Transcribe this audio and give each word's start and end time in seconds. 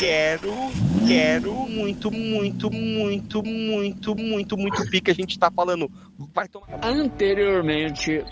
quero, 0.00 0.54
quero 1.06 1.52
muito, 1.52 2.10
muito, 2.10 2.70
muito, 2.70 3.42
muito, 3.42 4.16
muito, 4.16 4.56
muito 4.56 4.90
pique. 4.90 5.10
A 5.10 5.14
gente 5.14 5.38
tá 5.38 5.50
falando. 5.50 5.90
Vai 6.34 6.48
tomar. 6.48 6.66
Anteriormente. 6.82 8.24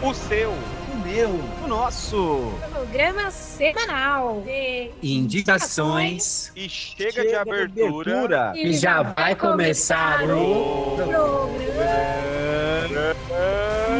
O 0.00 0.14
seu. 0.14 0.50
O 0.52 0.96
meu. 1.04 1.30
O 1.64 1.66
nosso. 1.66 2.52
Programa 2.70 3.32
semanal 3.32 4.40
de 4.42 4.90
Indicações. 5.02 6.52
E 6.54 6.68
chega, 6.68 7.26
de 7.26 7.34
abertura. 7.34 8.52
E 8.54 8.72
já 8.74 9.02
vai 9.02 9.34
começar 9.34 10.22
o. 10.22 10.96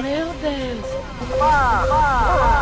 Meu 0.02 0.32
Deus. 0.40 0.84
Olá, 1.36 1.84
seja 1.84 2.36
muito 2.36 2.53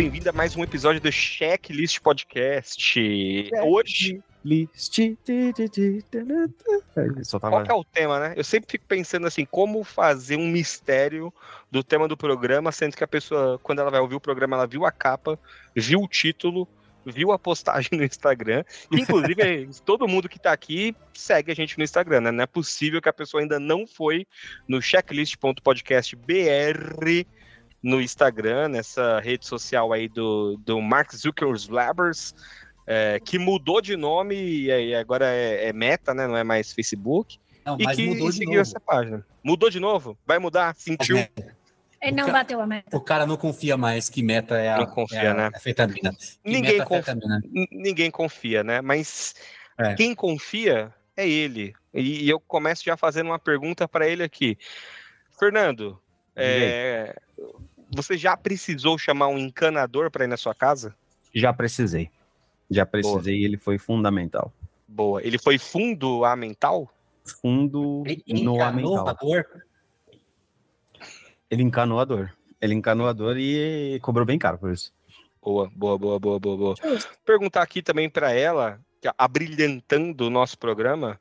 bem-vindo 0.00 0.30
a 0.30 0.32
mais 0.32 0.56
um 0.56 0.64
episódio 0.64 0.98
do 0.98 1.12
Checklist 1.12 2.00
Podcast. 2.00 3.50
Hoje, 3.62 4.22
List. 4.42 4.98
Qual 7.38 7.66
é 7.66 7.74
o 7.74 7.84
tema, 7.84 8.18
né? 8.18 8.32
Eu 8.34 8.42
sempre 8.42 8.70
fico 8.70 8.86
pensando 8.88 9.26
assim, 9.26 9.44
como 9.44 9.84
fazer 9.84 10.36
um 10.36 10.48
mistério 10.48 11.30
do 11.70 11.84
tema 11.84 12.08
do 12.08 12.16
programa, 12.16 12.72
sendo 12.72 12.96
que 12.96 13.04
a 13.04 13.06
pessoa, 13.06 13.60
quando 13.62 13.80
ela 13.80 13.90
vai 13.90 14.00
ouvir 14.00 14.14
o 14.14 14.20
programa, 14.20 14.56
ela 14.56 14.66
viu 14.66 14.86
a 14.86 14.90
capa, 14.90 15.38
viu 15.76 16.00
o 16.00 16.08
título, 16.08 16.66
viu 17.04 17.30
a 17.30 17.38
postagem 17.38 17.90
no 18.00 18.02
Instagram. 18.02 18.64
Inclusive, 18.90 19.68
todo 19.84 20.08
mundo 20.08 20.30
que 20.30 20.38
tá 20.38 20.50
aqui 20.50 20.96
segue 21.12 21.52
a 21.52 21.54
gente 21.54 21.76
no 21.76 21.84
Instagram, 21.84 22.22
né? 22.22 22.30
Não 22.30 22.44
é 22.44 22.46
possível 22.46 23.02
que 23.02 23.08
a 23.10 23.12
pessoa 23.12 23.42
ainda 23.42 23.60
não 23.60 23.86
foi 23.86 24.26
no 24.66 24.80
checklist.podcastbr 24.80 27.26
no 27.82 28.00
Instagram, 28.00 28.68
nessa 28.68 29.20
rede 29.20 29.46
social 29.46 29.92
aí 29.92 30.08
do, 30.08 30.56
do 30.58 30.80
Mark 30.80 31.12
Zuckerberg, 31.14 32.34
é, 32.86 33.20
que 33.20 33.38
mudou 33.38 33.80
de 33.80 33.96
nome 33.96 34.34
e 34.34 34.94
agora 34.94 35.26
é, 35.26 35.68
é 35.68 35.72
Meta, 35.72 36.12
né? 36.12 36.26
Não 36.26 36.36
é 36.36 36.42
mais 36.44 36.72
Facebook. 36.72 37.38
Não, 37.64 37.76
E 37.78 37.84
mas 37.84 37.96
que 37.96 38.06
mudou 38.06 38.30
de 38.30 38.36
seguiu 38.36 38.50
novo. 38.54 38.60
essa 38.62 38.80
página. 38.80 39.26
Mudou 39.42 39.70
de 39.70 39.78
novo? 39.80 40.18
Vai 40.26 40.38
mudar? 40.38 40.74
Sentiu? 40.76 41.18
É, 41.18 41.30
Ele 42.02 42.16
não 42.16 42.32
bateu 42.32 42.60
a 42.60 42.66
meta. 42.66 42.96
O 42.96 43.00
cara 43.00 43.26
não 43.26 43.36
confia 43.36 43.76
mais 43.76 44.08
que 44.08 44.22
meta 44.22 44.56
é 44.56 44.72
a, 44.72 44.78
Não 44.78 44.86
confia, 44.86 45.18
é 45.20 45.28
a 45.28 45.34
né? 45.34 45.50
afetamina. 45.54 46.10
Que 46.12 46.38
Ninguém 46.50 46.78
meta 46.78 46.86
confia. 46.86 47.16
Ninguém 47.70 48.10
confia, 48.10 48.64
né? 48.64 48.80
Mas 48.80 49.34
É. 49.78 49.94
quem 49.94 50.14
confia 50.14 50.92
é 51.16 51.28
ele. 51.28 51.74
E, 51.94 52.24
e 52.24 52.28
eu 52.28 52.40
começo 52.40 52.82
já 52.84 52.96
fazendo 52.96 53.26
uma 53.28 53.38
pergunta 53.38 53.86
para 53.86 54.08
ele 54.08 54.22
aqui. 54.22 54.56
Fernando, 55.38 56.00
é, 56.34 57.14
você 57.94 58.16
já 58.16 58.36
precisou 58.36 58.96
chamar 58.98 59.28
um 59.28 59.38
encanador 59.38 60.10
para 60.10 60.24
ir 60.24 60.28
na 60.28 60.36
sua 60.36 60.54
casa? 60.54 60.94
Já 61.34 61.52
precisei. 61.52 62.10
Já 62.70 62.86
precisei 62.86 63.38
e 63.38 63.44
ele 63.44 63.56
foi 63.56 63.78
fundamental. 63.78 64.52
Boa. 64.86 65.22
Ele 65.22 65.38
foi 65.38 65.58
fundo 65.58 66.24
a 66.24 66.34
mental? 66.36 66.88
Fundo 67.40 68.02
Ele 68.06 68.44
no 68.44 68.62
a 68.62 68.72
mental. 68.72 69.16
dor. 69.20 69.46
Ele 71.50 71.62
encanou 71.62 72.00
a 72.00 72.04
dor. 72.04 72.32
Ele 72.60 72.74
encanou 72.74 73.08
a 73.08 73.12
dor 73.12 73.36
e 73.38 73.98
cobrou 74.02 74.24
bem 74.24 74.38
caro 74.38 74.58
por 74.58 74.72
isso. 74.72 74.92
Boa, 75.42 75.70
boa, 75.74 75.98
boa, 75.98 76.18
boa, 76.18 76.38
boa, 76.38 76.56
boa. 76.56 76.74
Perguntar 77.24 77.62
aqui 77.62 77.82
também 77.82 78.10
para 78.10 78.32
ela, 78.32 78.78
que 79.00 79.10
abrilhantando 79.16 80.26
o 80.26 80.30
nosso 80.30 80.58
programa, 80.58 81.18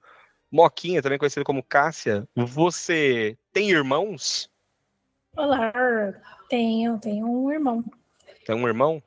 Moquinha, 0.51 1.01
também 1.01 1.17
conhecida 1.17 1.45
como 1.45 1.63
Cássia, 1.63 2.27
você 2.35 3.37
tem 3.53 3.69
irmãos? 3.71 4.49
Olá. 5.37 5.71
Tenho, 6.49 6.97
tenho 6.99 7.27
um 7.27 7.51
irmão. 7.51 7.83
Tem 8.45 8.55
um 8.55 8.67
irmão? 8.67 9.01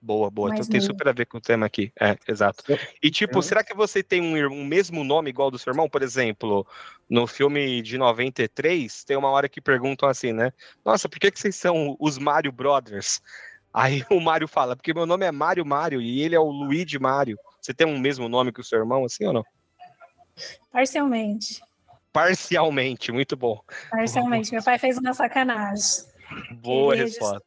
Boa, 0.00 0.28
boa. 0.30 0.48
Mais 0.48 0.60
então 0.60 0.70
tem 0.72 0.80
super 0.80 1.08
a 1.08 1.12
ver 1.12 1.26
com 1.26 1.38
o 1.38 1.40
tema 1.40 1.64
aqui. 1.64 1.92
É, 1.98 2.16
exato. 2.28 2.64
E 3.00 3.08
tipo, 3.10 3.38
Eu- 3.38 3.42
será 3.42 3.62
que 3.62 3.72
você 3.72 4.02
tem 4.02 4.20
um, 4.20 4.52
um 4.52 4.64
mesmo 4.64 5.04
nome 5.04 5.30
igual 5.30 5.50
do 5.50 5.58
seu 5.58 5.70
irmão? 5.70 5.88
Por 5.88 6.02
exemplo, 6.02 6.66
no 7.08 7.26
filme 7.26 7.80
de 7.80 7.96
93, 7.96 9.04
tem 9.04 9.16
uma 9.16 9.30
hora 9.30 9.48
que 9.48 9.60
perguntam 9.60 10.08
assim, 10.08 10.32
né? 10.32 10.52
Nossa, 10.84 11.08
por 11.08 11.20
que, 11.20 11.30
que 11.30 11.38
vocês 11.38 11.54
são 11.54 11.96
os 12.00 12.18
Mario 12.18 12.50
Brothers? 12.50 13.20
Aí 13.72 14.04
o 14.10 14.20
Mario 14.20 14.48
fala, 14.48 14.74
porque 14.74 14.92
meu 14.92 15.06
nome 15.06 15.24
é 15.24 15.30
Mário 15.30 15.64
Mário 15.64 16.02
e 16.02 16.20
ele 16.20 16.34
é 16.34 16.40
o 16.40 16.50
Luigi 16.50 16.98
Mário. 16.98 17.38
Você 17.60 17.72
tem 17.72 17.86
um 17.86 17.98
mesmo 17.98 18.28
nome 18.28 18.52
que 18.52 18.60
o 18.60 18.64
seu 18.64 18.80
irmão, 18.80 19.04
assim 19.04 19.24
ou 19.24 19.32
não? 19.32 19.44
Parcialmente. 20.72 21.62
Parcialmente, 22.12 23.12
muito 23.12 23.36
bom. 23.36 23.60
Parcialmente. 23.90 24.52
Meu 24.52 24.62
pai 24.62 24.78
fez 24.78 24.98
uma 24.98 25.14
sacanagem. 25.14 26.11
Boa 26.62 26.94
Ele 26.94 27.04
resposta. 27.04 27.42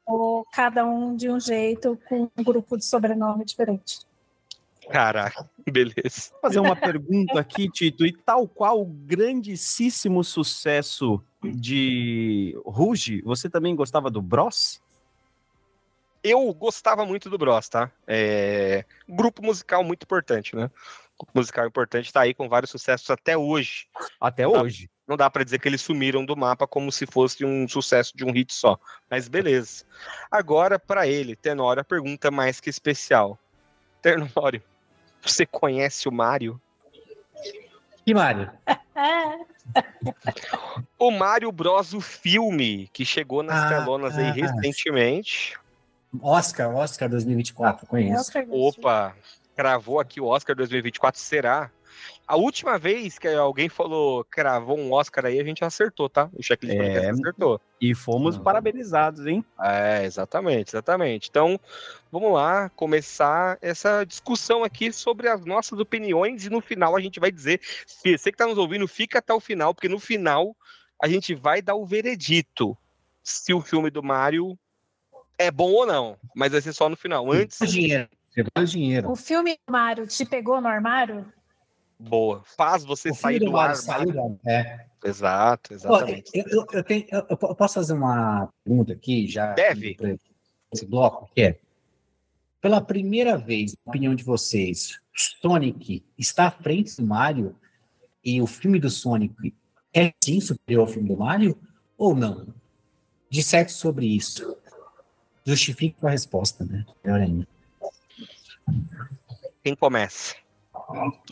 cada 0.52 0.86
um 0.86 1.16
de 1.16 1.30
um 1.30 1.40
jeito, 1.40 2.00
com 2.08 2.30
um 2.38 2.44
grupo 2.44 2.78
de 2.78 2.86
sobrenome 2.86 3.46
diferente. 3.46 4.00
Caraca, 4.90 5.50
beleza. 5.72 6.30
Vou 6.32 6.42
fazer 6.42 6.60
uma 6.60 6.76
pergunta 6.76 7.40
aqui, 7.40 7.70
Tito. 7.70 8.06
E 8.06 8.12
tal 8.14 8.48
qual 8.48 8.82
o 8.82 8.86
grandíssimo 8.86 10.24
sucesso 10.24 11.22
de 11.44 12.56
Ruge, 12.66 13.22
você 13.24 13.50
também 13.50 13.76
gostava 13.76 14.10
do 14.12 14.22
Bros? 14.22 14.82
Eu 16.24 16.52
gostava 16.54 17.06
muito 17.06 17.30
do 17.30 17.38
Bros, 17.38 17.70
tá? 17.70 17.92
É... 18.08 18.84
Grupo 19.08 19.44
musical 19.44 19.84
muito 19.84 20.04
importante, 20.04 20.56
né? 20.56 20.72
Grupo 21.18 21.32
musical 21.36 21.68
importante 21.68 22.12
tá 22.12 22.22
aí 22.22 22.34
com 22.34 22.50
vários 22.50 22.72
sucessos 22.72 23.10
até 23.10 23.38
hoje. 23.38 23.88
Até 24.20 24.44
Tá. 24.44 24.50
hoje. 24.62 24.90
Não 25.08 25.16
dá 25.16 25.30
pra 25.30 25.44
dizer 25.44 25.60
que 25.60 25.68
eles 25.68 25.82
sumiram 25.82 26.26
do 26.26 26.36
mapa 26.36 26.66
como 26.66 26.92
se 26.92 27.06
fosse 27.06 27.46
um 27.46 27.68
sucesso 27.68 28.16
de 28.18 28.26
um 28.26 28.32
hit 28.32 28.52
só. 28.54 28.78
Mas 29.10 29.28
beleza. 29.28 29.86
Agora, 30.32 30.80
pra 30.80 31.08
ele, 31.08 31.36
Tenório, 31.36 31.82
a 31.82 31.86
pergunta 31.86 32.32
mais 32.32 32.60
que 32.60 32.70
especial. 32.70 33.38
Tenório, 34.02 34.62
você 35.22 35.46
conhece 35.46 36.08
o 36.08 36.12
Mario? 36.12 36.60
Que 38.06 38.14
Mário? 38.14 38.52
É, 38.68 38.78
O 40.98 41.12
Mario 41.12 41.52
Bros, 41.52 41.94
o 41.94 42.02
filme, 42.02 42.88
que 42.94 43.04
chegou 43.04 43.42
nas 43.44 43.64
Ah, 43.64 43.70
telonas 43.70 44.18
aí 44.18 44.28
ah. 44.30 44.32
recentemente. 44.32 45.58
Oscar, 46.22 46.74
Oscar 46.74 47.10
2024, 47.10 47.86
conheço. 47.88 48.22
Oscar. 48.22 48.46
Opa, 48.50 49.16
cravou 49.56 50.00
aqui 50.00 50.22
o 50.22 50.26
Oscar 50.26 50.56
2024, 50.56 51.20
será? 51.20 51.70
A 52.28 52.36
última 52.36 52.78
vez 52.78 53.20
que 53.20 53.28
alguém 53.28 53.70
falou 53.70 54.24
cravou 54.26 54.78
um 54.78 54.92
Oscar 54.92 55.26
aí, 55.26 55.40
a 55.40 55.44
gente 55.44 55.64
acertou, 55.64 56.10
tá? 56.10 56.30
O 56.34 56.42
checklist 56.42 56.78
É. 56.80 57.10
acertou. 57.10 57.62
E 57.80 57.94
fomos 57.94 58.38
Não. 58.38 58.44
parabenizados, 58.44 59.26
hein? 59.26 59.46
É, 59.62 60.04
exatamente, 60.06 60.70
exatamente. 60.70 61.30
Então, 61.30 61.60
vamos 62.12 62.34
lá 62.34 62.70
começar 62.70 63.58
essa 63.62 64.04
discussão 64.04 64.64
aqui 64.64 64.92
sobre 64.92 65.28
as 65.28 65.46
nossas 65.46 65.80
opiniões 65.80 66.46
e 66.46 66.50
no 66.50 66.62
final 66.62 66.96
a 66.96 67.02
gente 67.02 67.20
vai 67.20 67.32
dizer, 67.32 67.60
se 67.86 68.18
você 68.18 68.32
que 68.32 68.38
tá 68.38 68.48
nos 68.48 68.58
ouvindo, 68.58 68.88
fica 68.88 69.20
até 69.20 69.34
o 69.34 69.40
final, 69.40 69.74
porque 69.74 69.90
no 69.90 70.00
final 70.00 70.56
a 71.02 71.08
gente 71.08 71.36
vai 71.36 71.62
dar 71.62 71.76
o 71.76 71.86
veredito 71.86 72.78
se 73.24 73.54
o 73.54 73.62
filme 73.62 73.90
do 73.90 74.02
Mario 74.02 74.58
é 75.38 75.52
bom 75.52 75.72
ou 75.72 75.86
não, 75.86 76.18
mas 76.36 76.52
vai 76.52 76.62
ser 76.62 76.74
só 76.74 76.88
no 76.88 76.96
final. 76.96 77.32
Antes, 77.32 77.60
O 77.62 77.68
dinheiro. 77.68 78.10
Você 78.30 78.44
vale 78.56 78.66
o 78.66 78.70
dinheiro. 78.70 79.12
O 79.12 79.16
filme 79.16 79.58
Mário 79.70 80.08
te 80.08 80.26
pegou 80.26 80.60
no 80.60 80.68
armário? 80.68 81.32
Boa. 82.00 82.42
Faz 82.58 82.84
você 82.84 83.10
O 83.12 83.16
sair 83.16 83.40
do 83.40 83.46
do 83.46 83.52
da- 83.52 83.74
É. 84.46 84.86
Exato, 85.04 85.74
exatamente. 85.74 86.32
eu, 86.34 86.44
eu- 86.50 86.66
eu 86.74 86.84
tenho, 86.84 87.06
eu, 87.12 87.38
posso 87.56 87.76
fazer 87.76 87.94
uma 87.94 88.50
pergunta 88.64 88.94
aqui 88.94 89.28
já? 89.28 89.54
Deve. 89.54 89.96
Esse 90.74 90.86
bloco, 90.86 91.30
que 91.34 91.42
é, 91.42 91.60
pela 92.60 92.82
primeira 92.82 93.38
vez, 93.38 93.74
na 93.86 93.92
opinião 93.92 94.16
de 94.16 94.24
vocês, 94.24 95.00
Sonic 95.16 96.04
está 96.18 96.48
à 96.48 96.52
frente 96.52 96.98
do 96.98 97.06
Mario 97.06 97.56
e 98.24 98.42
o 98.42 98.48
filme 98.48 98.80
do 98.80 98.90
Sonic 98.90 99.54
é 99.94 100.12
sim 100.24 100.42
superior 100.42 100.82
ao 100.82 100.88
filme 100.88 101.08
do 101.08 101.18
Mario 101.18 101.56
ou 101.98 102.16
não? 102.16 102.48
Disserte 103.30 103.72
sobre 103.72 104.08
isso. 104.08 104.58
Justifique 105.46 106.04
a 106.06 106.10
resposta, 106.10 106.66
né? 106.66 106.84
Melhor 107.04 107.22
ainda. 107.22 107.48
Quem 109.64 109.76
começa? 109.76 110.36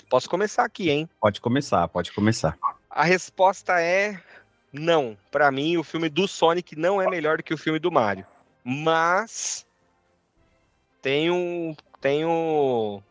Posso 0.10 0.30
começar 0.30 0.64
aqui, 0.64 0.90
hein? 0.90 1.10
Pode 1.20 1.42
começar, 1.42 1.88
pode 1.88 2.12
começar. 2.12 2.58
A 2.90 3.04
resposta 3.04 3.80
é 3.80 4.20
não. 4.72 5.18
Pra 5.32 5.52
mim, 5.52 5.78
o 5.78 5.84
filme 5.84 6.10
do 6.10 6.28
Sonic 6.28 6.76
não 6.76 7.02
é 7.02 7.10
melhor 7.10 7.38
do 7.38 7.44
que 7.44 7.54
o 7.54 7.58
filme 7.58 7.80
do 7.80 7.92
Mario. 7.92 8.26
Mas 8.64 9.66
tem 11.02 11.30
um, 11.30 11.76
tem 12.00 12.26
um 12.26 13.02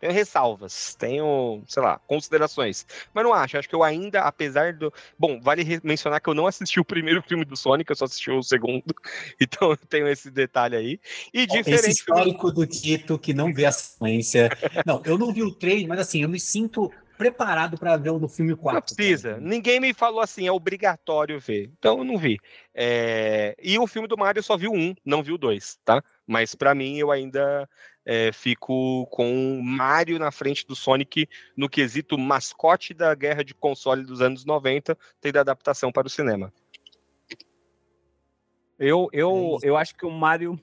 tenho 0.00 0.12
ressalvas, 0.12 0.94
tenho, 0.94 1.62
sei 1.66 1.82
lá, 1.82 1.98
considerações. 2.06 2.86
Mas 3.12 3.24
não 3.24 3.34
acho, 3.34 3.58
acho 3.58 3.68
que 3.68 3.74
eu 3.74 3.82
ainda, 3.82 4.20
apesar 4.20 4.72
do. 4.72 4.92
Bom, 5.18 5.40
vale 5.40 5.80
mencionar 5.82 6.20
que 6.20 6.28
eu 6.28 6.34
não 6.34 6.46
assisti 6.46 6.78
o 6.78 6.84
primeiro 6.84 7.22
filme 7.26 7.44
do 7.44 7.56
Sonic, 7.56 7.90
eu 7.90 7.96
só 7.96 8.04
assisti 8.04 8.30
o 8.30 8.42
segundo. 8.42 8.84
Então 9.40 9.70
eu 9.70 9.76
tenho 9.76 10.08
esse 10.08 10.30
detalhe 10.30 10.76
aí. 10.76 11.00
E 11.32 11.46
diferente. 11.46 11.80
Esse 11.80 11.90
histórico 11.90 12.50
do 12.50 12.66
Tito 12.66 13.18
que 13.18 13.32
não 13.32 13.52
vê 13.52 13.66
a 13.66 13.72
sequência. 13.72 14.50
não, 14.84 15.02
eu 15.04 15.16
não 15.16 15.32
vi 15.32 15.42
o 15.42 15.54
trailer, 15.54 15.88
mas 15.88 16.00
assim, 16.00 16.22
eu 16.22 16.28
me 16.28 16.38
sinto 16.38 16.90
preparado 17.18 17.76
para 17.76 17.96
ver 17.96 18.10
o 18.10 18.18
do 18.18 18.28
filme 18.28 18.54
4. 18.54 18.74
Não 18.74 18.96
precisa. 18.96 19.38
Ninguém 19.38 19.80
me 19.80 19.92
falou 19.92 20.20
assim, 20.20 20.46
é 20.46 20.52
obrigatório 20.52 21.40
ver. 21.40 21.70
Então 21.78 21.98
eu 21.98 22.04
não 22.04 22.16
vi. 22.16 22.38
É... 22.72 23.56
E 23.60 23.78
o 23.78 23.86
filme 23.86 24.06
do 24.06 24.16
Mario 24.16 24.38
eu 24.38 24.44
só 24.44 24.56
vi 24.56 24.68
o 24.68 24.74
um, 24.74 24.94
não 25.04 25.22
vi 25.22 25.32
o 25.32 25.38
dois, 25.38 25.78
tá? 25.84 26.02
Mas 26.26 26.54
para 26.54 26.74
mim 26.74 26.96
eu 26.96 27.10
ainda 27.10 27.68
é, 28.10 28.32
fico 28.32 29.06
com 29.10 29.60
Mario 29.62 30.18
na 30.18 30.30
frente 30.30 30.66
do 30.66 30.74
Sonic 30.74 31.28
no 31.54 31.68
quesito 31.68 32.16
mascote 32.16 32.94
da 32.94 33.14
guerra 33.14 33.44
de 33.44 33.52
console 33.52 34.02
dos 34.02 34.22
anos 34.22 34.46
90, 34.46 34.96
tendo 35.20 35.36
adaptação 35.36 35.92
para 35.92 36.06
o 36.06 36.10
cinema. 36.10 36.50
Eu, 38.78 39.10
eu, 39.12 39.58
eu 39.62 39.76
acho 39.76 39.94
que 39.94 40.06
o 40.06 40.10
Mario 40.10 40.58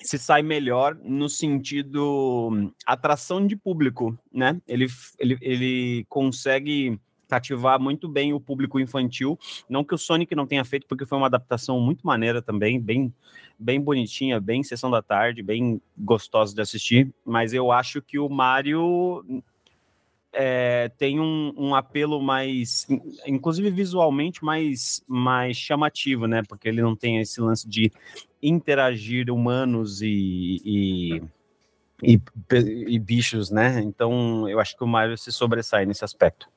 se 0.00 0.18
sai 0.18 0.42
melhor 0.42 0.94
no 0.94 1.28
sentido 1.28 2.48
hum, 2.50 2.72
atração 2.86 3.46
de 3.46 3.56
público, 3.56 4.18
né? 4.32 4.58
Ele, 4.66 4.86
ele, 5.18 5.36
ele 5.42 6.06
consegue 6.08 6.98
cativar 7.30 7.80
muito 7.80 8.08
bem 8.08 8.32
o 8.32 8.40
público 8.40 8.80
infantil. 8.80 9.38
Não 9.68 9.84
que 9.84 9.94
o 9.94 9.98
Sonic 9.98 10.34
não 10.34 10.46
tenha 10.46 10.64
feito, 10.64 10.86
porque 10.88 11.06
foi 11.06 11.16
uma 11.16 11.28
adaptação 11.28 11.80
muito 11.80 12.04
maneira 12.04 12.42
também, 12.42 12.80
bem, 12.80 13.14
bem 13.56 13.80
bonitinha, 13.80 14.40
bem 14.40 14.64
sessão 14.64 14.90
da 14.90 15.00
tarde, 15.00 15.42
bem 15.42 15.80
gostosa 15.96 16.52
de 16.52 16.60
assistir. 16.60 17.14
Mas 17.24 17.54
eu 17.54 17.70
acho 17.70 18.02
que 18.02 18.18
o 18.18 18.28
Mario 18.28 19.24
é, 20.32 20.90
tem 20.98 21.20
um, 21.20 21.52
um, 21.56 21.74
apelo 21.74 22.20
mais, 22.20 22.86
inclusive 23.24 23.70
visualmente, 23.70 24.44
mais, 24.44 25.04
mais 25.06 25.56
chamativo, 25.56 26.26
né? 26.26 26.42
Porque 26.48 26.68
ele 26.68 26.82
não 26.82 26.96
tem 26.96 27.20
esse 27.20 27.40
lance 27.40 27.68
de 27.68 27.92
interagir 28.42 29.30
humanos 29.30 30.02
e, 30.02 30.60
e, 30.64 31.22
e, 32.02 32.20
e 32.88 32.98
bichos, 32.98 33.50
né? 33.50 33.80
Então 33.80 34.48
eu 34.48 34.58
acho 34.58 34.76
que 34.76 34.82
o 34.82 34.88
Mario 34.88 35.16
se 35.16 35.30
sobressai 35.30 35.86
nesse 35.86 36.04
aspecto. 36.04 36.48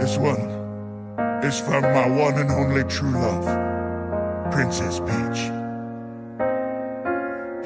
This 0.00 0.16
one 0.16 0.48
is 1.44 1.60
from 1.60 1.82
my 1.82 2.08
one 2.08 2.38
and 2.38 2.50
only 2.50 2.84
true 2.84 3.12
love, 3.12 3.44
Princess 4.50 4.98
Peach. 4.98 5.52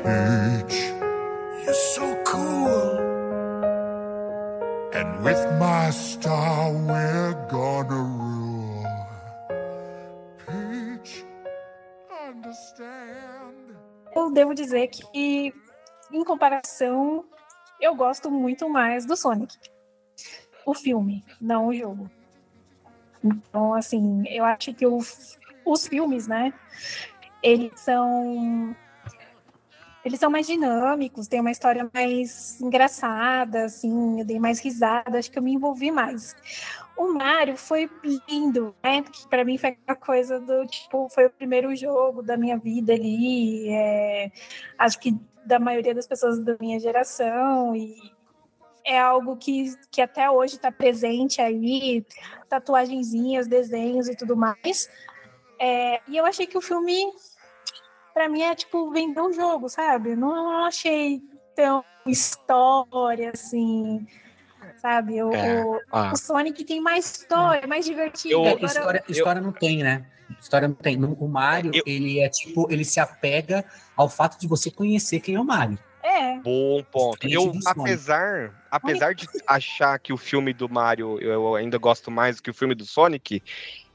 Peach, 0.03 0.91
you're 1.65 1.75
so 1.95 2.21
cool. 2.25 2.99
And 4.93 5.23
with 5.23 5.47
my 5.61 5.91
star, 5.91 6.73
we're 6.73 7.35
gonna 7.49 8.03
rule. 8.03 8.85
Peach, 10.45 11.25
understand. 12.11 13.77
Eu 14.17 14.33
devo 14.33 14.55
dizer 14.55 14.89
que, 14.89 15.55
em 16.11 16.25
comparação, 16.25 17.25
eu 17.81 17.95
gosto 17.95 18.29
muito 18.29 18.69
mais 18.69 19.07
do 19.07 19.17
Sonic. 19.17 19.57
O 20.67 20.75
filme, 20.75 21.25
não 21.41 21.69
o 21.69 21.73
jogo. 21.73 22.11
Então, 23.25 23.73
assim, 23.73 24.23
eu 24.29 24.45
acho 24.45 24.75
que 24.75 24.87
os, 24.87 25.39
os 25.65 25.87
filmes, 25.87 26.29
né, 26.29 26.53
eles 27.43 27.73
são 27.81 28.77
eles 30.05 30.21
são 30.21 30.31
mais 30.31 30.47
dinâmicos, 30.47 31.27
tem 31.27 31.41
uma 31.41 31.51
história 31.51 31.89
mais 31.95 32.61
engraçada, 32.61 33.65
assim, 33.65 34.21
eu 34.21 34.27
dei 34.27 34.39
mais 34.39 34.61
risada, 34.61 35.19
acho 35.19 35.31
que 35.31 35.39
eu 35.39 35.43
me 35.43 35.55
envolvi 35.55 35.91
mais. 35.91 36.37
O 36.95 37.09
Mario 37.15 37.57
foi 37.57 37.91
lindo, 38.29 38.75
né? 38.85 39.01
Porque 39.01 39.27
para 39.31 39.45
mim 39.45 39.57
foi 39.57 39.79
a 39.87 39.95
coisa 39.95 40.39
do 40.39 40.67
tipo, 40.67 41.09
foi 41.09 41.25
o 41.27 41.31
primeiro 41.31 41.75
jogo 41.75 42.23
da 42.23 42.37
minha 42.37 42.59
vida 42.59 42.93
ali, 42.93 43.71
é, 43.71 44.31
acho 44.79 45.01
que 45.01 45.17
da 45.47 45.59
maioria 45.59 45.95
das 45.95 46.07
pessoas 46.07 46.39
da 46.45 46.55
minha 46.61 46.79
geração, 46.79 47.75
e 47.75 47.97
é 48.85 48.99
algo 48.99 49.37
que, 49.37 49.75
que 49.91 50.03
até 50.03 50.31
hoje 50.31 50.57
está 50.57 50.71
presente 50.71 51.41
aí, 51.41 52.05
tatuagenzinhas, 52.49 53.47
desenhos 53.47 54.09
e 54.09 54.17
tudo 54.17 54.37
mais. 54.37 54.89
É, 55.59 56.01
e 56.09 56.17
eu 56.17 56.27
achei 56.27 56.47
que 56.47 56.59
o 56.59 56.63
filme, 56.63 57.07
para 58.13 58.29
mim, 58.29 58.43
é 58.43 58.55
tipo 58.55 58.91
vender 58.91 59.21
o 59.21 59.33
jogo, 59.33 59.69
sabe? 59.69 60.15
Não, 60.15 60.65
achei 60.67 61.23
tão 61.55 61.85
história 62.07 63.31
assim 63.33 64.07
sabe? 64.77 65.23
O, 65.23 65.33
é, 65.33 65.63
ah. 65.91 66.13
o, 66.13 66.17
Sonic 66.17 66.63
tem 66.63 66.79
mais 66.79 67.11
história, 67.11 67.67
mais 67.67 67.87
divertido. 67.87 68.35
Eu, 68.35 68.41
Agora, 68.45 68.67
história, 68.67 69.05
história 69.09 69.41
não 69.41 69.53
tem, 69.53 69.83
né? 69.83 70.05
História 70.39 70.69
não 70.69 70.75
tem. 70.75 71.03
O 71.03 71.27
Mario, 71.27 71.71
eu, 71.75 71.83
ele 71.87 72.21
é 72.21 72.29
tipo, 72.29 72.71
ele 72.71 72.85
se 72.85 73.01
apega 73.01 73.65
ao 73.97 74.11
fato 74.11 74.39
de 74.39 74.47
você 74.47 74.71
conhecer 74.71 75.21
quem 75.21 75.37
é 75.37 75.41
o 75.41 75.45
Mario. 75.45 75.79
É. 76.05 76.39
Bom 76.39 76.83
ponto. 76.83 77.27
Eu, 77.27 77.51
apesar, 77.65 78.53
apesar 78.71 79.15
de 79.15 79.27
achar 79.47 79.99
que 79.99 80.13
o 80.13 80.19
filme 80.19 80.53
do 80.53 80.69
Mario 80.69 81.19
eu 81.19 81.57
ainda 81.57 81.79
gosto 81.79 82.11
mais 82.11 82.37
do 82.37 82.43
que 82.43 82.51
o 82.51 82.55
filme 82.55 82.75
do 82.75 82.85
Sonic, 82.85 83.43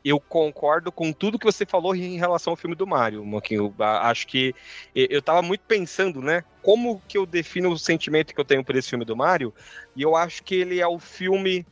eu 0.03 0.19
concordo 0.19 0.91
com 0.91 1.13
tudo 1.13 1.37
que 1.37 1.45
você 1.45 1.67
falou 1.67 1.95
em 1.95 2.17
relação 2.17 2.51
ao 2.51 2.57
filme 2.57 2.75
do 2.75 2.87
Mario, 2.87 3.23
Moquinho. 3.23 3.75
Acho 3.77 4.25
que 4.25 4.55
eu 4.95 5.21
tava 5.21 5.43
muito 5.43 5.61
pensando, 5.67 6.19
né? 6.19 6.43
Como 6.63 6.99
que 7.07 7.15
eu 7.15 7.27
defino 7.27 7.69
o 7.69 7.77
sentimento 7.77 8.33
que 8.33 8.41
eu 8.41 8.45
tenho 8.45 8.63
por 8.63 8.75
esse 8.75 8.89
filme 8.89 9.05
do 9.05 9.15
Mario? 9.15 9.53
E 9.95 10.01
eu 10.01 10.15
acho 10.15 10.41
que 10.43 10.55
ele 10.55 10.79
é 10.79 10.87
o 10.87 10.97
filme 10.97 11.63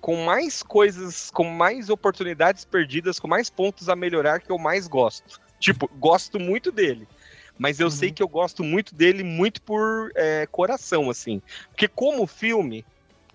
com 0.00 0.24
mais 0.24 0.62
coisas, 0.62 1.32
com 1.32 1.42
mais 1.42 1.90
oportunidades 1.90 2.64
perdidas, 2.64 3.18
com 3.18 3.26
mais 3.26 3.50
pontos 3.50 3.88
a 3.88 3.96
melhorar 3.96 4.40
que 4.40 4.52
eu 4.52 4.58
mais 4.58 4.86
gosto. 4.86 5.40
Tipo, 5.58 5.90
gosto 5.98 6.38
muito 6.38 6.70
dele 6.70 7.08
mas 7.60 7.78
eu 7.78 7.88
uhum. 7.88 7.90
sei 7.90 8.10
que 8.10 8.22
eu 8.22 8.26
gosto 8.26 8.64
muito 8.64 8.94
dele 8.94 9.22
muito 9.22 9.60
por 9.60 10.10
é, 10.14 10.46
coração, 10.50 11.10
assim. 11.10 11.42
Porque 11.68 11.86
como 11.86 12.26
filme, 12.26 12.86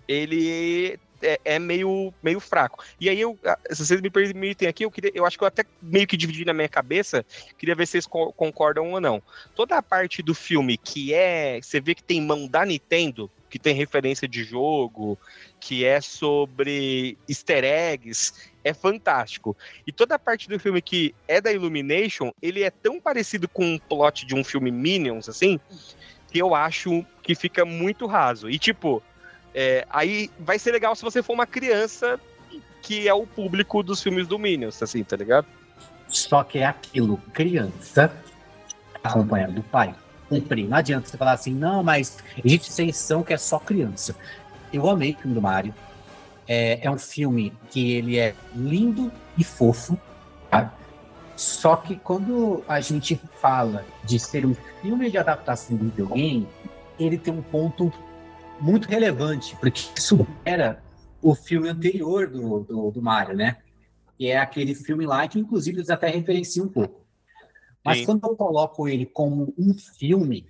ele 0.08 0.98
é, 1.22 1.40
é, 1.44 1.58
meio, 1.58 2.12
meio 2.22 2.40
fraco. 2.40 2.84
E 3.00 3.08
aí, 3.08 3.20
eu, 3.20 3.38
se 3.70 3.84
vocês 3.84 4.00
me 4.00 4.10
permitem 4.10 4.68
aqui, 4.68 4.84
eu, 4.84 4.90
queria, 4.90 5.12
eu 5.14 5.24
acho 5.24 5.38
que 5.38 5.44
eu 5.44 5.48
até 5.48 5.64
meio 5.80 6.06
que 6.06 6.16
dividi 6.16 6.44
na 6.44 6.52
minha 6.52 6.68
cabeça, 6.68 7.24
queria 7.58 7.74
ver 7.74 7.86
se 7.86 7.92
vocês 7.92 8.06
co 8.06 8.32
concordam 8.32 8.92
ou 8.92 9.00
não. 9.00 9.22
Toda 9.54 9.76
a 9.76 9.82
parte 9.82 10.22
do 10.22 10.34
filme 10.34 10.76
que 10.76 11.14
é. 11.14 11.60
Você 11.60 11.80
vê 11.80 11.94
que 11.94 12.02
tem 12.02 12.20
mão 12.20 12.46
da 12.46 12.64
Nintendo, 12.64 13.30
que 13.48 13.58
tem 13.58 13.74
referência 13.74 14.28
de 14.28 14.44
jogo, 14.44 15.18
que 15.60 15.84
é 15.84 16.00
sobre 16.00 17.16
easter 17.28 17.64
eggs, 17.64 18.32
é 18.62 18.74
fantástico. 18.74 19.56
E 19.86 19.92
toda 19.92 20.14
a 20.14 20.18
parte 20.18 20.48
do 20.48 20.58
filme 20.58 20.82
que 20.82 21.14
é 21.26 21.40
da 21.40 21.52
Illumination, 21.52 22.32
ele 22.42 22.62
é 22.62 22.70
tão 22.70 23.00
parecido 23.00 23.48
com 23.48 23.64
um 23.64 23.78
plot 23.78 24.26
de 24.26 24.34
um 24.34 24.44
filme 24.44 24.70
Minions, 24.70 25.28
assim, 25.28 25.58
que 26.30 26.38
eu 26.38 26.54
acho 26.54 27.04
que 27.22 27.34
fica 27.34 27.64
muito 27.64 28.06
raso. 28.06 28.50
E, 28.50 28.58
tipo, 28.58 29.02
é, 29.58 29.86
aí 29.88 30.30
vai 30.38 30.58
ser 30.58 30.72
legal 30.72 30.94
se 30.94 31.02
você 31.02 31.22
for 31.22 31.32
uma 31.32 31.46
criança 31.46 32.20
que 32.82 33.08
é 33.08 33.14
o 33.14 33.26
público 33.26 33.82
dos 33.82 34.02
filmes 34.02 34.28
do 34.28 34.38
Minions, 34.38 34.82
assim, 34.82 35.02
tá 35.02 35.16
ligado? 35.16 35.46
Só 36.08 36.44
que 36.44 36.58
é 36.58 36.66
aquilo, 36.66 37.16
criança 37.32 38.12
acompanhando 39.02 39.54
do 39.54 39.62
pai. 39.62 39.94
Cumprir. 40.28 40.68
Não 40.68 40.76
adianta 40.76 41.08
você 41.08 41.16
falar 41.16 41.32
assim, 41.32 41.54
não, 41.54 41.82
mas 41.82 42.18
a 42.36 42.46
gente 42.46 42.66
tem 42.66 42.92
sensação 42.92 43.22
que 43.22 43.32
é 43.32 43.38
só 43.38 43.58
criança. 43.58 44.14
Eu 44.70 44.90
amei 44.90 45.12
o 45.12 45.16
filme 45.16 45.34
do 45.34 45.40
Mario. 45.40 45.74
É, 46.46 46.86
é 46.86 46.90
um 46.90 46.98
filme 46.98 47.52
que 47.70 47.94
ele 47.94 48.18
é 48.18 48.34
lindo 48.54 49.10
e 49.38 49.42
fofo, 49.42 49.98
tá? 50.50 50.74
Só 51.34 51.76
que 51.76 51.96
quando 51.96 52.62
a 52.68 52.80
gente 52.80 53.18
fala 53.40 53.86
de 54.04 54.18
ser 54.18 54.44
um 54.44 54.54
filme 54.82 55.10
de 55.10 55.16
adaptação 55.16 55.78
de 55.78 55.84
videogame, 55.84 56.46
ele 56.98 57.16
tem 57.16 57.32
um 57.32 57.42
ponto 57.42 57.92
muito 58.60 58.88
relevante, 58.88 59.56
porque 59.56 59.82
isso 59.96 60.26
era 60.44 60.82
o 61.22 61.34
filme 61.34 61.68
anterior 61.68 62.28
do, 62.28 62.60
do, 62.60 62.90
do 62.90 63.02
Mario, 63.02 63.36
né? 63.36 63.58
E 64.18 64.28
é 64.28 64.38
aquele 64.38 64.74
filme 64.74 65.06
lá 65.06 65.26
que, 65.28 65.38
inclusive, 65.38 65.78
eles 65.78 65.90
até 65.90 66.08
referenciam 66.08 66.66
um 66.66 66.68
pouco. 66.68 67.04
Mas 67.84 67.98
Sim. 67.98 68.06
quando 68.06 68.24
eu 68.24 68.36
coloco 68.36 68.88
ele 68.88 69.06
como 69.06 69.54
um 69.58 69.74
filme, 69.74 70.46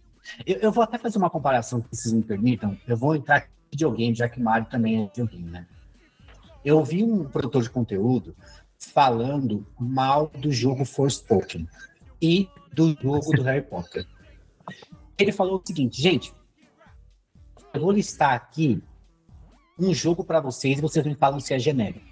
eu, 0.47 0.57
eu, 0.59 0.73
vou 0.73 0.83
até 0.83 0.99
fazer 0.99 1.19
uma 1.19 1.31
comparação, 1.31 1.83
se 1.83 1.89
vocês 1.91 2.15
me 2.15 2.23
permitam. 2.23 2.79
Eu 2.87 2.97
vou 2.97 3.15
entrar 3.15 3.41
em 3.41 3.71
videogame, 3.71 4.15
já 4.15 4.29
que 4.29 4.41
Mario 4.41 4.69
também 4.71 5.03
é 5.03 5.07
videogame, 5.07 5.51
né? 5.51 5.67
Eu 6.65 6.83
vi 6.85 7.05
um 7.05 7.25
produtor 7.25 7.63
de 7.63 7.71
conteúdo 7.71 8.35
falando 8.79 9.67
mal 9.79 10.29
do 10.29 10.51
jogo 10.51 10.85
Forspoken 10.85 11.69
e 12.21 12.49
do 12.73 12.97
jogo 13.01 13.37
do 13.37 13.43
Harry 13.43 13.63
Potter. 13.63 14.07
Ele 15.19 15.33
falou 15.33 15.57
o 15.57 15.67
seguinte, 15.67 16.01
gente, 16.01 16.33
eu 17.77 17.83
vou 17.83 17.93
listar 17.93 18.33
aqui 18.33 18.83
um 19.79 19.93
jogo 19.93 20.25
para 20.25 20.41
vocês 20.41 20.79
e 20.79 20.81
vocês 20.81 21.05
me 21.05 21.15
falam 21.15 21.39
se 21.39 21.53
é 21.53 21.59
genérico. 21.59 22.05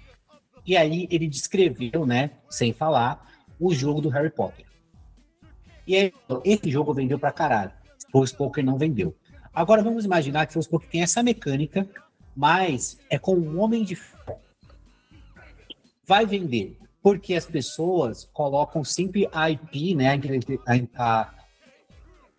E 0.65 0.77
aí 0.77 1.07
ele 1.11 1.27
descreveu, 1.27 2.05
né, 2.05 2.31
sem 2.49 2.71
falar, 2.71 3.27
o 3.59 3.73
jogo 3.73 4.01
do 4.01 4.09
Harry 4.09 4.29
Potter. 4.29 4.65
E 5.87 5.95
aí, 5.95 6.13
esse 6.43 6.69
jogo 6.71 6.93
vendeu 6.93 7.19
pra 7.19 7.31
caralho. 7.31 7.71
Poker 8.37 8.63
não 8.63 8.77
vendeu. 8.77 9.15
Agora 9.53 9.83
vamos 9.83 10.05
imaginar 10.05 10.47
que 10.47 10.53
Poker 10.67 10.89
tem 10.89 11.01
essa 11.01 11.21
mecânica, 11.21 11.87
mas 12.35 12.99
é 13.09 13.19
com 13.19 13.35
um 13.35 13.59
homem 13.59 13.83
de. 13.83 13.97
Vai 16.07 16.25
vender, 16.25 16.77
porque 17.01 17.35
as 17.35 17.45
pessoas 17.45 18.29
colocam 18.31 18.83
sempre 18.83 19.27
a 19.31 19.49
IP, 19.49 19.95
né, 19.95 20.19
a, 20.65 21.21
a 21.21 21.33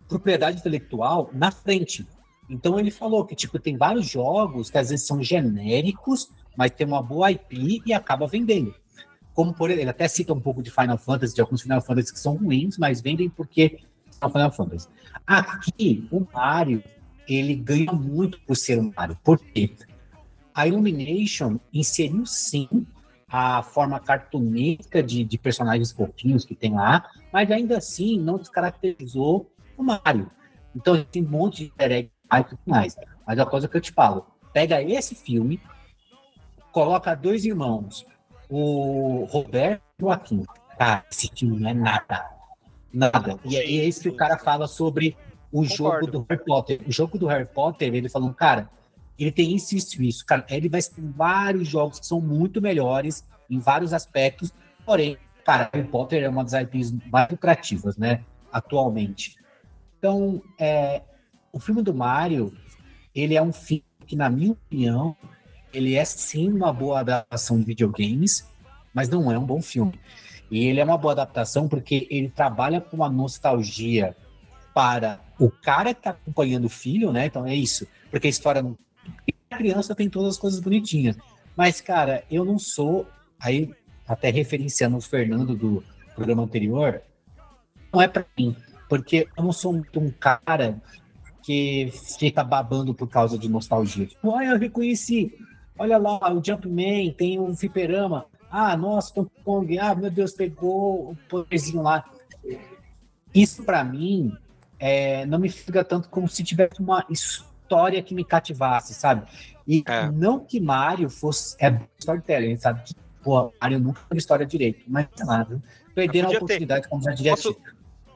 propriedade 0.07 0.59
intelectual 0.59 1.29
na 1.33 1.51
frente. 1.51 2.05
Então 2.49 2.79
ele 2.79 2.91
falou 2.91 3.25
que 3.25 3.35
tipo 3.35 3.59
tem 3.59 3.77
vários 3.77 4.07
jogos 4.07 4.69
que 4.69 4.77
às 4.77 4.89
vezes 4.89 5.05
são 5.05 5.21
genéricos, 5.21 6.29
mas 6.55 6.71
tem 6.71 6.87
uma 6.87 7.01
boa 7.01 7.31
IP 7.31 7.81
e 7.85 7.93
acaba 7.93 8.27
vendendo. 8.27 8.73
Como 9.33 9.53
por 9.53 9.69
ele 9.69 9.87
até 9.87 10.07
cita 10.07 10.33
um 10.33 10.39
pouco 10.39 10.63
de 10.63 10.71
Final 10.71 10.97
Fantasy, 10.97 11.35
de 11.35 11.41
alguns 11.41 11.61
Final 11.61 11.81
Fantasy 11.81 12.13
que 12.13 12.19
são 12.19 12.35
ruins, 12.35 12.77
mas 12.77 13.01
vendem 13.01 13.29
porque 13.29 13.79
são 14.11 14.29
Final 14.29 14.51
Fantasy. 14.51 14.87
Aqui 15.25 16.07
o 16.11 16.25
Mario 16.33 16.83
ele 17.27 17.55
ganha 17.55 17.91
muito 17.91 18.39
por 18.41 18.55
ser 18.55 18.79
um 18.79 18.91
Mario. 18.95 19.17
Por 19.23 19.37
quê? 19.37 19.75
A 20.53 20.67
Illumination 20.67 21.59
inseriu 21.73 22.25
sim 22.25 22.67
a 23.29 23.61
forma 23.61 23.99
cartunesca 23.99 25.03
de, 25.03 25.23
de 25.23 25.37
personagens 25.37 25.91
fofinhos 25.91 26.45
que 26.45 26.55
tem 26.55 26.73
lá, 26.73 27.05
mas 27.31 27.51
ainda 27.51 27.77
assim 27.77 28.17
não 28.19 28.37
descaracterizou 28.37 29.51
o 29.77 29.83
Mario. 29.83 30.31
Então 30.75 31.03
tem 31.03 31.23
um 31.23 31.29
monte 31.29 31.57
de 31.57 31.63
easter 31.65 32.09
e 32.31 32.43
tudo 32.43 32.59
mais. 32.65 32.95
Mas 33.25 33.39
a 33.39 33.45
coisa 33.45 33.67
que 33.67 33.77
eu 33.77 33.81
te 33.81 33.91
falo, 33.91 34.25
pega 34.53 34.81
esse 34.81 35.15
filme, 35.15 35.61
coloca 36.71 37.15
dois 37.15 37.45
irmãos, 37.45 38.05
o 38.49 39.25
Roberto 39.25 39.81
e 39.99 40.03
o 40.03 40.07
Joaquim. 40.07 40.45
Cara, 40.77 41.05
esse 41.11 41.29
filme 41.35 41.59
não 41.59 41.69
é 41.69 41.73
nada. 41.73 42.29
Nada. 42.93 43.39
E 43.43 43.57
é 43.57 43.85
isso 43.85 44.01
que 44.01 44.09
o 44.09 44.15
cara 44.15 44.37
fala 44.37 44.67
sobre 44.67 45.17
o 45.51 45.63
Concordo. 45.63 45.75
jogo 45.75 46.11
do 46.11 46.25
Harry 46.29 46.43
Potter. 46.45 46.81
O 46.87 46.91
jogo 46.91 47.17
do 47.17 47.27
Harry 47.27 47.45
Potter, 47.45 47.93
ele 47.93 48.09
falou, 48.09 48.33
cara, 48.33 48.69
ele 49.17 49.31
tem 49.31 49.55
isso, 49.55 49.75
isso, 49.75 50.01
isso. 50.01 50.25
Cara, 50.25 50.45
ele 50.49 50.69
vai 50.69 50.81
ter 50.81 51.01
vários 51.15 51.67
jogos 51.67 51.99
que 51.99 52.05
são 52.05 52.21
muito 52.21 52.61
melhores 52.61 53.27
em 53.49 53.59
vários 53.59 53.93
aspectos. 53.93 54.53
Porém, 54.85 55.17
cara, 55.43 55.69
Harry 55.73 55.87
Potter 55.87 56.23
é 56.23 56.29
uma 56.29 56.43
das 56.43 56.53
IPs 56.53 56.93
mais 57.11 57.29
lucrativas, 57.29 57.97
né? 57.97 58.23
Atualmente. 58.51 59.35
Então, 59.97 60.41
é, 60.59 61.01
o 61.57 61.59
filme 61.59 61.81
do 61.81 61.93
Mario, 61.93 62.53
ele 63.13 63.35
é 63.35 63.41
um 63.41 63.51
filme 63.51 63.83
que, 64.05 64.15
na 64.15 64.29
minha 64.29 64.51
opinião, 64.51 65.15
ele 65.73 65.95
é 65.95 66.05
sim 66.05 66.51
uma 66.51 66.71
boa 66.71 67.01
adaptação 67.01 67.59
de 67.59 67.65
videogames, 67.65 68.47
mas 68.93 69.09
não 69.09 69.31
é 69.31 69.37
um 69.37 69.45
bom 69.45 69.61
filme. 69.61 69.99
E 70.49 70.65
ele 70.65 70.79
é 70.79 70.83
uma 70.83 70.97
boa 70.97 71.13
adaptação 71.13 71.67
porque 71.67 72.07
ele 72.09 72.29
trabalha 72.29 72.79
com 72.79 72.95
uma 72.95 73.09
nostalgia 73.09 74.15
para 74.73 75.19
o 75.39 75.49
cara 75.49 75.93
que 75.93 75.99
está 75.99 76.11
acompanhando 76.11 76.65
o 76.65 76.69
filho, 76.69 77.11
né? 77.11 77.25
Então 77.25 77.45
é 77.45 77.53
isso. 77.53 77.85
Porque 78.09 78.27
a 78.27 78.29
história 78.29 78.61
não. 78.61 78.77
A 79.49 79.57
criança 79.57 79.95
tem 79.95 80.09
todas 80.09 80.35
as 80.35 80.37
coisas 80.37 80.59
bonitinhas. 80.59 81.17
Mas, 81.55 81.81
cara, 81.81 82.23
eu 82.29 82.45
não 82.45 82.57
sou. 82.57 83.07
Aí, 83.39 83.73
até 84.07 84.29
referenciando 84.29 84.97
o 84.97 85.01
Fernando 85.01 85.55
do 85.55 85.83
programa 86.15 86.43
anterior, 86.43 87.01
não 87.91 88.01
é 88.01 88.07
para 88.07 88.25
mim 88.37 88.55
porque 88.87 89.27
eu 89.35 89.43
não 89.43 89.51
sou 89.51 89.73
um 89.73 90.11
cara 90.11 90.81
que 91.47 91.89
fica 92.19 92.43
babando 92.43 92.93
por 92.93 93.07
causa 93.07 93.37
de 93.37 93.47
nostalgia. 93.47 94.05
Tipo, 94.05 94.35
ah, 94.35 94.43
eu 94.43 94.57
reconheci. 94.57 95.33
Olha 95.79 95.97
lá, 95.97 96.19
o 96.33 96.43
Jumpman, 96.43 97.13
tem 97.13 97.39
um 97.39 97.55
fliperama. 97.55 98.25
Ah, 98.51 98.75
nossa, 98.75 99.13
Tom 99.13 99.27
Kong. 99.45 99.79
Ah, 99.79 99.95
meu 99.95 100.11
Deus, 100.11 100.33
pegou 100.33 101.11
o 101.11 101.17
poderzinho 101.29 101.81
lá. 101.81 102.03
Isso, 103.33 103.63
para 103.63 103.81
mim, 103.81 104.35
é, 104.77 105.25
não 105.25 105.39
me 105.39 105.47
fica 105.47 105.85
tanto 105.85 106.09
como 106.09 106.27
se 106.27 106.43
tivesse 106.43 106.81
uma 106.81 107.05
história 107.09 108.03
que 108.03 108.13
me 108.13 108.25
cativasse, 108.25 108.93
sabe? 108.93 109.25
E 109.65 109.85
é. 109.87 110.11
não 110.11 110.41
que 110.41 110.59
Mario 110.59 111.09
fosse. 111.09 111.55
É 111.61 111.79
storytelling, 111.97 112.57
sabe? 112.57 112.83
Pô, 113.23 113.53
Mario 113.61 113.79
nunca 113.79 114.01
teve 114.09 114.19
história 114.19 114.45
direito, 114.45 114.83
mas 114.85 115.07
sei 115.15 115.25
lá, 115.25 115.47
perderam 115.95 116.27
a 116.27 116.33
oportunidade, 116.33 116.81
ter. 116.81 116.89
como 116.89 117.01
já 117.03 117.11
diria 117.11 117.31
Posso... 117.31 117.55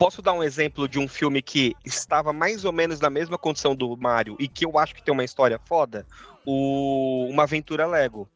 Posso 0.01 0.20
dar 0.20 0.34
um 0.34 0.41
exemplo 0.41 0.88
de 0.89 0.98
um 0.98 1.08
filme 1.08 1.43
que 1.43 1.75
estava 1.86 2.34
mais 2.34 2.65
ou 2.65 2.72
menos 2.72 3.00
na 3.00 3.08
mesma 3.08 3.38
condição 3.38 3.75
do 3.75 3.96
Mario 3.96 4.36
e 4.39 4.48
que 4.48 4.65
eu 4.65 4.79
acho 4.79 4.96
que 4.96 5.03
tem 5.03 5.13
uma 5.13 5.24
história 5.24 5.60
foda? 5.63 6.08
O 6.43 7.27
Uma 7.29 7.43
Aventura 7.43 7.86
Lego. 7.86 8.27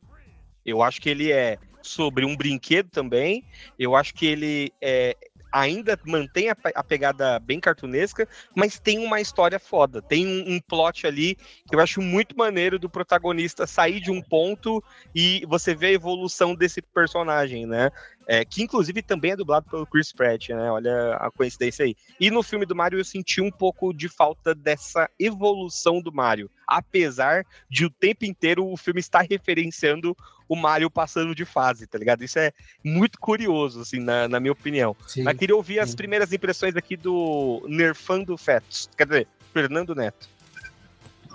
Eu 0.64 0.84
acho 0.84 1.02
que 1.02 1.10
ele 1.10 1.32
é 1.32 1.58
sobre 1.82 2.24
um 2.24 2.38
brinquedo 2.38 2.92
também. 2.92 3.44
Eu 3.80 3.96
acho 3.96 4.14
que 4.14 4.28
ele 4.28 4.72
é, 4.80 5.18
ainda 5.56 5.98
mantém 6.06 6.50
a, 6.50 6.58
a, 6.76 6.84
pegada 6.84 7.40
bem 7.40 7.62
cartunesca, 7.62 8.28
mas 8.54 8.78
tem 8.78 9.00
uma 9.00 9.22
história 9.22 9.58
foda. 9.58 10.02
Tem 10.02 10.28
um, 10.28 10.56
um, 10.56 10.60
plot 10.60 11.08
ali 11.08 11.36
que 11.68 11.74
eu 11.74 11.80
acho 11.80 12.02
muito 12.02 12.38
maneiro 12.38 12.78
do 12.78 12.90
protagonista 12.90 13.66
sair 13.66 14.02
de 14.02 14.12
um 14.12 14.22
ponto 14.22 14.84
e 15.16 15.46
você 15.48 15.74
vê 15.74 15.88
a 15.88 15.94
evolução 15.94 16.54
desse 16.54 16.82
personagem, 16.82 17.66
né? 17.66 17.90
É, 18.28 18.44
que 18.44 18.64
inclusive 18.64 19.02
também 19.02 19.32
é 19.32 19.36
dublado 19.36 19.70
pelo 19.70 19.86
Chris 19.86 20.12
Pratt, 20.12 20.50
né? 20.50 20.72
Olha 20.72 21.16
a 21.16 21.30
coincidência 21.30 21.86
aí. 21.86 21.96
E 22.20 22.32
no 22.32 22.42
filme 22.42 22.66
do 22.66 22.76
Mario 22.76 23.00
eu 23.00 23.06
senti 23.06 23.40
um 23.40 23.52
pouco 23.52 23.94
de 23.94 24.10
falta 24.10 24.56
dessa 24.56 25.10
evolução 25.20 26.02
do 26.02 26.12
Mario, 26.12 26.50
apesar 26.68 27.46
de 27.70 27.86
o 27.86 27.90
tempo 27.90 28.26
inteiro 28.26 28.66
o 28.66 28.76
filme 28.76 29.00
estar 29.00 29.26
referenciando 29.30 30.16
o 30.48 30.56
Mario 30.56 30.90
passando 30.90 31.36
de 31.36 31.46
fase, 31.46 31.88
tá 31.88 31.98
ligado? 31.98 32.24
Isso 32.24 32.40
é 32.40 32.52
muito 32.84 33.20
curioso, 33.20 33.82
assim, 33.82 34.00
na, 34.00 34.28
na 34.28 34.40
minha 34.40 34.52
opinião. 34.52 34.96
Sim, 35.08 35.24
Mas 35.24 35.38
queria 35.38 35.56
ouvir 35.56 35.76
sim. 35.76 35.80
as 35.80 35.96
primeiras 35.96 36.32
impressões 36.32 36.76
aqui 36.76 36.96
do 36.96 37.66
Nerfando 37.68 38.38
Fetos, 38.38 38.90
quer 38.98 39.08
dizer, 39.08 39.28
Fernando 39.54 39.96
Neto. 39.96 40.30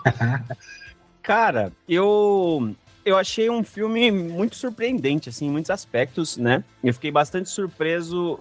Cara, 1.23 1.73
eu 1.89 2.75
eu 3.05 3.17
achei 3.17 3.49
um 3.49 3.63
filme 3.63 4.11
muito 4.11 4.57
surpreendente, 4.57 5.29
assim, 5.29 5.47
em 5.47 5.51
muitos 5.51 5.71
aspectos, 5.71 6.37
né? 6.37 6.63
Eu 6.83 6.93
fiquei 6.95 7.11
bastante 7.11 7.49
surpreso 7.49 8.39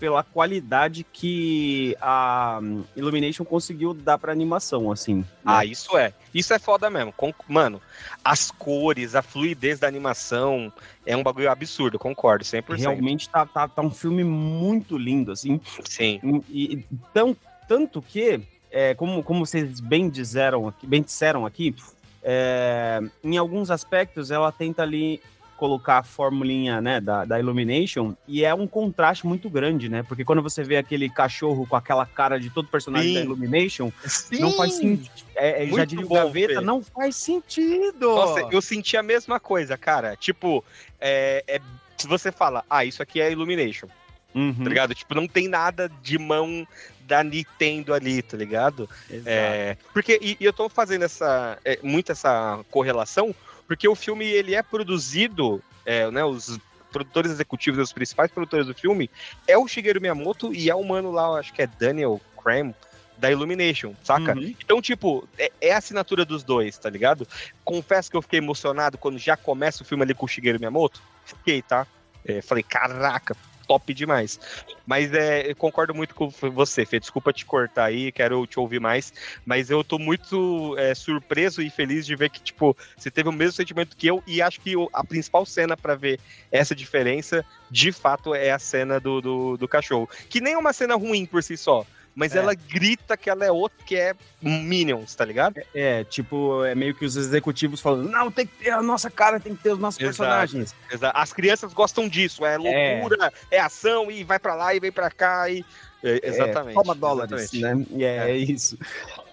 pela 0.00 0.24
qualidade 0.24 1.04
que 1.04 1.94
a 2.00 2.58
Illumination 2.96 3.44
conseguiu 3.44 3.92
dar 3.92 4.16
pra 4.16 4.32
animação, 4.32 4.90
assim. 4.90 5.16
Né? 5.16 5.24
Ah, 5.44 5.64
isso 5.64 5.96
é. 5.96 6.14
Isso 6.34 6.54
é 6.54 6.58
foda 6.58 6.88
mesmo. 6.88 7.12
Mano, 7.46 7.80
as 8.24 8.50
cores, 8.50 9.14
a 9.14 9.20
fluidez 9.20 9.78
da 9.78 9.86
animação 9.86 10.72
é 11.04 11.14
um 11.14 11.22
bagulho 11.22 11.50
absurdo, 11.50 11.98
concordo, 11.98 12.44
100%. 12.44 12.78
Realmente 12.78 13.28
tá, 13.28 13.44
tá, 13.44 13.68
tá 13.68 13.82
um 13.82 13.90
filme 13.90 14.24
muito 14.24 14.96
lindo, 14.96 15.32
assim. 15.32 15.60
Sim. 15.84 16.18
E, 16.48 16.74
e 16.74 16.86
tão, 17.12 17.36
tanto 17.68 18.00
que, 18.00 18.40
é, 18.70 18.94
como, 18.94 19.22
como 19.22 19.44
vocês 19.44 19.80
bem 19.80 20.08
disseram 20.08 20.66
aqui, 20.66 20.86
bem 20.86 21.02
disseram 21.02 21.44
aqui, 21.44 21.74
é, 22.22 23.00
em 23.22 23.36
alguns 23.36 23.70
aspectos 23.70 24.30
ela 24.30 24.52
tenta 24.52 24.82
ali 24.82 25.20
colocar 25.60 25.98
a 25.98 26.02
formulinha 26.02 26.80
né, 26.80 27.02
da, 27.02 27.26
da 27.26 27.38
Illumination 27.38 28.14
e 28.26 28.46
é 28.46 28.54
um 28.54 28.66
contraste 28.66 29.26
muito 29.26 29.50
grande, 29.50 29.90
né? 29.90 30.02
Porque 30.02 30.24
quando 30.24 30.40
você 30.40 30.64
vê 30.64 30.78
aquele 30.78 31.10
cachorro 31.10 31.66
com 31.66 31.76
aquela 31.76 32.06
cara 32.06 32.40
de 32.40 32.48
todo 32.48 32.66
personagem 32.68 33.08
Sim. 33.08 33.14
da 33.14 33.20
Illumination, 33.20 33.92
Sim. 34.06 34.40
não 34.40 34.52
faz 34.52 34.72
sentido. 34.76 35.10
É, 35.36 35.64
é 35.64 35.66
já 35.68 35.84
diria 35.84 36.06
o 36.06 36.08
Gaveta, 36.08 36.54
Fê. 36.54 36.60
não 36.62 36.82
faz 36.82 37.14
sentido. 37.16 38.08
Nossa, 38.08 38.48
eu 38.50 38.62
senti 38.62 38.96
a 38.96 39.02
mesma 39.02 39.38
coisa, 39.38 39.76
cara. 39.76 40.16
Tipo, 40.16 40.64
é, 40.98 41.44
é, 41.46 41.60
se 41.98 42.08
você 42.08 42.32
fala, 42.32 42.64
ah, 42.70 42.82
isso 42.82 43.02
aqui 43.02 43.20
é 43.20 43.30
Illumination. 43.30 43.88
Uhum. 44.34 44.54
Tá 44.54 44.64
ligado? 44.64 44.94
Tipo, 44.94 45.14
não 45.14 45.28
tem 45.28 45.46
nada 45.46 45.90
de 46.02 46.18
mão 46.18 46.66
da 47.10 47.24
Nintendo 47.24 47.92
ali, 47.92 48.22
tá 48.22 48.36
ligado? 48.36 48.88
É, 49.26 49.76
porque, 49.92 50.16
e, 50.22 50.36
e, 50.38 50.44
eu 50.44 50.52
tô 50.52 50.68
fazendo 50.68 51.04
essa, 51.04 51.58
é, 51.64 51.76
muito 51.82 52.12
essa 52.12 52.64
correlação, 52.70 53.34
porque 53.66 53.88
o 53.88 53.96
filme, 53.96 54.24
ele 54.24 54.54
é 54.54 54.62
produzido, 54.62 55.60
é, 55.84 56.08
né, 56.08 56.24
os 56.24 56.56
produtores 56.92 57.32
executivos, 57.32 57.80
os 57.80 57.92
principais 57.92 58.30
produtores 58.30 58.68
do 58.68 58.74
filme, 58.74 59.10
é 59.48 59.58
o 59.58 59.66
Shigeru 59.66 60.00
Miyamoto 60.00 60.54
e 60.54 60.70
é 60.70 60.74
o 60.74 60.84
mano 60.84 61.10
lá, 61.10 61.36
acho 61.40 61.52
que 61.52 61.62
é 61.62 61.66
Daniel 61.66 62.20
Cram, 62.40 62.72
da 63.18 63.28
Illumination, 63.30 63.92
saca? 64.04 64.32
Uhum. 64.32 64.54
Então, 64.64 64.80
tipo, 64.80 65.28
é, 65.36 65.50
é, 65.60 65.74
a 65.74 65.78
assinatura 65.78 66.24
dos 66.24 66.44
dois, 66.44 66.78
tá 66.78 66.88
ligado? 66.88 67.26
Confesso 67.64 68.08
que 68.08 68.16
eu 68.16 68.22
fiquei 68.22 68.38
emocionado 68.38 68.96
quando 68.96 69.18
já 69.18 69.36
começa 69.36 69.82
o 69.82 69.86
filme 69.86 70.04
ali 70.04 70.14
com 70.14 70.26
o 70.26 70.28
Shigeru 70.28 70.60
Miyamoto. 70.60 71.02
Fiquei, 71.24 71.60
tá? 71.60 71.86
É, 72.24 72.40
falei, 72.40 72.62
caraca, 72.62 73.36
top 73.70 73.94
demais. 73.94 74.40
Mas 74.84 75.14
é, 75.14 75.54
concordo 75.54 75.94
muito 75.94 76.12
com 76.12 76.28
você, 76.28 76.84
Fê. 76.84 76.98
Desculpa 76.98 77.32
te 77.32 77.46
cortar 77.46 77.84
aí, 77.84 78.10
quero 78.10 78.44
te 78.44 78.58
ouvir 78.58 78.80
mais. 78.80 79.12
Mas 79.46 79.70
eu 79.70 79.84
tô 79.84 79.96
muito 79.96 80.74
é, 80.76 80.92
surpreso 80.92 81.62
e 81.62 81.70
feliz 81.70 82.04
de 82.04 82.16
ver 82.16 82.30
que, 82.30 82.42
tipo, 82.42 82.76
você 82.96 83.12
teve 83.12 83.28
o 83.28 83.32
mesmo 83.32 83.52
sentimento 83.52 83.96
que 83.96 84.08
eu. 84.08 84.20
E 84.26 84.42
acho 84.42 84.60
que 84.60 84.74
a 84.92 85.04
principal 85.04 85.46
cena 85.46 85.76
para 85.76 85.94
ver 85.94 86.18
essa 86.50 86.74
diferença, 86.74 87.44
de 87.70 87.92
fato, 87.92 88.34
é 88.34 88.50
a 88.50 88.58
cena 88.58 88.98
do, 88.98 89.20
do, 89.20 89.56
do 89.56 89.68
cachorro. 89.68 90.10
Que 90.28 90.40
nem 90.40 90.54
é 90.54 90.58
uma 90.58 90.72
cena 90.72 90.96
ruim 90.96 91.24
por 91.24 91.40
si 91.40 91.56
só 91.56 91.86
mas 92.20 92.36
é. 92.36 92.38
ela 92.38 92.52
grita 92.52 93.16
que 93.16 93.30
ela 93.30 93.46
é 93.46 93.50
outro, 93.50 93.82
que 93.82 93.96
é 93.96 94.14
Minions, 94.42 95.14
tá 95.14 95.24
ligado? 95.24 95.56
É, 95.56 95.64
é, 96.00 96.04
tipo, 96.04 96.62
é 96.66 96.74
meio 96.74 96.94
que 96.94 97.02
os 97.06 97.16
executivos 97.16 97.80
falando, 97.80 98.10
não, 98.10 98.30
tem 98.30 98.46
que 98.46 98.64
ter 98.64 98.70
a 98.72 98.82
nossa 98.82 99.10
cara, 99.10 99.40
tem 99.40 99.56
que 99.56 99.62
ter 99.62 99.72
os 99.72 99.78
nossos 99.78 99.98
exato, 99.98 100.18
personagens. 100.18 100.74
Exato. 100.92 101.16
As 101.18 101.32
crianças 101.32 101.72
gostam 101.72 102.06
disso, 102.06 102.44
é 102.44 102.58
loucura, 102.58 103.32
é. 103.50 103.56
é 103.56 103.60
ação, 103.60 104.10
e 104.10 104.22
vai 104.22 104.38
para 104.38 104.54
lá 104.54 104.74
e 104.74 104.80
vem 104.80 104.92
para 104.92 105.10
cá, 105.10 105.48
e 105.48 105.64
É, 106.04 106.20
exatamente. 106.28 106.74
toma 106.74 106.94
dólares, 106.94 107.54
exatamente. 107.54 107.90
né? 107.94 108.04
É, 108.04 108.28
É. 108.28 108.30
é 108.32 108.36
isso. 108.36 108.78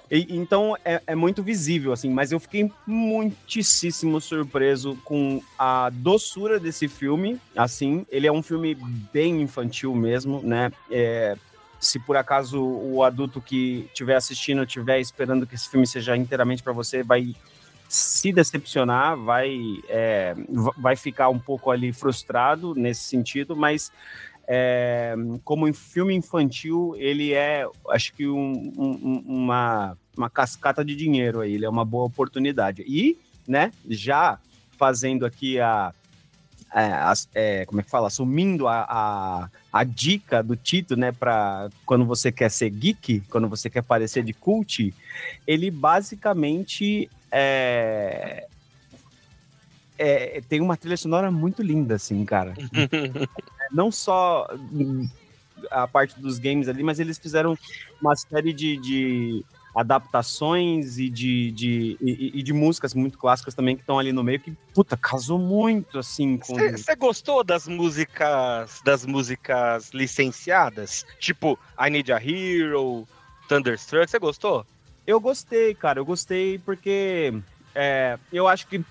E- 0.09 0.27
então 0.37 0.77
é, 0.85 1.01
é 1.05 1.13
muito 1.13 1.43
visível, 1.43 1.91
assim, 1.91 2.09
mas 2.09 2.31
eu 2.31 2.39
fiquei 2.39 2.71
muitíssimo 2.85 4.21
surpreso 4.21 4.97
com 5.03 5.41
a 5.59 5.89
doçura 5.91 6.57
desse 6.57 6.87
filme. 6.87 7.37
Assim, 7.53 8.05
ele 8.09 8.25
é 8.27 8.31
um 8.31 8.41
filme 8.41 8.75
bem 9.11 9.41
infantil 9.41 9.93
mesmo, 9.93 10.41
né? 10.41 10.71
É, 10.89 11.35
se 11.79 11.99
por 11.99 12.17
acaso 12.17 12.61
o 12.63 13.03
adulto 13.03 13.39
que 13.41 13.85
estiver 13.87 14.15
assistindo 14.15 14.63
estiver 14.63 14.99
esperando 14.99 15.45
que 15.45 15.55
esse 15.55 15.69
filme 15.69 15.85
seja 15.85 16.15
inteiramente 16.17 16.63
para 16.63 16.73
você, 16.73 17.03
vai 17.03 17.35
se 17.89 18.33
decepcionar, 18.33 19.15
vai, 19.17 19.57
é, 19.87 20.35
va- 20.49 20.73
vai 20.77 20.95
ficar 20.95 21.29
um 21.29 21.39
pouco 21.39 21.71
ali 21.71 21.93
frustrado 21.93 22.73
nesse 22.75 23.03
sentido, 23.03 23.55
mas 23.55 23.91
é, 24.49 25.13
como 25.43 25.71
filme 25.73 26.13
infantil, 26.15 26.93
ele 26.97 27.33
é, 27.33 27.67
acho 27.89 28.13
que 28.13 28.27
um- 28.27 28.73
um- 28.77 29.23
uma, 29.27 29.97
uma 30.17 30.29
cascata 30.29 30.83
de 30.85 30.95
dinheiro 30.95 31.41
aí, 31.41 31.53
ele 31.55 31.65
é 31.65 31.69
uma 31.69 31.83
boa 31.85 32.05
oportunidade. 32.05 32.81
E, 32.87 33.17
né, 33.47 33.71
já 33.89 34.39
fazendo 34.77 35.25
aqui 35.25 35.59
a, 35.59 35.93
é, 36.73 37.13
é, 37.61 37.65
como 37.65 37.79
é 37.79 37.83
que 37.83 37.89
fala, 37.89 38.07
assumindo 38.07 38.67
a, 38.67 38.85
a, 38.87 39.49
a 39.71 39.83
dica 39.83 40.43
do 40.43 40.55
Tito, 40.55 40.95
né, 40.95 41.11
para 41.11 41.69
quando 41.85 42.05
você 42.05 42.31
quer 42.31 42.51
ser 42.51 42.69
geek, 42.69 43.21
quando 43.29 43.47
você 43.47 43.69
quer 43.69 43.83
parecer 43.83 44.23
de 44.23 44.33
cult, 44.33 44.93
ele 45.45 45.71
basicamente 45.71 47.09
é, 47.31 48.47
é, 49.97 50.41
tem 50.47 50.61
uma 50.61 50.77
trilha 50.77 50.97
sonora 50.97 51.31
muito 51.31 51.61
linda, 51.61 51.95
assim, 51.95 52.23
cara. 52.25 52.53
Não 53.71 53.91
só 53.91 54.47
a 55.71 55.87
parte 55.87 56.19
dos 56.19 56.39
games 56.39 56.67
ali, 56.67 56.83
mas 56.83 56.99
eles 56.99 57.17
fizeram 57.17 57.57
uma 58.01 58.15
série 58.15 58.53
de, 58.53 58.77
de 58.77 59.45
adaptações 59.77 60.97
e 60.97 61.07
de, 61.09 61.51
de, 61.51 61.97
e, 62.01 62.39
e 62.39 62.43
de 62.43 62.51
músicas 62.51 62.93
muito 62.93 63.17
clássicas 63.17 63.53
também 63.53 63.75
que 63.75 63.83
estão 63.83 63.99
ali 63.99 64.11
no 64.11 64.23
meio, 64.23 64.39
que, 64.39 64.51
puta, 64.73 64.97
casou 64.97 65.37
muito, 65.37 65.99
assim, 65.99 66.37
com... 66.37 66.55
Você 66.55 66.95
gostou 66.95 67.43
das 67.43 67.67
músicas 67.67 68.81
das 68.83 69.05
músicas 69.05 69.91
licenciadas? 69.93 71.05
Tipo, 71.19 71.59
I 71.79 71.89
Need 71.91 72.11
a 72.11 72.17
Hero, 72.17 73.07
Thunderstruck, 73.47 74.09
você 74.09 74.17
gostou? 74.19 74.65
Eu 75.05 75.19
gostei, 75.19 75.75
cara, 75.75 75.99
eu 75.99 76.05
gostei 76.05 76.57
porque 76.59 77.33
é, 77.75 78.17
eu 78.33 78.47
acho 78.47 78.67
que 78.67 78.83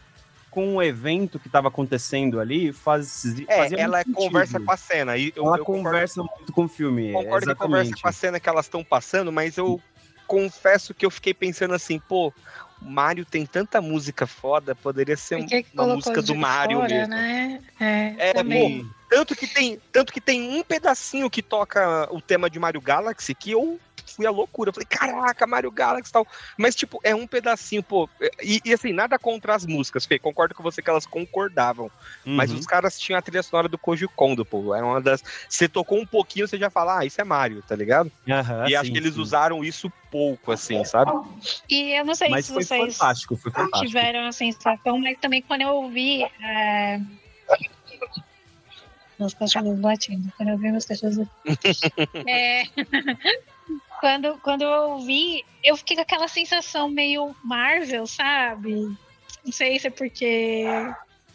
com 0.50 0.76
o 0.76 0.82
evento 0.82 1.38
que 1.38 1.48
estava 1.48 1.68
acontecendo 1.68 2.40
ali, 2.40 2.72
faz, 2.72 3.26
É, 3.46 3.56
fazia 3.58 3.78
ela 3.78 4.02
conversa 4.04 4.58
com 4.58 4.72
a 4.72 4.76
cena. 4.78 5.14
E 5.18 5.30
eu, 5.36 5.44
Ela 5.44 5.58
eu 5.58 5.64
concordo- 5.66 5.84
conversa 5.90 6.22
muito 6.22 6.52
com 6.54 6.64
o 6.64 6.68
filme, 6.68 7.12
concordo 7.12 7.46
que 7.48 7.54
conversa 7.56 7.82
exatamente. 7.90 8.02
com 8.02 8.08
a 8.08 8.12
cena 8.12 8.40
que 8.40 8.48
elas 8.48 8.64
estão 8.64 8.82
passando, 8.82 9.30
mas 9.30 9.58
eu 9.58 9.78
confesso 10.26 10.95
que 10.95 11.06
eu 11.06 11.11
fiquei 11.11 11.33
pensando 11.33 11.75
assim, 11.75 11.99
pô, 11.99 12.33
o 12.80 12.85
Mario 12.90 13.25
tem 13.25 13.47
tanta 13.47 13.80
música 13.80 14.26
foda, 14.26 14.75
poderia 14.75 15.16
ser 15.16 15.45
que 15.45 15.62
que 15.62 15.75
uma 15.75 15.87
música 15.95 16.21
do 16.23 16.35
Mario 16.35 16.78
fora, 16.78 16.88
mesmo. 16.95 17.14
né? 17.14 17.61
É, 17.80 18.14
É, 18.30 18.33
também. 18.35 18.83
pô, 18.83 18.90
tanto 19.09 19.35
que 19.35 19.47
tem, 19.47 19.80
tanto 19.92 20.12
que 20.12 20.21
tem 20.21 20.59
um 20.59 20.62
pedacinho 20.62 21.30
que 21.30 21.42
toca 21.42 22.09
o 22.12 22.21
tema 22.21 22.50
de 22.50 22.59
Mario 22.59 22.80
Galaxy 22.80 23.35
que 23.35 23.52
eu 23.52 23.78
fui 24.16 24.26
à 24.26 24.30
loucura. 24.30 24.70
Eu 24.70 24.75
falei, 24.75 24.87
caraca, 24.87 25.46
Mario 25.46 25.70
Galaxy 25.70 26.11
e 26.11 26.12
tal. 26.12 26.26
Mas, 26.56 26.75
tipo, 26.75 26.99
é 27.04 27.14
um 27.14 27.26
pedacinho, 27.26 27.82
pô. 27.82 28.08
E, 28.42 28.61
e, 28.64 28.73
assim, 28.73 28.92
nada 28.92 29.18
contra 29.18 29.54
as 29.54 29.66
músicas, 29.66 30.06
Fê. 30.06 30.18
Concordo 30.18 30.54
com 30.54 30.62
você 30.62 30.82
que 30.82 30.90
elas 30.90 31.06
concordavam. 31.06 31.90
Mas 32.25 32.50
Uhum. 32.50 32.58
os 32.58 32.66
caras 32.66 32.99
tinham 32.99 33.18
a 33.18 33.23
trilha 33.23 33.42
sonora 33.42 33.68
do 33.68 33.78
Koji 33.78 34.08
Kondo, 34.08 34.44
pô. 34.44 34.75
É 34.75 34.82
uma 34.82 35.00
das. 35.00 35.23
Você 35.49 35.68
tocou 35.68 35.99
um 36.00 36.06
pouquinho, 36.06 36.49
você 36.49 36.58
já 36.58 36.70
fala, 36.70 36.99
ah, 37.00 37.04
isso 37.04 37.20
é 37.20 37.25
Mario, 37.25 37.62
tá 37.62 37.76
ligado? 37.76 38.11
Aham, 38.28 38.68
e 38.68 38.75
acho 38.75 38.87
sim, 38.87 38.92
que 38.92 38.99
eles 38.99 39.14
sim. 39.14 39.20
usaram 39.20 39.62
isso 39.62 39.92
pouco, 40.11 40.50
assim, 40.52 40.82
sabe? 40.85 41.12
E 41.68 41.99
eu 41.99 42.04
não 42.04 42.14
sei 42.14 42.28
Mas 42.30 42.46
se 42.46 42.52
foi 42.54 42.64
vocês 42.64 42.96
fantástico, 42.96 43.37
foi 43.37 43.52
fantástico. 43.52 43.87
tiveram 43.87 44.26
a 44.26 44.32
sensação, 44.32 44.99
mas 44.99 45.18
também 45.18 45.42
quando 45.42 45.62
eu 45.62 45.68
ouvi. 45.68 46.23
É... 46.42 47.00
Meus 49.18 49.32
cachorros 49.35 49.80
latindo, 49.80 50.30
quando 50.37 50.50
eu 50.50 50.54
ouvi 50.54 50.70
meus 50.70 50.85
cachorros 50.85 51.16
latindo. 51.16 51.38
é... 52.28 52.64
quando, 54.00 54.38
quando 54.42 54.62
eu 54.62 54.90
ouvi, 54.92 55.44
eu 55.64 55.76
fiquei 55.76 55.97
com 55.97 56.02
aquela 56.02 56.28
sensação 56.28 56.88
meio 56.88 57.34
Marvel, 57.44 58.06
sabe? 58.06 58.75
Não 59.44 59.52
sei 59.52 59.78
se 59.78 59.86
é 59.86 59.90
porque 59.90 60.64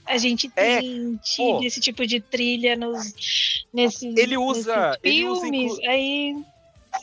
a 0.05 0.17
gente 0.17 0.51
É, 0.55 0.79
tem 0.79 1.19
tido 1.23 1.59
pô. 1.59 1.63
esse 1.63 1.79
tipo 1.79 2.05
de 2.05 2.19
trilha 2.19 2.75
nos, 2.75 3.63
nesses, 3.73 4.15
Ele 4.17 4.37
usa- 4.37 4.89
nesses 4.89 4.99
ele 5.03 5.25
usa 5.27 5.41
filmes. 5.41 5.71
inclu- 5.73 5.89
Aí 5.89 6.35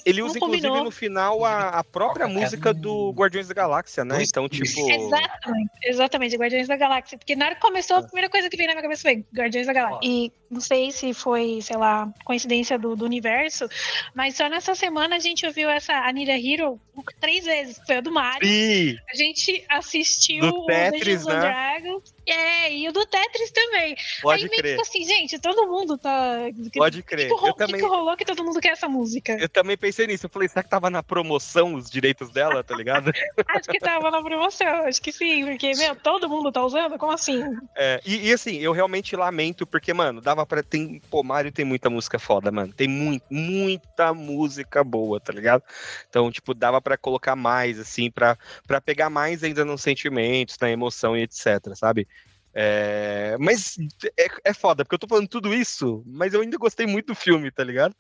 Ele 0.05 0.20
Não 0.20 0.27
usa, 0.29 0.38
inclusive, 0.38 0.62
combinou. 0.62 0.85
no 0.85 0.90
final, 0.90 1.44
a, 1.44 1.68
a 1.70 1.85
própria 1.85 2.27
música 2.29 2.72
do 2.74 3.11
Guardiões 3.12 3.48
da 3.48 3.55
Galáxia, 3.55 4.05
né? 4.05 4.22
Então, 4.22 4.48
tipo. 4.48 4.64
Exatamente, 4.90 5.70
exatamente, 5.85 6.37
Guardiões 6.37 6.68
da 6.68 6.77
Galáxia. 6.77 7.18
Porque 7.18 7.35
na 7.37 7.46
hora 7.46 7.55
que 7.55 7.61
começou, 7.61 7.96
a 7.98 8.03
primeira 8.03 8.29
coisa 8.29 8.48
que 8.48 8.57
veio 8.57 8.68
na 8.68 8.74
minha 8.74 8.83
cabeça 8.83 9.03
foi 9.03 9.24
Guardiões 9.35 9.66
da 9.66 9.72
Galáxia. 9.72 10.01
E 10.03 10.33
não 10.51 10.61
sei 10.61 10.90
se 10.92 11.12
foi, 11.12 11.61
sei 11.62 11.77
lá, 11.77 12.12
coincidência 12.24 12.79
do, 12.79 12.96
do 12.96 13.05
universo, 13.05 13.68
mas 14.14 14.35
só 14.37 14.48
nessa 14.48 14.74
semana 14.74 15.16
a 15.16 15.18
gente 15.18 15.46
ouviu 15.46 15.68
essa 15.68 15.92
Anira 15.92 16.38
Hero 16.38 16.81
três 17.20 17.44
vezes. 17.44 17.81
Foi 17.87 17.96
a 17.96 18.01
do 18.01 18.11
Mario. 18.12 18.48
Ih, 18.48 18.96
A 19.12 19.16
gente 19.16 19.64
assistiu 19.68 20.40
Do 20.40 20.61
o 20.61 20.66
Tetris, 20.66 21.24
Dungeons 21.24 21.27
and 21.27 21.35
né? 21.35 21.40
Dragons. 21.81 22.14
É, 22.30 22.72
e 22.72 22.88
o 22.88 22.92
do 22.92 23.04
Tetris 23.06 23.50
também. 23.50 23.96
pode 24.22 24.44
Aí 24.44 24.50
meio 24.50 24.62
crer. 24.62 24.76
que 24.76 24.82
assim, 24.82 25.04
gente, 25.04 25.38
todo 25.38 25.66
mundo 25.66 25.96
tá. 25.96 26.38
Pode 26.74 27.00
O 27.00 27.02
que, 27.02 27.08
crer. 27.08 27.28
que, 27.28 27.32
Eu 27.34 27.38
que 27.38 27.58
também, 27.58 27.80
que 27.80 27.86
rolou 27.86 28.16
que 28.16 28.24
todo 28.24 28.44
mundo 28.44 28.60
quer 28.60 28.70
essa 28.72 28.88
música? 28.88 29.36
eu 29.40 29.48
também 29.48 29.76
pensei 29.76 30.06
nisso. 30.06 30.26
Eu 30.26 30.30
falei, 30.30 30.48
será 30.48 30.62
que 30.62 30.68
tava 30.70 30.90
na 30.90 31.02
promoção 31.02 31.74
os 31.74 31.90
direitos 31.90 32.30
dela, 32.30 32.62
tá 32.62 32.74
ligado? 32.74 33.10
Acho 33.48 33.68
que 33.68 33.78
tava 33.78 34.10
na 34.10 34.22
promoção, 34.22 34.86
acho 34.86 35.00
que 35.00 35.10
sim, 35.12 35.44
porque, 35.46 35.72
meu, 35.76 35.96
todo 35.96 36.28
mundo 36.28 36.52
tá 36.52 36.64
usando? 36.64 36.98
Como 36.98 37.12
assim? 37.12 37.42
É, 37.76 38.00
e, 38.04 38.28
e 38.28 38.32
assim, 38.32 38.56
eu 38.58 38.72
realmente 38.72 39.16
lamento, 39.16 39.66
porque, 39.66 39.92
mano, 39.94 40.20
dava 40.20 40.44
pra. 40.46 40.62
Tem, 40.62 41.00
pô, 41.10 41.22
Mario 41.22 41.50
tem 41.52 41.64
muita 41.64 41.88
música 41.88 42.18
foda, 42.18 42.50
mano. 42.50 42.72
Tem 42.72 42.86
muito, 42.88 43.24
muita 43.30 44.12
música 44.12 44.84
boa, 44.84 45.18
tá 45.20 45.32
ligado? 45.32 45.62
Então, 46.08 46.30
tipo, 46.30 46.52
dava 46.54 46.80
pra 46.80 46.96
colocar 46.96 47.34
mais, 47.36 47.78
assim, 47.78 48.10
pra, 48.10 48.36
pra 48.66 48.80
pegar 48.80 49.08
mais 49.10 49.42
ainda 49.42 49.64
nos 49.64 49.82
sentimentos, 49.82 50.56
na 50.60 50.70
emoção 50.70 51.16
e 51.16 51.22
etc, 51.22 51.74
sabe? 51.74 52.06
É, 52.54 53.37
mas 53.38 53.76
é, 54.18 54.26
é 54.46 54.54
foda, 54.54 54.84
porque 54.84 54.94
eu 54.94 54.98
tô 54.98 55.06
falando 55.06 55.28
tudo 55.28 55.54
isso, 55.54 56.02
mas 56.06 56.34
eu 56.34 56.40
ainda 56.40 56.56
gostei 56.56 56.87
muito 56.87 57.06
do 57.06 57.14
filme, 57.14 57.50
tá 57.50 57.62
ligado? 57.62 57.94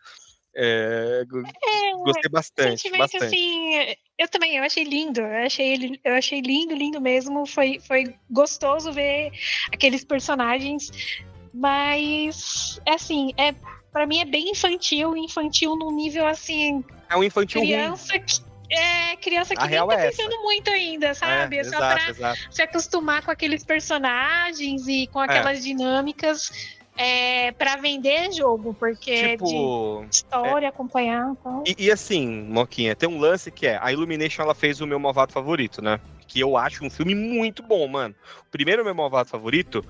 É, 0.54 1.24
go- 1.28 1.42
gostei 2.02 2.30
bastante, 2.30 2.82
Sentimento 2.82 2.98
bastante. 3.12 3.24
assim, 3.26 3.94
eu 4.18 4.28
também, 4.28 4.56
eu 4.56 4.64
achei 4.64 4.82
lindo, 4.82 5.20
eu 5.20 5.46
achei 5.46 6.00
eu 6.02 6.14
achei 6.14 6.40
lindo, 6.40 6.74
lindo 6.74 7.00
mesmo, 7.00 7.46
foi, 7.46 7.78
foi 7.86 8.14
gostoso 8.30 8.92
ver 8.92 9.30
aqueles 9.72 10.04
personagens, 10.04 10.90
mas 11.52 12.80
assim, 12.88 13.32
é 13.36 13.54
para 13.92 14.06
mim 14.06 14.20
é 14.20 14.24
bem 14.24 14.50
infantil, 14.50 15.16
infantil 15.16 15.76
num 15.76 15.92
nível 15.94 16.26
assim, 16.26 16.82
É 17.08 17.16
um 17.16 17.22
infantil 17.22 17.60
ruim. 17.60 17.70
criança 17.70 18.18
que 18.18 18.47
é 18.70 19.16
criança 19.16 19.54
que 19.54 19.62
A 19.62 19.66
nem 19.66 19.78
tá 19.86 19.94
é 19.94 20.06
essa. 20.08 20.16
pensando 20.22 20.42
muito 20.42 20.70
ainda, 20.70 21.14
sabe? 21.14 21.56
É, 21.56 21.60
É, 21.60 21.64
só 21.64 21.76
exato, 21.76 21.94
pra 21.94 22.10
exato. 22.10 22.38
se 22.50 22.62
acostumar 22.62 23.22
com 23.22 23.30
aqueles 23.30 23.64
personagens 23.64 24.86
e 24.88 25.04
É. 25.04 25.06
com 25.06 25.20
aquelas 25.20 25.62
dinâmicas 25.62 26.76
é, 27.00 27.52
para 27.52 27.76
vender 27.76 28.32
jogo, 28.32 28.74
porque 28.74 29.10
é 29.12 29.36
de 29.36 29.44
Tipo, 29.44 30.04
história, 30.10 30.68
acompanhar, 30.68 31.30
então. 31.30 31.62
E, 31.64 31.84
e 31.86 31.90
assim, 31.92 32.26
Moquinha, 32.42 32.96
tem 32.96 33.08
um 33.08 33.18
lance 33.20 33.52
que 33.52 33.68
é, 33.68 33.78
a 33.80 33.92
Illumination 33.92 34.42
ela 34.42 34.54
fez 34.54 34.80
o 34.80 34.86
meu 34.86 34.98
malvado 34.98 35.32
favorito, 35.32 35.80
né? 35.80 36.00
Que 36.26 36.40
eu 36.40 36.56
acho 36.56 36.84
um 36.84 36.90
filme 36.90 37.14
muito 37.14 37.62
bom, 37.62 37.86
mano. 37.86 38.14
O 38.46 38.50
primeiro 38.50 38.84
meu 38.84 38.94
malvado 38.96 39.28
favorito, 39.28 39.82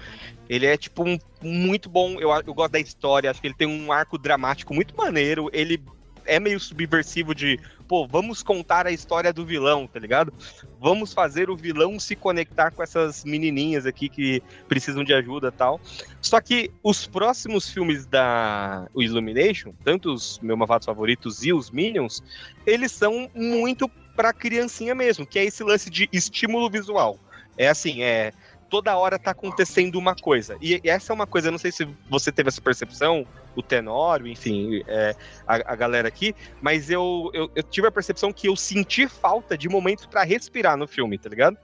ele 0.49 0.67
é 0.67 0.77
tipo 0.77 1.03
um 1.03 1.19
muito 1.43 1.89
bom. 1.89 2.21
Eu, 2.21 2.31
eu 2.47 2.55
gosto 2.55 2.73
da 2.73 2.79
história, 2.79 3.31
acho 3.31 3.41
que 3.41 3.47
ele 3.47 3.55
tem 3.57 3.67
um 3.67 3.91
arco 3.91 4.19
dramático 4.19 4.73
muito 4.75 4.95
maneiro. 4.97 5.49
Ele 5.53 5.83
é 6.29 6.39
meio 6.39 6.61
subversivo 6.61 7.35
de, 7.35 7.59
pô, 7.89 8.07
vamos 8.07 8.43
contar 8.43 8.87
a 8.87 8.93
história 8.93 9.33
do 9.33 9.45
vilão, 9.45 9.87
tá 9.87 9.99
ligado? 9.99 10.33
Vamos 10.79 11.13
fazer 11.13 11.51
o 11.51 11.57
vilão 11.57 11.99
se 11.99 12.15
conectar 12.15 12.71
com 12.71 12.83
essas 12.83 13.25
menininhas 13.25 13.87
aqui 13.87 14.09
que 14.09 14.43
precisam 14.69 15.03
de 15.03 15.15
ajuda 15.15 15.51
tal. 15.51 15.81
Só 16.21 16.41
que 16.41 16.71
os 16.83 17.07
próximos 17.07 17.71
filmes 17.71 18.07
da 18.07 18.87
o 18.93 19.03
Illumination, 19.03 19.73
tanto 19.83 20.13
os 20.13 20.39
meus 20.41 20.59
malvados 20.59 20.87
favoritos 20.87 21.43
e 21.45 21.53
os 21.53 21.71
Minions, 21.71 22.23
eles 22.67 22.93
são 22.93 23.31
muito 23.35 23.89
pra 24.15 24.33
criancinha 24.33 24.95
mesmo, 24.95 25.27
que 25.27 25.39
é 25.39 25.45
esse 25.45 25.65
lance 25.65 25.89
de 25.89 26.09
estímulo 26.13 26.69
visual. 26.69 27.19
É 27.57 27.69
assim, 27.69 28.03
é 28.03 28.33
toda 28.69 28.97
hora 28.97 29.19
tá 29.19 29.31
acontecendo 29.31 29.97
uma 29.97 30.15
coisa. 30.15 30.57
E 30.61 30.81
essa 30.85 31.13
é 31.13 31.15
uma 31.15 31.27
coisa, 31.27 31.51
não 31.51 31.59
sei 31.59 31.73
se 31.73 31.89
você 32.09 32.31
teve 32.31 32.49
essa 32.49 32.61
percepção, 32.61 33.27
o 33.59 33.63
Tenório, 33.63 34.29
enfim, 34.29 34.83
é, 34.87 35.17
a, 35.47 35.73
a 35.73 35.77
galera 35.77 36.07
aqui, 36.07 36.35
mas 36.61 36.91
eu, 36.91 37.31
eu, 37.35 37.51
eu 37.57 37.63
tive 37.63 37.89
a 37.89 37.93
percepção 37.93 38.33
que 38.33 38.49
eu 38.49 38.55
senti 38.55 39.09
falta 39.09 39.59
de 39.59 39.69
momentos 39.69 40.07
pra 40.07 40.23
respirar 40.23 40.77
no 40.77 40.87
filme, 40.87 41.19
tá 41.19 41.29
ligado? 41.29 41.59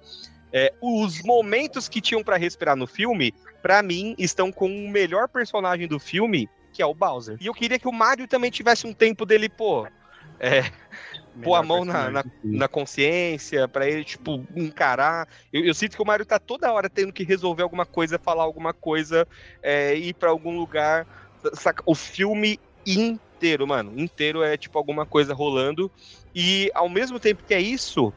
É, 0.52 0.72
os 0.80 1.22
momentos 1.22 1.88
que 1.88 2.00
tinham 2.00 2.22
pra 2.22 2.36
respirar 2.36 2.76
no 2.76 2.86
filme, 2.86 3.32
pra 3.62 3.82
mim, 3.82 4.14
estão 4.18 4.50
com 4.50 4.66
o 4.66 4.88
melhor 4.88 5.28
personagem 5.28 5.86
do 5.86 5.98
filme 5.98 6.48
que 6.74 6.82
é 6.82 6.86
o 6.86 6.92
Bowser. 6.92 7.36
E 7.40 7.46
eu 7.46 7.54
queria 7.54 7.78
que 7.78 7.86
o 7.86 7.92
Mario 7.92 8.26
também 8.26 8.50
tivesse 8.50 8.84
um 8.84 8.92
tempo 8.92 9.24
dele, 9.24 9.48
pô. 9.48 9.86
É, 10.40 10.64
pôr 11.42 11.54
a 11.54 11.62
mão 11.62 11.84
na, 11.84 12.10
na, 12.10 12.24
na, 12.42 12.68
consciência, 12.68 13.68
para 13.68 13.88
ele, 13.88 14.04
tipo, 14.04 14.44
encarar. 14.54 15.28
Eu, 15.52 15.64
eu, 15.64 15.72
sinto 15.72 15.96
que 15.96 16.02
o 16.02 16.06
Mario 16.06 16.26
tá 16.26 16.38
toda 16.40 16.72
hora 16.72 16.90
tendo 16.90 17.12
que 17.12 17.22
resolver 17.22 17.62
alguma 17.62 17.86
coisa, 17.86 18.18
falar 18.18 18.42
alguma 18.42 18.74
coisa, 18.74 19.26
é, 19.62 19.94
ir 19.94 20.14
para 20.14 20.30
algum 20.30 20.56
lugar. 20.58 21.06
Saca? 21.54 21.82
O 21.86 21.94
filme 21.94 22.58
inteiro, 22.86 23.66
mano, 23.66 23.92
inteiro 23.98 24.42
é 24.42 24.56
tipo 24.56 24.78
alguma 24.78 25.04
coisa 25.04 25.34
rolando. 25.34 25.90
E 26.34 26.70
ao 26.74 26.88
mesmo 26.88 27.20
tempo 27.20 27.44
que 27.46 27.54
é 27.54 27.60
isso, 27.60 28.12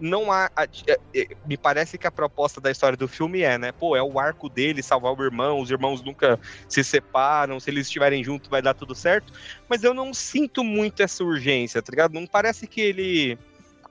não 0.00 0.32
há. 0.32 0.50
É, 0.86 0.98
é, 1.14 1.26
me 1.44 1.56
parece 1.56 1.98
que 1.98 2.06
a 2.06 2.10
proposta 2.10 2.60
da 2.60 2.70
história 2.70 2.96
do 2.96 3.06
filme 3.06 3.42
é, 3.42 3.58
né? 3.58 3.70
Pô, 3.72 3.94
é 3.94 4.02
o 4.02 4.18
arco 4.18 4.48
dele 4.48 4.82
salvar 4.82 5.12
o 5.12 5.22
irmão, 5.22 5.60
os 5.60 5.70
irmãos 5.70 6.02
nunca 6.02 6.40
se 6.68 6.82
separam, 6.82 7.60
se 7.60 7.70
eles 7.70 7.86
estiverem 7.86 8.24
juntos 8.24 8.48
vai 8.48 8.62
dar 8.62 8.74
tudo 8.74 8.94
certo. 8.94 9.32
Mas 9.68 9.84
eu 9.84 9.92
não 9.92 10.14
sinto 10.14 10.64
muito 10.64 11.02
essa 11.02 11.22
urgência, 11.22 11.82
tá 11.82 11.90
ligado? 11.90 12.12
Não 12.12 12.26
parece 12.26 12.66
que 12.66 12.80
ele. 12.80 13.38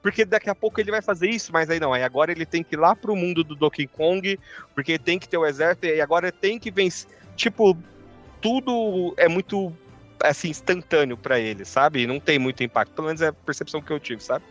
Porque 0.02 0.24
daqui 0.24 0.50
a 0.50 0.56
pouco 0.56 0.80
ele 0.80 0.92
vai 0.92 1.02
fazer 1.02 1.30
isso, 1.30 1.52
mas 1.52 1.70
aí 1.70 1.80
não. 1.80 1.94
Aí 1.94 2.04
agora 2.04 2.32
ele 2.32 2.46
tem 2.46 2.64
que 2.64 2.76
ir 2.76 2.80
lá 2.80 2.96
pro 2.96 3.16
mundo 3.16 3.44
do 3.44 3.54
Donkey 3.54 3.86
Kong, 3.86 4.40
porque 4.74 4.98
tem 4.98 5.20
que 5.20 5.28
ter 5.28 5.38
o 5.38 5.46
exército, 5.46 5.86
e 5.86 6.02
agora 6.02 6.32
tem 6.32 6.58
que 6.58 6.72
vencer. 6.72 7.10
Tipo, 7.36 7.78
tudo 8.42 9.14
é 9.18 9.28
muito 9.28 9.74
assim, 10.22 10.50
instantâneo 10.50 11.18
para 11.18 11.40
ele, 11.40 11.66
sabe? 11.66 12.06
Não 12.06 12.20
tem 12.20 12.38
muito 12.38 12.64
impacto. 12.64 12.94
Pelo 12.94 13.08
menos 13.08 13.22
é 13.22 13.28
a 13.28 13.34
percepção 13.34 13.82
que 13.82 13.92
eu 13.92 14.00
tive, 14.00 14.22
sabe? 14.22 14.44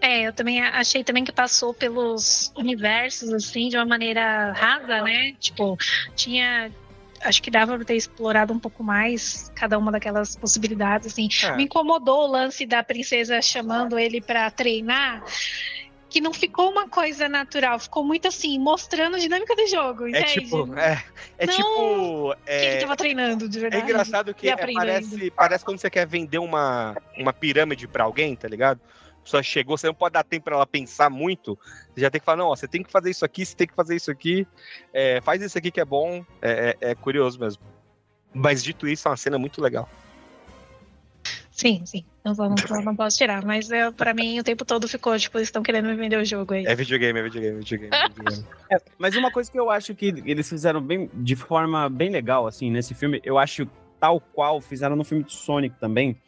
É, 0.00 0.22
eu 0.22 0.32
também 0.32 0.60
achei 0.62 1.02
também 1.02 1.24
que 1.24 1.32
passou 1.32 1.72
pelos 1.72 2.52
universos, 2.56 3.32
assim, 3.32 3.68
de 3.68 3.76
uma 3.76 3.86
maneira 3.86 4.52
rasa, 4.52 5.02
né? 5.02 5.32
Tipo, 5.38 5.76
tinha. 6.14 6.70
Acho 7.22 7.42
que 7.42 7.50
dava 7.50 7.76
pra 7.76 7.84
ter 7.84 7.96
explorado 7.96 8.52
um 8.52 8.58
pouco 8.58 8.84
mais 8.84 9.50
cada 9.54 9.78
uma 9.78 9.90
daquelas 9.90 10.36
possibilidades, 10.36 11.08
assim. 11.08 11.28
É. 11.42 11.56
Me 11.56 11.64
incomodou 11.64 12.24
o 12.24 12.26
lance 12.26 12.66
da 12.66 12.82
princesa 12.82 13.40
chamando 13.40 13.98
ele 13.98 14.20
para 14.20 14.50
treinar 14.50 15.24
que 16.08 16.20
não 16.20 16.32
ficou 16.32 16.70
uma 16.70 16.88
coisa 16.88 17.28
natural, 17.28 17.78
ficou 17.78 18.04
muito 18.04 18.28
assim, 18.28 18.58
mostrando 18.58 19.16
a 19.16 19.18
dinâmica 19.18 19.54
do 19.56 19.66
jogo, 19.66 20.06
é 20.08 20.22
Tipo, 20.22 20.74
é, 20.78 21.04
é 21.38 21.46
não, 21.46 21.54
tipo... 21.54 22.36
É, 22.46 22.60
que 22.60 22.66
ele 22.66 22.80
tava 22.80 22.96
treinando, 22.96 23.48
de 23.48 23.58
verdade. 23.58 23.82
É 23.82 23.84
engraçado 23.84 24.34
que 24.34 24.48
é, 24.48 24.56
parece, 24.56 25.30
parece 25.30 25.64
quando 25.64 25.78
você 25.78 25.90
quer 25.90 26.06
vender 26.06 26.38
uma, 26.38 26.96
uma 27.18 27.32
pirâmide 27.32 27.88
para 27.88 28.04
alguém, 28.04 28.36
tá 28.36 28.48
ligado? 28.48 28.80
pessoa 29.26 29.42
chegou, 29.42 29.76
você 29.76 29.88
não 29.88 29.94
pode 29.94 30.12
dar 30.12 30.22
tempo 30.22 30.44
para 30.44 30.54
ela 30.54 30.66
pensar 30.66 31.10
muito. 31.10 31.58
Você 31.92 32.00
já 32.00 32.10
tem 32.10 32.20
que 32.20 32.24
falar, 32.24 32.38
não, 32.38 32.46
ó, 32.46 32.56
você 32.56 32.68
tem 32.68 32.82
que 32.82 32.90
fazer 32.90 33.10
isso 33.10 33.24
aqui, 33.24 33.44
você 33.44 33.56
tem 33.56 33.66
que 33.66 33.74
fazer 33.74 33.96
isso 33.96 34.10
aqui, 34.10 34.46
é, 34.92 35.20
faz 35.20 35.42
isso 35.42 35.58
aqui 35.58 35.70
que 35.70 35.80
é 35.80 35.84
bom. 35.84 36.24
É, 36.40 36.76
é, 36.80 36.90
é, 36.90 36.94
curioso 36.94 37.38
mesmo. 37.38 37.62
Mas 38.32 38.62
dito 38.62 38.86
isso, 38.86 39.08
é 39.08 39.10
uma 39.10 39.16
cena 39.16 39.38
muito 39.38 39.60
legal. 39.60 39.88
Sim, 41.56 41.80
sim. 41.86 42.04
Não, 42.22 42.34
não, 42.34 42.82
não 42.84 42.94
posso 42.94 43.16
tirar, 43.16 43.42
mas 43.42 43.70
eu, 43.70 43.90
pra 43.90 44.12
mim 44.12 44.38
o 44.38 44.44
tempo 44.44 44.62
todo 44.62 44.86
ficou, 44.86 45.18
tipo, 45.18 45.38
eles 45.38 45.48
estão 45.48 45.62
querendo 45.62 45.86
me 45.88 45.94
vender 45.94 46.18
o 46.18 46.24
jogo 46.24 46.52
aí. 46.52 46.66
É 46.66 46.74
videogame, 46.74 47.18
é 47.18 47.22
videogame, 47.22 47.56
é 47.56 47.58
videogame. 47.60 47.94
É 47.94 48.08
videogame. 48.08 48.44
é, 48.70 48.76
mas 48.98 49.16
uma 49.16 49.30
coisa 49.30 49.50
que 49.50 49.58
eu 49.58 49.70
acho 49.70 49.94
que 49.94 50.22
eles 50.26 50.46
fizeram 50.46 50.82
bem, 50.82 51.10
de 51.14 51.34
forma 51.34 51.88
bem 51.88 52.10
legal, 52.10 52.46
assim, 52.46 52.70
nesse 52.70 52.92
filme, 52.92 53.22
eu 53.24 53.38
acho 53.38 53.66
tal 53.98 54.20
qual 54.20 54.60
fizeram 54.60 54.94
no 54.94 55.02
filme 55.02 55.24
de 55.24 55.32
Sonic 55.32 55.74
também, 55.80 56.18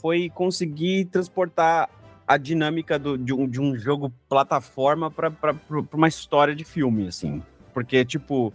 foi 0.00 0.28
conseguir 0.28 1.04
transportar 1.04 1.88
a 2.26 2.36
dinâmica 2.36 2.98
do, 2.98 3.16
de, 3.16 3.32
um, 3.32 3.48
de 3.48 3.60
um 3.60 3.76
jogo 3.76 4.12
plataforma 4.28 5.08
para 5.08 5.32
uma 5.92 6.08
história 6.08 6.54
de 6.54 6.64
filme, 6.64 7.06
assim. 7.06 7.40
Porque, 7.72 8.04
tipo, 8.04 8.52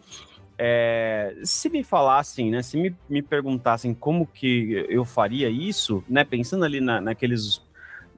é, 0.65 1.35
se 1.43 1.69
me 1.69 1.83
falassem, 1.83 2.49
né, 2.49 2.61
se 2.61 2.77
me, 2.77 2.95
me 3.09 3.21
perguntassem 3.21 3.93
como 3.93 4.25
que 4.25 4.85
eu 4.87 5.03
faria 5.03 5.49
isso, 5.49 6.01
né, 6.07 6.23
pensando 6.23 6.63
ali 6.63 6.79
na, 6.79 7.01
naqueles 7.01 7.61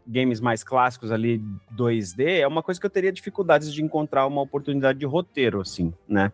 games 0.05 0.39
mais 0.39 0.63
clássicos 0.63 1.11
ali 1.11 1.41
2D, 1.75 2.41
é 2.41 2.47
uma 2.47 2.61
coisa 2.61 2.79
que 2.79 2.85
eu 2.85 2.89
teria 2.91 3.11
dificuldades 3.11 3.73
de 3.73 3.83
encontrar 3.83 4.27
uma 4.27 4.43
oportunidade 4.43 4.99
de 4.99 5.07
roteiro, 5.07 5.59
assim, 5.59 5.91
né? 6.07 6.31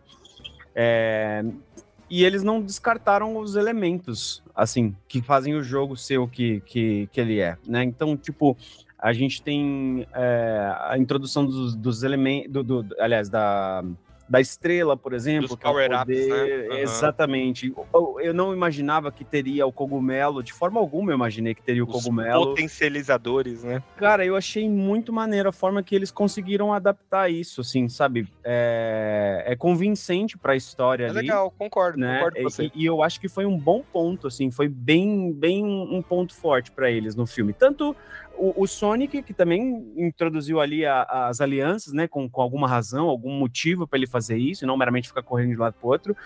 É, 0.74 1.42
e 2.10 2.22
eles 2.24 2.42
não 2.42 2.60
descartaram 2.60 3.38
os 3.38 3.56
elementos, 3.56 4.42
assim, 4.54 4.94
que 5.08 5.22
fazem 5.22 5.54
o 5.54 5.62
jogo 5.62 5.96
ser 5.96 6.18
o 6.18 6.28
que, 6.28 6.60
que, 6.66 7.08
que 7.10 7.20
ele 7.22 7.40
é, 7.40 7.56
né? 7.66 7.82
Então, 7.84 8.18
tipo, 8.18 8.54
a 8.98 9.14
gente 9.14 9.40
tem 9.40 10.06
é, 10.12 10.76
a 10.90 10.98
introdução 10.98 11.46
dos, 11.46 11.74
dos 11.74 12.02
elementos, 12.02 12.52
do, 12.52 12.62
do, 12.62 12.94
aliás, 13.00 13.30
da, 13.30 13.82
da 14.28 14.40
estrela, 14.40 14.96
por 14.96 15.12
exemplo. 15.12 15.48
Dos 15.48 15.58
é 15.58 15.60
power-ups, 15.60 16.28
né? 16.28 16.44
Uhum. 16.44 16.78
Exatamente. 16.78 17.72
Eu, 17.92 18.16
eu, 18.20 18.34
não 18.34 18.52
imaginava 18.52 19.10
que 19.12 19.24
teria 19.24 19.66
o 19.66 19.72
cogumelo, 19.72 20.42
de 20.42 20.52
forma 20.52 20.80
alguma 20.80 21.12
eu 21.12 21.14
imaginei 21.14 21.54
que 21.54 21.62
teria 21.62 21.84
o 21.84 21.88
Os 21.88 21.92
cogumelo. 21.92 22.46
potencializadores, 22.46 23.62
né? 23.62 23.82
Cara, 23.96 24.24
eu 24.24 24.36
achei 24.36 24.68
muito 24.68 25.12
maneiro 25.12 25.48
a 25.48 25.52
forma 25.52 25.82
que 25.82 25.94
eles 25.94 26.10
conseguiram 26.10 26.72
adaptar 26.72 27.30
isso, 27.30 27.60
assim, 27.60 27.88
sabe? 27.88 28.28
É, 28.44 29.44
é 29.46 29.56
convincente 29.56 30.38
para 30.38 30.52
a 30.52 30.56
história 30.56 31.06
é 31.06 31.10
ali. 31.10 31.20
legal, 31.20 31.50
concordo, 31.50 31.98
né? 31.98 32.14
concordo 32.14 32.36
com 32.36 32.42
você. 32.44 32.64
E, 32.74 32.82
e, 32.82 32.86
eu 32.86 33.02
acho 33.02 33.20
que 33.20 33.28
foi 33.28 33.44
um 33.44 33.58
bom 33.58 33.82
ponto, 33.92 34.26
assim, 34.26 34.50
foi 34.50 34.68
bem, 34.68 35.32
bem 35.32 35.64
um 35.64 36.02
ponto 36.02 36.34
forte 36.34 36.70
para 36.70 36.90
eles 36.90 37.14
no 37.14 37.26
filme. 37.26 37.52
Tanto 37.52 37.94
o, 38.36 38.62
o, 38.62 38.66
Sonic, 38.66 39.22
que 39.22 39.32
também 39.34 39.92
introduziu 39.96 40.60
ali 40.60 40.84
a, 40.84 41.02
as 41.28 41.40
alianças, 41.40 41.92
né, 41.92 42.08
com, 42.08 42.28
com 42.28 42.42
alguma 42.42 42.68
razão, 42.68 43.08
algum 43.08 43.32
motivo 43.32 43.86
para 43.86 43.98
ele 43.98 44.06
fazer 44.06 44.36
isso, 44.36 44.64
e 44.64 44.66
não 44.66 44.76
meramente 44.76 45.08
ficar 45.08 45.22
correndo 45.22 45.50
de 45.50 45.56
um 45.56 45.60
lado 45.60 45.74
para 45.74 45.88
outro. 45.88 46.16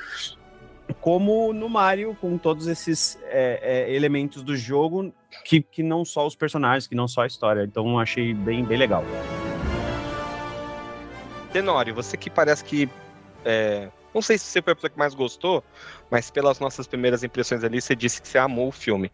Como 1.01 1.53
no 1.53 1.69
Mario, 1.69 2.17
com 2.21 2.39
todos 2.39 2.67
esses 2.67 3.19
é, 3.25 3.61
é, 3.63 3.95
elementos 3.95 4.43
do 4.43 4.57
jogo, 4.57 5.13
que, 5.45 5.61
que 5.61 5.83
não 5.83 6.05
só 6.05 6.27
os 6.27 6.37
personagens, 6.37 6.87
que 6.87 6.95
não 6.95 7.09
só 7.09 7.23
a 7.23 7.27
história. 7.27 7.65
Então 7.65 7.99
achei 7.99 8.33
bem, 8.33 8.65
bem 8.65 8.79
legal. 8.79 9.05
Tenório, 11.53 11.95
você 11.95 12.17
que 12.17 12.31
parece 12.31 12.65
que 12.65 12.89
é, 13.45 13.89
não 14.17 14.23
sei 14.23 14.39
se 14.39 14.47
você 14.47 14.63
foi 14.63 14.73
a 14.73 14.75
pessoa 14.75 14.89
que 14.91 14.99
mais 14.99 15.15
gostou, 15.15 15.63
mas 16.11 16.31
pelas 16.31 16.59
nossas 16.59 16.87
primeiras 16.87 17.23
impressões 17.23 17.63
ali, 17.63 17.83
você 17.83 17.95
disse 17.95 18.23
que 18.23 18.27
você 18.27 18.39
amou 18.39 18.69
o 18.69 18.73
filme. 18.73 19.13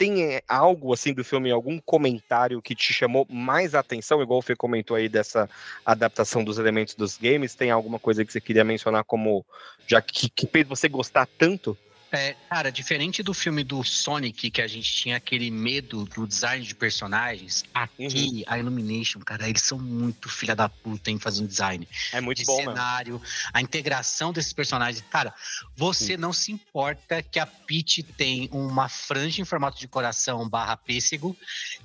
Tem 0.00 0.24
é, 0.24 0.42
algo 0.48 0.94
assim 0.94 1.12
do 1.12 1.22
filme, 1.22 1.50
algum 1.50 1.78
comentário 1.78 2.62
que 2.62 2.74
te 2.74 2.90
chamou 2.90 3.26
mais 3.28 3.74
atenção, 3.74 4.22
igual 4.22 4.38
o 4.38 4.42
Fê 4.42 4.56
comentou 4.56 4.96
aí 4.96 5.10
dessa 5.10 5.46
adaptação 5.84 6.42
dos 6.42 6.58
elementos 6.58 6.94
dos 6.94 7.18
games? 7.18 7.54
Tem 7.54 7.70
alguma 7.70 7.98
coisa 7.98 8.24
que 8.24 8.32
você 8.32 8.40
queria 8.40 8.64
mencionar 8.64 9.04
como 9.04 9.44
já 9.86 10.00
que, 10.00 10.30
que 10.30 10.46
fez 10.46 10.66
você 10.66 10.88
gostar 10.88 11.28
tanto? 11.36 11.76
É, 12.12 12.34
cara, 12.48 12.72
diferente 12.72 13.22
do 13.22 13.32
filme 13.32 13.62
do 13.62 13.84
Sonic, 13.84 14.50
que 14.50 14.60
a 14.60 14.66
gente 14.66 14.92
tinha 14.92 15.16
aquele 15.16 15.48
medo 15.48 16.04
do 16.06 16.26
design 16.26 16.64
de 16.64 16.74
personagens, 16.74 17.64
aqui 17.72 18.04
uhum. 18.04 18.42
a 18.46 18.58
Illumination, 18.58 19.20
cara, 19.20 19.48
eles 19.48 19.62
são 19.62 19.78
muito 19.78 20.28
filha 20.28 20.56
da 20.56 20.68
puta 20.68 21.10
em 21.10 21.20
fazer 21.20 21.44
um 21.44 21.46
design. 21.46 21.86
É 22.12 22.20
muito 22.20 22.38
de 22.38 22.44
bom, 22.46 22.56
cenário, 22.56 23.14
mano. 23.14 23.26
a 23.52 23.60
integração 23.60 24.32
desses 24.32 24.52
personagens. 24.52 25.04
Cara, 25.08 25.32
você 25.76 26.16
não 26.16 26.32
se 26.32 26.50
importa 26.50 27.22
que 27.22 27.38
a 27.38 27.46
Peach 27.46 28.02
tem 28.02 28.48
uma 28.50 28.88
franja 28.88 29.40
em 29.40 29.44
formato 29.44 29.78
de 29.78 29.86
coração 29.86 30.48
barra 30.48 30.76
pêssego 30.76 31.36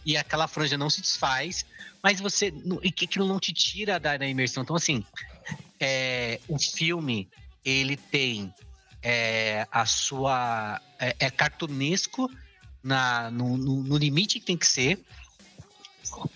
e 0.03 0.17
aquela 0.17 0.47
franja 0.47 0.75
não 0.75 0.89
se 0.89 1.01
desfaz, 1.01 1.65
mas 2.01 2.19
você. 2.19 2.51
E 2.81 2.91
que 2.91 3.05
aquilo 3.05 3.27
não 3.27 3.39
te 3.39 3.53
tira 3.53 3.99
da, 3.99 4.17
da 4.17 4.27
imersão. 4.27 4.63
Então, 4.63 4.75
assim, 4.75 5.05
é, 5.79 6.39
o 6.47 6.57
filme, 6.57 7.29
ele 7.63 7.95
tem 7.95 8.51
é, 9.05 9.67
a 9.71 9.85
sua. 9.85 10.81
É, 10.99 11.15
é 11.19 11.29
cartunesco 11.29 12.27
na, 12.83 13.29
no, 13.29 13.55
no, 13.55 13.83
no, 13.83 13.97
limite 13.97 14.39
que 14.39 14.45
tem 14.47 14.57
que 14.57 14.65
ser. 14.65 14.99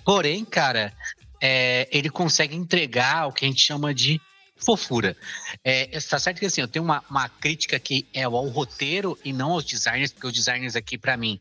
Porém, 0.06 0.46
cara, 0.46 0.94
é, 1.42 1.90
ele 1.92 2.12
consegue 2.12 2.56
entregar 2.56 3.28
o 3.28 3.34
que 3.34 3.44
a 3.44 3.48
gente 3.48 3.62
chama 3.62 3.92
de 3.92 4.22
fofura. 4.64 5.18
É, 5.64 6.00
tá 6.00 6.20
certo 6.20 6.40
que 6.40 6.46
assim, 6.46 6.62
eu 6.62 6.68
tenho 6.68 6.86
uma, 6.86 7.04
uma 7.10 7.28
crítica 7.28 7.80
que 7.80 8.08
é 8.14 8.24
ao 8.24 8.48
roteiro 8.50 9.18
e 9.26 9.34
não 9.34 9.52
aos 9.52 9.66
designers, 9.66 10.12
porque 10.12 10.28
os 10.28 10.34
designers 10.34 10.76
aqui, 10.76 10.96
para 10.98 11.18
mim, 11.18 11.40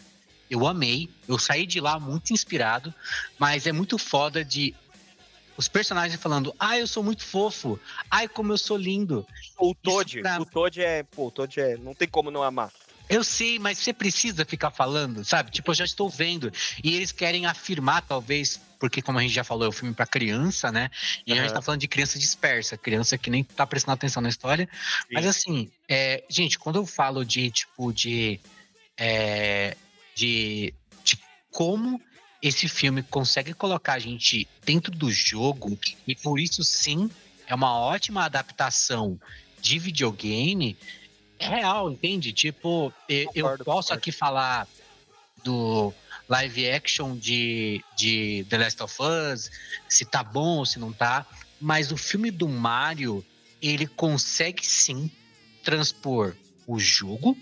eu 0.48 0.66
amei. 0.66 1.10
Eu 1.26 1.38
saí 1.38 1.66
de 1.66 1.78
lá 1.78 2.00
muito 2.00 2.32
inspirado, 2.32 2.94
mas 3.38 3.66
é 3.66 3.72
muito 3.72 3.98
foda 3.98 4.42
de 4.42 4.74
os 5.59 5.66
personagens 5.66 6.21
falando, 6.21 6.55
ah, 6.57 6.79
eu 6.79 6.87
sou 6.87 7.03
muito 7.03 7.25
fofo, 7.25 7.81
ai, 8.09 8.29
como 8.29 8.53
eu 8.53 8.59
sou 8.59 8.77
lindo. 8.77 9.27
O 9.59 9.75
Toad, 9.75 10.23
pra... 10.23 10.40
o 10.40 10.47
Toad 10.47 10.81
é, 10.81 11.03
pô, 11.03 11.27
o 11.27 11.31
Toad 11.33 11.61
é, 11.61 11.77
não 11.77 11.97
tem 11.97 12.07
como 12.07 12.31
não 12.31 12.44
amar. 12.44 12.73
Eu 13.09 13.25
sei, 13.25 13.59
mas 13.59 13.79
você 13.79 13.92
precisa 13.92 14.44
ficar 14.44 14.71
falando, 14.71 15.25
sabe? 15.25 15.51
Tipo, 15.51 15.71
eu 15.71 15.75
já 15.75 15.85
estou 15.85 16.09
vendo. 16.09 16.53
E 16.85 16.94
eles 16.94 17.11
querem 17.11 17.47
afirmar, 17.47 18.03
talvez, 18.03 18.61
porque, 18.79 19.03
como 19.03 19.18
a 19.18 19.23
gente 19.23 19.33
já 19.33 19.42
falou, 19.42 19.64
é 19.64 19.68
um 19.68 19.73
filme 19.73 19.94
para 19.94 20.07
criança, 20.07 20.71
né? 20.71 20.90
E 21.27 21.33
uhum. 21.33 21.38
a 21.38 21.42
gente 21.42 21.55
tá 21.55 21.62
falando 21.62 21.81
de 21.81 21.88
criança 21.88 22.18
dispersa, 22.18 22.77
criança 22.77 23.18
que 23.18 23.31
nem 23.31 23.42
tá 23.42 23.66
prestando 23.66 23.94
atenção 23.94 24.23
na 24.23 24.29
história. 24.29 24.68
Sim. 24.73 25.07
Mas, 25.11 25.27
assim, 25.27 25.71
é, 25.88 26.23
gente, 26.29 26.59
quando 26.59 26.77
eu 26.77 26.87
falo 26.87 27.25
de, 27.25 27.51
tipo, 27.51 27.92
de. 27.92 28.38
É, 28.97 29.75
de, 30.14 30.75
de 31.03 31.18
como 31.51 32.01
esse 32.42 32.68
filme 32.68 33.03
consegue 33.03 33.53
colocar 33.53 33.94
a 33.94 33.98
gente 33.98 34.48
dentro 34.64 34.92
do 34.92 35.11
jogo 35.11 35.79
e 36.07 36.14
por 36.14 36.38
isso 36.38 36.62
sim 36.62 37.11
é 37.46 37.55
uma 37.55 37.74
ótima 37.79 38.24
adaptação 38.24 39.18
de 39.61 39.79
videogame. 39.79 40.77
é 41.38 41.48
real, 41.48 41.90
entende? 41.90 42.33
Tipo, 42.33 42.92
eu, 43.09 43.59
posso 43.64 43.92
aqui 43.92 44.12
falar 44.12 44.68
do 45.42 45.92
live 46.29 46.70
action 46.70 47.16
de, 47.16 47.83
de 47.96 48.46
The 48.48 48.59
Last 48.59 48.83
of 48.83 48.96
Us, 49.01 49.51
se 49.88 50.05
tá 50.05 50.22
bom 50.22 50.59
ou 50.59 50.66
se 50.66 50.79
não 50.79 50.92
tá, 50.92 51.27
mas 51.61 51.90
o 51.90 51.96
filme 51.96 52.31
do 52.31 52.48
Mario, 52.48 53.24
ele 53.62 53.87
consegue 53.87 54.64
sim 54.64 55.11
transpor 55.64 56.37
o 56.66 56.79
jogo 56.79 57.37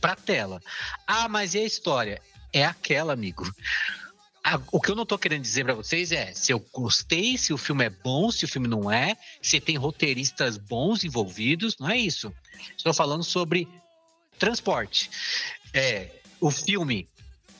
pra 0.00 0.16
tela. 0.16 0.60
Ah, 1.06 1.28
mas 1.28 1.54
e 1.54 1.58
a 1.58 1.64
história? 1.64 2.20
É 2.52 2.64
aquela, 2.64 3.12
amigo. 3.12 3.50
A- 4.44 4.60
o 4.72 4.80
que 4.80 4.90
eu 4.90 4.96
não 4.96 5.06
tô 5.06 5.16
querendo 5.16 5.42
dizer 5.42 5.64
pra 5.64 5.74
vocês 5.74 6.10
é 6.10 6.32
se 6.34 6.52
eu 6.52 6.58
gostei, 6.72 7.38
se 7.38 7.52
o 7.52 7.58
filme 7.58 7.84
é 7.84 7.90
bom, 7.90 8.30
se 8.30 8.44
o 8.44 8.48
filme 8.48 8.66
não 8.66 8.90
é, 8.90 9.16
se 9.40 9.60
tem 9.60 9.76
roteiristas 9.76 10.56
bons 10.58 11.04
envolvidos, 11.04 11.76
não 11.78 11.88
é 11.88 11.96
isso. 11.96 12.32
Estou 12.76 12.92
falando 12.92 13.22
sobre 13.22 13.68
transporte. 14.38 15.08
É, 15.72 16.08
o 16.40 16.50
filme 16.50 17.08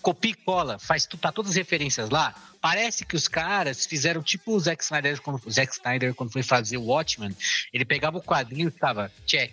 copia 0.00 0.32
e 0.32 0.34
cola, 0.34 0.78
faz 0.80 1.06
tá 1.06 1.30
todas 1.30 1.52
as 1.52 1.56
referências 1.56 2.10
lá. 2.10 2.34
Parece 2.60 3.04
que 3.04 3.14
os 3.14 3.28
caras 3.28 3.86
fizeram 3.86 4.20
tipo 4.22 4.52
o 4.52 4.58
Zack 4.60 4.82
Snyder 4.82 5.20
quando, 5.22 5.40
o 5.44 5.50
Zack 5.50 5.72
Snyder 5.72 6.14
quando 6.14 6.32
foi 6.32 6.42
fazer 6.42 6.76
o 6.76 6.84
Watchmen, 6.84 7.36
ele 7.72 7.84
pegava 7.84 8.18
o 8.18 8.22
quadrinho 8.22 8.68
e 8.68 8.72
ficava 8.72 9.10
check, 9.24 9.52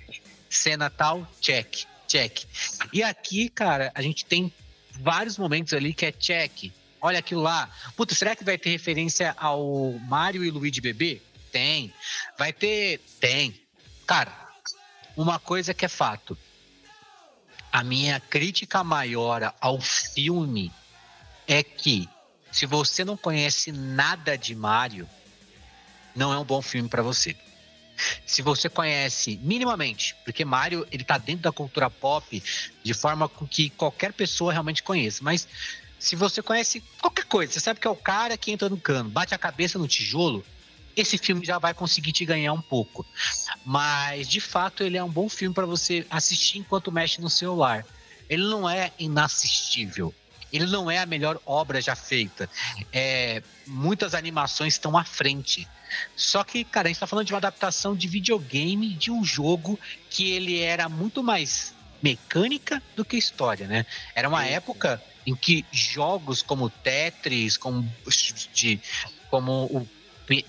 cena 0.49 0.89
tal, 0.89 1.27
check, 1.39 1.83
check. 2.07 2.43
E 2.91 3.03
aqui, 3.03 3.49
cara, 3.49 3.91
a 3.93 4.01
gente 4.01 4.25
tem 4.25 4.51
vários 4.99 5.37
momentos 5.37 5.73
ali 5.73 5.93
que 5.93 6.05
é 6.07 6.11
check. 6.11 6.71
Olha 7.01 7.19
aquilo 7.19 7.41
lá. 7.41 7.69
Puta, 7.95 8.13
será 8.13 8.35
que 8.35 8.43
vai 8.43 8.57
ter 8.57 8.69
referência 8.71 9.35
ao 9.37 9.93
Mario 10.07 10.43
e 10.43 10.51
Luigi 10.51 10.81
bebê? 10.81 11.21
Tem. 11.51 11.93
Vai 12.37 12.51
ter? 12.51 12.99
Tem. 13.19 13.59
Cara, 14.05 14.33
uma 15.15 15.39
coisa 15.39 15.73
que 15.73 15.85
é 15.85 15.89
fato. 15.89 16.37
A 17.71 17.83
minha 17.83 18.19
crítica 18.19 18.83
maior 18.83 19.53
ao 19.61 19.79
filme 19.79 20.71
é 21.47 21.63
que 21.63 22.09
se 22.51 22.65
você 22.65 23.05
não 23.05 23.15
conhece 23.15 23.71
nada 23.71 24.37
de 24.37 24.55
Mario, 24.55 25.07
não 26.15 26.33
é 26.33 26.37
um 26.37 26.43
bom 26.43 26.61
filme 26.61 26.89
pra 26.89 27.01
você. 27.01 27.35
Se 28.25 28.41
você 28.41 28.69
conhece 28.69 29.39
minimamente, 29.43 30.15
porque 30.23 30.45
Mario 30.45 30.87
ele 30.91 31.03
tá 31.03 31.17
dentro 31.17 31.43
da 31.43 31.51
cultura 31.51 31.89
pop 31.89 32.43
de 32.83 32.93
forma 32.93 33.27
com 33.27 33.45
que 33.45 33.69
qualquer 33.69 34.13
pessoa 34.13 34.51
realmente 34.51 34.81
conheça, 34.81 35.23
mas 35.23 35.47
se 35.99 36.15
você 36.15 36.41
conhece 36.41 36.81
qualquer 37.01 37.25
coisa, 37.25 37.53
você 37.53 37.59
sabe 37.59 37.79
que 37.79 37.87
é 37.87 37.91
o 37.91 37.95
cara 37.95 38.37
que 38.37 38.51
entra 38.51 38.69
no 38.69 38.77
cano, 38.77 39.09
bate 39.09 39.35
a 39.35 39.37
cabeça 39.37 39.77
no 39.77 39.87
tijolo, 39.87 40.43
esse 40.95 41.17
filme 41.17 41.45
já 41.45 41.59
vai 41.59 41.73
conseguir 41.73 42.11
te 42.11 42.25
ganhar 42.25 42.53
um 42.53 42.61
pouco. 42.61 43.05
Mas 43.65 44.27
de 44.27 44.39
fato 44.39 44.83
ele 44.83 44.97
é 44.97 45.03
um 45.03 45.09
bom 45.09 45.29
filme 45.29 45.53
para 45.53 45.65
você 45.65 46.05
assistir 46.09 46.59
enquanto 46.59 46.91
mexe 46.91 47.21
no 47.21 47.29
celular. 47.29 47.85
Ele 48.29 48.43
não 48.43 48.69
é 48.69 48.91
inassistível. 48.97 50.13
Ele 50.51 50.65
não 50.65 50.89
é 50.89 50.97
a 50.97 51.05
melhor 51.05 51.39
obra 51.45 51.79
já 51.79 51.95
feita. 51.95 52.49
É, 52.91 53.43
muitas 53.67 54.13
animações 54.13 54.73
estão 54.73 54.97
à 54.97 55.03
frente. 55.03 55.67
Só 56.15 56.43
que, 56.43 56.63
cara, 56.63 56.87
a 56.87 56.89
gente 56.89 56.99
tá 56.99 57.07
falando 57.07 57.25
de 57.25 57.33
uma 57.33 57.37
adaptação 57.37 57.95
de 57.95 58.07
videogame 58.07 58.93
de 58.93 59.11
um 59.11 59.23
jogo 59.23 59.79
que 60.09 60.31
ele 60.31 60.59
era 60.59 60.89
muito 60.89 61.23
mais 61.23 61.73
mecânica 62.01 62.81
do 62.95 63.03
que 63.03 63.17
história, 63.17 63.67
né? 63.67 63.85
Era 64.15 64.27
uma 64.27 64.45
época 64.45 65.01
em 65.29 65.35
que 65.35 65.63
jogos 65.71 66.41
como 66.41 66.71
Tetris, 66.71 67.55
como, 67.55 67.87
de, 68.51 68.81
como 69.29 69.65
o 69.65 69.87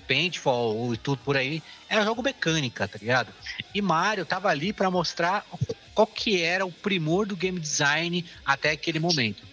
Paintball 0.07 0.91
e 0.95 0.97
tudo 0.97 1.21
por 1.23 1.37
aí, 1.37 1.61
era 1.87 2.03
jogo 2.03 2.23
mecânica, 2.23 2.87
tá 2.87 2.97
ligado? 2.97 3.31
E 3.75 3.79
Mario 3.79 4.25
tava 4.25 4.49
ali 4.49 4.73
para 4.73 4.89
mostrar 4.89 5.45
qual 5.93 6.07
que 6.07 6.41
era 6.41 6.65
o 6.65 6.71
primor 6.71 7.27
do 7.27 7.35
game 7.35 7.59
design 7.59 8.25
até 8.43 8.71
aquele 8.71 8.97
momento. 8.97 9.43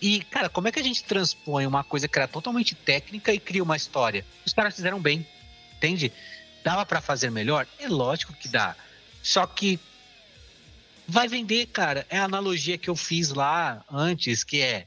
E, 0.00 0.20
cara, 0.24 0.48
como 0.48 0.68
é 0.68 0.72
que 0.72 0.78
a 0.78 0.84
gente 0.84 1.02
transpõe 1.02 1.66
uma 1.66 1.82
coisa 1.82 2.06
que 2.06 2.16
era 2.16 2.28
totalmente 2.28 2.76
técnica 2.76 3.32
e 3.32 3.40
cria 3.40 3.64
uma 3.64 3.76
história? 3.76 4.24
Os 4.44 4.52
caras 4.52 4.76
fizeram 4.76 5.00
bem, 5.00 5.26
entende? 5.76 6.12
Dava 6.62 6.86
para 6.86 7.00
fazer 7.00 7.32
melhor? 7.32 7.66
É 7.80 7.88
lógico 7.88 8.32
que 8.32 8.46
dá. 8.46 8.76
Só 9.24 9.44
que 9.44 9.80
vai 11.08 11.28
vender, 11.28 11.66
cara. 11.66 12.06
É 12.10 12.18
a 12.18 12.24
analogia 12.24 12.78
que 12.78 12.90
eu 12.90 12.96
fiz 12.96 13.30
lá 13.30 13.84
antes, 13.90 14.44
que 14.44 14.60
é 14.60 14.86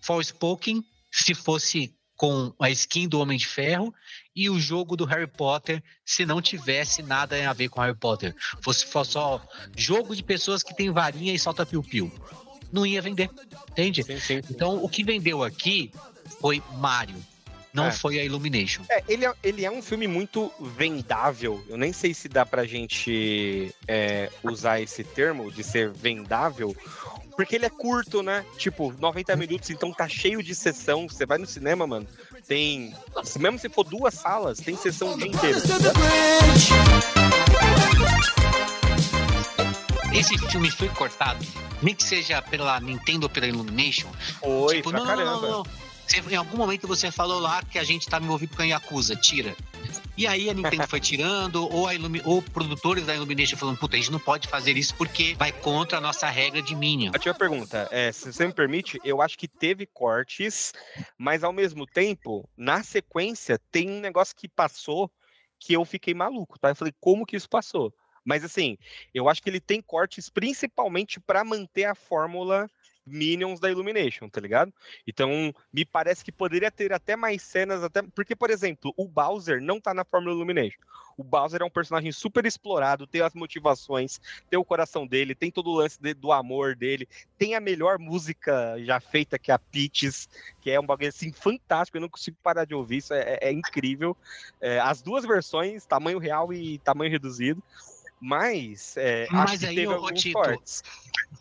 Forspoken, 0.00 0.84
se 1.10 1.34
fosse 1.34 1.94
com 2.16 2.54
a 2.60 2.70
skin 2.70 3.08
do 3.08 3.18
Homem 3.18 3.36
de 3.36 3.46
Ferro, 3.46 3.92
e 4.34 4.48
o 4.48 4.58
jogo 4.58 4.96
do 4.96 5.04
Harry 5.04 5.26
Potter, 5.26 5.82
se 6.04 6.24
não 6.24 6.40
tivesse 6.40 7.02
nada 7.02 7.48
a 7.48 7.52
ver 7.52 7.68
com 7.68 7.80
Harry 7.80 7.96
Potter. 7.96 8.34
Fosse 8.62 8.86
só 9.04 9.44
jogo 9.76 10.14
de 10.14 10.22
pessoas 10.22 10.62
que 10.62 10.74
tem 10.74 10.90
varinha 10.90 11.34
e 11.34 11.38
solta 11.38 11.66
piu-piu. 11.66 12.12
Não 12.70 12.86
ia 12.86 13.02
vender, 13.02 13.28
entende? 13.70 14.02
Sim, 14.02 14.18
sim. 14.18 14.40
Então, 14.50 14.82
o 14.82 14.88
que 14.88 15.04
vendeu 15.04 15.42
aqui 15.42 15.92
foi 16.40 16.62
Mario, 16.74 17.22
não 17.72 17.86
É. 17.86 17.92
foi 17.92 18.18
a 18.18 18.24
Illumination. 18.24 18.82
É, 18.88 19.02
ele, 19.08 19.24
é, 19.26 19.32
ele 19.42 19.64
é 19.64 19.70
um 19.70 19.80
filme 19.82 20.06
muito 20.06 20.52
vendável. 20.60 21.64
Eu 21.68 21.76
nem 21.76 21.92
sei 21.92 22.12
se 22.14 22.28
dá 22.28 22.44
pra 22.44 22.64
gente 22.64 23.74
é, 23.88 24.30
usar 24.42 24.80
esse 24.80 25.02
termo 25.02 25.50
de 25.50 25.64
ser 25.64 25.90
vendável, 25.90 26.76
porque 27.36 27.56
ele 27.56 27.64
é 27.66 27.70
curto, 27.70 28.22
né? 28.22 28.44
Tipo, 28.58 28.92
90 28.98 29.34
minutos, 29.36 29.70
então 29.70 29.92
tá 29.92 30.08
cheio 30.08 30.42
de 30.42 30.54
sessão. 30.54 31.08
Você 31.08 31.24
vai 31.24 31.38
no 31.38 31.46
cinema, 31.46 31.86
mano, 31.86 32.06
tem. 32.46 32.94
Mesmo 33.38 33.58
se 33.58 33.68
for 33.68 33.84
duas 33.84 34.14
salas, 34.14 34.58
tem 34.58 34.76
sessão 34.76 35.14
o 35.14 35.18
dia 35.18 35.28
inteiro. 35.28 35.58
Esse 40.14 40.36
filme 40.36 40.70
foi 40.70 40.88
cortado, 40.90 41.44
nem 41.80 41.94
que 41.94 42.04
seja 42.04 42.42
pela 42.42 42.78
Nintendo 42.80 43.24
ou 43.24 43.30
pela 43.30 43.46
Illumination. 43.46 44.08
Foi, 44.40 44.76
tipo, 44.76 44.90
pra 44.90 44.98
não, 44.98 45.06
não, 45.06 45.16
caramba. 45.16 45.40
não, 45.40 45.50
não. 45.58 45.66
Você- 46.12 46.34
em 46.34 46.36
algum 46.36 46.58
momento 46.58 46.86
você 46.86 47.10
falou 47.10 47.40
lá 47.40 47.62
que 47.62 47.78
a 47.78 47.84
gente 47.84 48.06
tá 48.06 48.18
envolvido 48.18 48.54
com 48.54 48.62
a 48.62 48.66
Yakuza, 48.66 49.16
tira. 49.16 49.56
E 50.14 50.26
aí 50.26 50.50
a 50.50 50.52
Nintendo 50.52 50.86
foi 50.86 51.00
tirando, 51.00 51.66
ou, 51.72 51.86
a 51.86 51.94
Illumi- 51.94 52.20
ou 52.26 52.42
produtores 52.42 53.06
da 53.06 53.14
Illumination 53.14 53.56
falando, 53.56 53.78
puta, 53.78 53.96
a 53.96 53.98
gente 53.98 54.12
não 54.12 54.18
pode 54.18 54.46
fazer 54.46 54.76
isso 54.76 54.94
porque 54.96 55.34
vai 55.34 55.50
contra 55.52 55.96
a 55.96 56.00
nossa 56.00 56.28
regra 56.28 56.60
de. 56.60 56.74
Eu 56.74 57.18
tinha 57.18 57.32
uma 57.32 57.38
pergunta, 57.38 57.88
é, 57.90 58.12
se 58.12 58.30
você 58.30 58.46
me 58.46 58.52
permite, 58.52 59.00
eu 59.04 59.22
acho 59.22 59.38
que 59.38 59.48
teve 59.48 59.86
cortes, 59.86 60.74
mas 61.16 61.42
ao 61.42 61.52
mesmo 61.52 61.86
tempo, 61.86 62.46
na 62.56 62.82
sequência, 62.82 63.58
tem 63.70 63.88
um 63.88 64.00
negócio 64.00 64.36
que 64.36 64.48
passou 64.48 65.10
que 65.58 65.72
eu 65.72 65.84
fiquei 65.84 66.12
maluco, 66.12 66.58
tá? 66.58 66.70
Eu 66.70 66.76
falei, 66.76 66.92
como 67.00 67.24
que 67.24 67.36
isso 67.36 67.48
passou? 67.48 67.94
Mas 68.24 68.44
assim, 68.44 68.76
eu 69.14 69.28
acho 69.28 69.42
que 69.42 69.48
ele 69.48 69.60
tem 69.60 69.80
cortes 69.80 70.28
principalmente 70.28 71.18
para 71.20 71.42
manter 71.42 71.84
a 71.84 71.94
fórmula 71.94 72.68
Minions 73.06 73.60
da 73.60 73.70
Illumination, 73.70 74.28
tá 74.28 74.40
ligado? 74.40 74.72
Então, 75.06 75.52
me 75.72 75.84
parece 75.84 76.24
que 76.24 76.30
poderia 76.32 76.70
ter 76.70 76.92
até 76.92 77.16
mais 77.16 77.42
cenas, 77.42 77.82
até 77.82 78.02
porque, 78.02 78.36
por 78.36 78.50
exemplo, 78.50 78.92
o 78.96 79.08
Bowser 79.08 79.60
não 79.60 79.80
tá 79.80 79.92
na 79.92 80.04
fórmula 80.04 80.34
Illumination. 80.34 80.80
O 81.16 81.24
Bowser 81.24 81.60
é 81.62 81.64
um 81.64 81.70
personagem 81.70 82.10
super 82.12 82.46
explorado, 82.46 83.06
tem 83.06 83.20
as 83.20 83.34
motivações, 83.34 84.18
tem 84.48 84.58
o 84.58 84.64
coração 84.64 85.06
dele, 85.06 85.34
tem 85.34 85.50
todo 85.50 85.70
o 85.70 85.74
lance 85.74 86.00
de- 86.00 86.14
do 86.14 86.32
amor 86.32 86.74
dele, 86.74 87.08
tem 87.36 87.54
a 87.54 87.60
melhor 87.60 87.98
música 87.98 88.76
já 88.84 88.98
feita 89.00 89.38
que 89.38 89.50
é 89.50 89.54
a 89.54 89.58
Peaches, 89.58 90.28
que 90.60 90.70
é 90.70 90.80
um 90.80 90.86
bagulho 90.86 91.08
assim 91.08 91.32
fantástico, 91.32 91.96
eu 91.96 92.00
não 92.00 92.08
consigo 92.08 92.36
parar 92.42 92.64
de 92.64 92.74
ouvir, 92.74 92.98
isso 92.98 93.12
é, 93.12 93.20
é- 93.34 93.48
é 93.48 93.52
incrível. 93.52 94.16
É, 94.60 94.78
as 94.80 95.02
duas 95.02 95.24
versões, 95.24 95.84
tamanho 95.84 96.18
real 96.18 96.52
e 96.52 96.78
tamanho 96.78 97.10
reduzido. 97.10 97.62
Mas, 98.24 98.96
é, 98.96 99.26
Mas 99.32 99.64
aí, 99.64 99.74
teve 99.74 99.92
alguns 99.92 100.20
Tito, 100.22 100.34
cortes. 100.38 100.84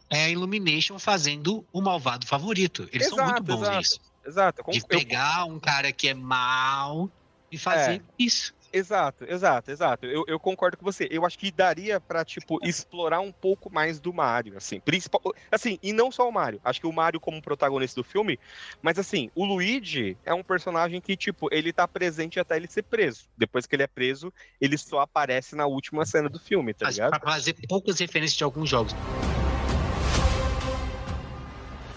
É 0.10 0.26
a 0.26 0.30
Illumination 0.30 0.98
fazendo 0.98 1.64
o 1.72 1.80
malvado 1.80 2.26
favorito. 2.26 2.90
Eles 2.92 3.08
são 3.08 3.18
muito 3.20 3.30
Exato, 3.30 3.44
bons 3.44 3.62
exato. 3.62 3.78
nisso. 3.78 4.00
Exato, 4.26 4.64
De 4.72 4.82
pegar 4.88 5.46
um 5.46 5.60
cara 5.60 5.92
que 5.92 6.08
é 6.08 6.16
mal 6.16 7.08
e 7.52 7.58
fazer 7.58 8.02
É. 8.02 8.02
isso. 8.18 8.52
Exato, 8.74 9.26
exato, 9.28 9.70
exato. 9.70 10.06
Eu, 10.06 10.24
eu 10.28 10.40
concordo 10.40 10.78
com 10.78 10.86
você. 10.86 11.08
Eu 11.12 11.26
acho 11.26 11.38
que 11.38 11.52
daria 11.52 12.00
pra, 12.00 12.24
tipo, 12.24 12.58
explorar 12.66 13.20
um 13.20 13.32
pouco 13.32 13.70
mais 13.72 14.00
do 14.00 14.14
Mario, 14.14 14.56
assim. 14.56 14.80
Principal, 14.80 15.22
assim, 15.52 15.78
e 15.84 15.92
não 15.92 16.10
só 16.12 16.28
o 16.28 16.32
Mario. 16.32 16.62
Acho 16.64 16.80
que 16.80 16.88
o 16.88 16.94
Mario 16.94 17.20
como 17.20 17.42
protagonista 17.42 18.00
do 18.00 18.04
filme, 18.04 18.40
mas 18.82 18.98
assim, 18.98 19.30
o 19.36 19.44
Luigi 19.46 20.18
é 20.24 20.34
um 20.34 20.44
personagem 20.44 21.02
que, 21.02 21.18
tipo, 21.18 21.50
ele 21.54 21.74
tá 21.74 21.86
presente 21.88 22.40
até 22.40 22.56
ele 22.56 22.68
ser 22.68 22.84
preso. 22.84 23.26
Depois 23.38 23.66
que 23.68 23.76
ele 23.76 23.84
é 23.84 23.88
preso, 23.88 24.32
ele 24.60 24.78
só 24.78 25.02
aparece 25.02 25.56
na 25.56 25.66
última 25.66 26.06
cena 26.06 26.30
do 26.30 26.40
filme, 26.40 26.74
tá 26.74 26.86
Mas 26.86 26.96
ligado? 26.96 27.20
pra 27.20 27.32
fazer 27.32 27.56
poucas 27.68 28.00
referências 28.00 28.38
de 28.38 28.44
alguns 28.44 28.70
jogos. 28.70 28.96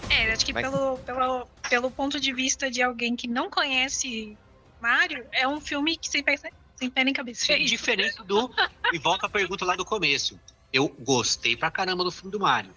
É, 0.09 0.31
acho 0.31 0.45
que 0.45 0.53
Mas- 0.53 0.63
pelo, 0.69 0.97
pelo, 0.99 1.47
pelo 1.69 1.91
ponto 1.91 2.19
de 2.19 2.33
vista 2.33 2.69
de 2.69 2.81
alguém 2.81 3.15
que 3.15 3.27
não 3.27 3.49
conhece 3.49 4.37
Mario, 4.81 5.25
é 5.31 5.47
um 5.47 5.59
filme 5.59 5.97
que 5.97 6.09
sem 6.09 6.21
pé, 6.23 6.35
sem 6.75 6.89
pé 6.89 7.03
nem 7.03 7.13
cabeça. 7.13 7.53
É. 7.53 7.57
Diferente 7.59 8.21
do. 8.23 8.53
E 8.91 8.99
volta 8.99 9.25
a 9.25 9.29
pergunta 9.29 9.65
lá 9.65 9.75
do 9.75 9.85
começo. 9.85 10.39
Eu 10.71 10.89
gostei 10.99 11.55
pra 11.55 11.71
caramba 11.71 12.03
do 12.03 12.11
filme 12.11 12.31
do 12.31 12.39
Mario. 12.39 12.73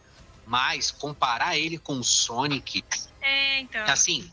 Mas 0.47 0.91
comparar 0.91 1.59
ele 1.59 1.79
com 1.79 1.99
o 1.99 2.05
Sonic, 2.05 2.83
É, 3.21 3.61
então. 3.61 3.85
assim. 3.85 4.31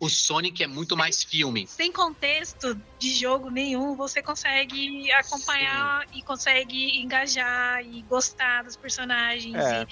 o 0.00 0.08
Sonic 0.08 0.62
é 0.62 0.66
muito 0.66 0.96
mais 0.96 1.22
filme. 1.22 1.66
Sem 1.66 1.92
contexto 1.92 2.74
de 2.98 3.14
jogo 3.14 3.50
nenhum, 3.50 3.94
você 3.94 4.22
consegue 4.22 5.12
acompanhar 5.12 6.08
Sim. 6.08 6.18
e 6.18 6.22
consegue 6.22 6.98
engajar 6.98 7.84
e 7.84 8.00
gostar 8.02 8.64
dos 8.64 8.76
personagens 8.76 9.54
é. 9.54 9.86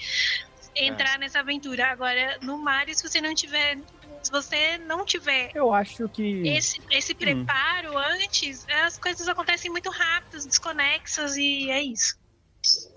e 0.75 0.87
entrar 0.89 1.15
é. 1.15 1.17
nessa 1.19 1.39
aventura. 1.39 1.91
Agora, 1.91 2.39
no 2.41 2.57
Mario, 2.57 2.93
se 2.95 3.07
você 3.07 3.21
não 3.21 3.35
tiver 3.35 3.77
se 4.21 4.31
você 4.31 4.77
não 4.79 5.05
tiver 5.05 5.51
eu 5.55 5.73
acho 5.73 6.07
que 6.09 6.47
esse, 6.47 6.79
esse 6.91 7.13
hum. 7.13 7.15
preparo 7.15 7.93
hum. 7.93 7.97
antes, 7.97 8.65
as 8.85 8.97
coisas 8.97 9.27
acontecem 9.27 9.71
muito 9.71 9.89
rápidas, 9.89 10.45
desconexas 10.45 11.35
e 11.37 11.69
é 11.69 11.81
isso. 11.81 12.17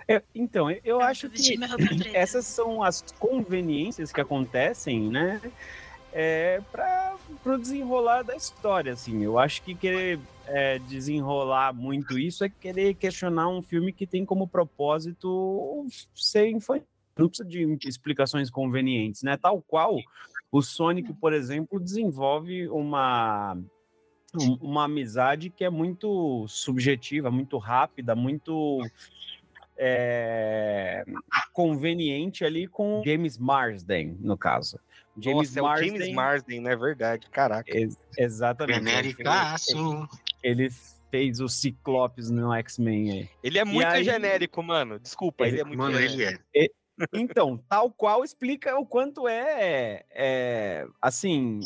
É, 0.08 0.22
então, 0.34 0.70
eu 0.84 1.00
é, 1.00 1.04
acho 1.04 1.30
que 1.30 1.58
essas 2.12 2.44
são 2.46 2.82
as 2.82 3.02
conveniências 3.18 4.12
que 4.12 4.20
acontecem, 4.20 5.08
né? 5.08 5.40
É, 6.12 6.60
para 6.70 7.16
o 7.46 7.56
desenrolar 7.56 8.22
da 8.22 8.36
história, 8.36 8.92
assim. 8.92 9.22
Eu 9.22 9.38
acho 9.38 9.62
que 9.62 9.74
querer 9.74 10.18
é, 10.46 10.78
desenrolar 10.80 11.72
muito 11.72 12.18
isso 12.18 12.44
é 12.44 12.48
querer 12.48 12.94
questionar 12.94 13.48
um 13.48 13.62
filme 13.62 13.92
que 13.92 14.06
tem 14.06 14.24
como 14.24 14.46
propósito 14.46 15.86
ser 16.14 16.48
infantil. 16.48 16.86
Não 17.16 17.28
precisa 17.28 17.48
de 17.48 17.78
explicações 17.86 18.50
convenientes, 18.50 19.22
né? 19.22 19.36
Tal 19.36 19.62
qual 19.62 19.98
o 20.52 20.60
Sonic, 20.60 21.14
por 21.14 21.32
exemplo, 21.32 21.80
desenvolve 21.80 22.68
uma 22.68 23.56
uma 24.60 24.84
amizade 24.84 25.50
que 25.50 25.62
é 25.62 25.68
muito 25.68 26.46
subjetiva, 26.48 27.30
muito 27.30 27.58
rápida, 27.58 28.14
muito 28.14 28.80
é, 29.76 31.04
conveniente 31.52 32.44
ali 32.44 32.66
com 32.66 33.02
James 33.04 33.36
Marsden, 33.36 34.16
no 34.20 34.36
caso. 34.36 34.78
James 35.18 35.54
Nossa, 35.54 35.62
Marsden, 35.62 35.88
é 35.88 35.92
o 35.92 35.98
James 35.98 36.14
Marsden, 36.14 36.60
não 36.60 36.70
é 36.70 36.76
verdade? 36.76 37.28
Caraca. 37.30 37.76
Ex 37.76 37.98
exatamente. 38.16 38.78
Genericaço. 38.78 40.08
Ele, 40.42 40.64
ele 40.64 40.70
fez 41.10 41.40
o 41.40 41.48
Ciclopes 41.48 42.30
no 42.30 42.54
X-Men 42.54 43.12
aí. 43.12 43.30
Ele 43.42 43.58
é 43.58 43.64
muito 43.66 43.86
aí, 43.86 44.02
genérico, 44.02 44.62
mano. 44.62 44.98
Desculpa, 44.98 45.44
ele, 45.44 45.56
ele 45.56 45.60
é 45.60 45.64
muito 45.64 45.78
Mano, 45.78 45.98
genérico. 45.98 46.42
ele 46.54 46.66
é. 46.66 46.81
Então, 47.12 47.58
tal 47.68 47.90
qual 47.90 48.24
explica 48.24 48.78
o 48.78 48.86
quanto 48.86 49.26
é, 49.28 50.04
é 50.10 50.86
assim, 51.00 51.60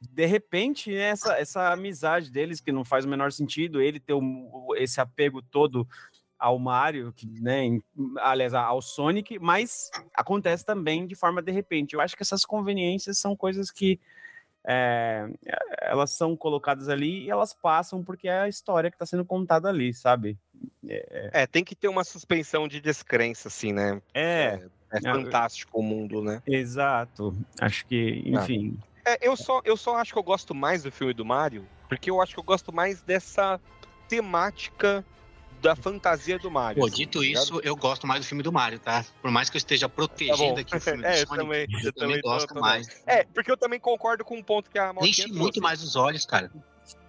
de 0.00 0.26
repente, 0.26 0.94
essa, 0.94 1.34
essa 1.38 1.72
amizade 1.72 2.30
deles 2.30 2.60
que 2.60 2.72
não 2.72 2.84
faz 2.84 3.04
o 3.04 3.08
menor 3.08 3.32
sentido, 3.32 3.80
ele 3.80 3.98
ter 3.98 4.14
esse 4.76 5.00
apego 5.00 5.42
todo 5.42 5.86
ao 6.38 6.58
Mario, 6.58 7.12
né, 7.40 7.78
aliás, 8.18 8.54
ao 8.54 8.80
Sonic, 8.80 9.38
mas 9.40 9.90
acontece 10.14 10.64
também 10.64 11.06
de 11.06 11.16
forma 11.16 11.42
de 11.42 11.50
repente. 11.50 11.94
Eu 11.94 12.00
acho 12.00 12.16
que 12.16 12.22
essas 12.22 12.44
conveniências 12.44 13.18
são 13.18 13.34
coisas 13.34 13.72
que 13.72 13.98
é, 14.70 15.26
elas 15.80 16.10
são 16.10 16.36
colocadas 16.36 16.90
ali 16.90 17.24
e 17.24 17.30
elas 17.30 17.54
passam 17.54 18.04
porque 18.04 18.28
é 18.28 18.40
a 18.40 18.48
história 18.48 18.90
que 18.90 18.96
está 18.96 19.06
sendo 19.06 19.24
contada 19.24 19.66
ali, 19.66 19.94
sabe? 19.94 20.36
É, 20.86 21.30
é, 21.32 21.46
tem 21.46 21.64
que 21.64 21.74
ter 21.74 21.88
uma 21.88 22.04
suspensão 22.04 22.68
de 22.68 22.78
descrença, 22.78 23.48
assim, 23.48 23.72
né? 23.72 24.02
É. 24.12 24.60
É, 24.90 24.98
é 24.98 25.00
fantástico 25.00 25.80
o 25.80 25.82
mundo, 25.82 26.22
né? 26.22 26.42
Exato. 26.46 27.34
Acho 27.58 27.86
que, 27.86 28.22
ah. 28.26 28.42
enfim. 28.42 28.78
É, 29.06 29.26
eu, 29.26 29.34
só, 29.36 29.62
eu 29.64 29.76
só 29.76 29.96
acho 29.96 30.12
que 30.12 30.18
eu 30.18 30.22
gosto 30.22 30.54
mais 30.54 30.82
do 30.82 30.92
filme 30.92 31.14
do 31.14 31.24
Mario, 31.24 31.66
porque 31.88 32.10
eu 32.10 32.20
acho 32.20 32.34
que 32.34 32.40
eu 32.40 32.44
gosto 32.44 32.70
mais 32.70 33.00
dessa 33.00 33.58
temática 34.06 35.02
da 35.60 35.76
fantasia 35.76 36.38
do 36.38 36.50
Mario. 36.50 36.80
Pô, 36.80 36.86
assim, 36.86 36.96
dito 36.96 37.20
tá 37.20 37.26
isso, 37.26 37.60
eu 37.62 37.76
gosto 37.76 38.06
mais 38.06 38.20
do 38.20 38.26
filme 38.26 38.42
do 38.42 38.52
Mario, 38.52 38.78
tá? 38.78 39.04
Por 39.20 39.30
mais 39.30 39.50
que 39.50 39.56
eu 39.56 39.58
esteja 39.58 39.88
protegendo 39.88 40.54
tá 40.54 40.60
aqui 40.60 40.76
o 40.76 40.80
filme 40.80 41.02
do 41.02 41.06
é, 41.06 41.16
Sonic, 41.16 41.30
eu 41.30 41.36
também, 41.36 41.66
eu, 41.70 41.80
eu 41.80 41.92
também 41.92 42.20
gosto 42.20 42.54
mais. 42.54 43.02
É, 43.06 43.24
porque 43.24 43.50
eu 43.50 43.56
também 43.56 43.80
concordo 43.80 44.24
com 44.24 44.36
um 44.36 44.42
ponto 44.42 44.70
que 44.70 44.78
a 44.78 44.92
Moquinha 44.92 45.10
Enche 45.10 45.22
trouxe. 45.22 45.38
muito 45.38 45.60
mais 45.60 45.82
os 45.82 45.96
olhos, 45.96 46.24
cara. 46.24 46.50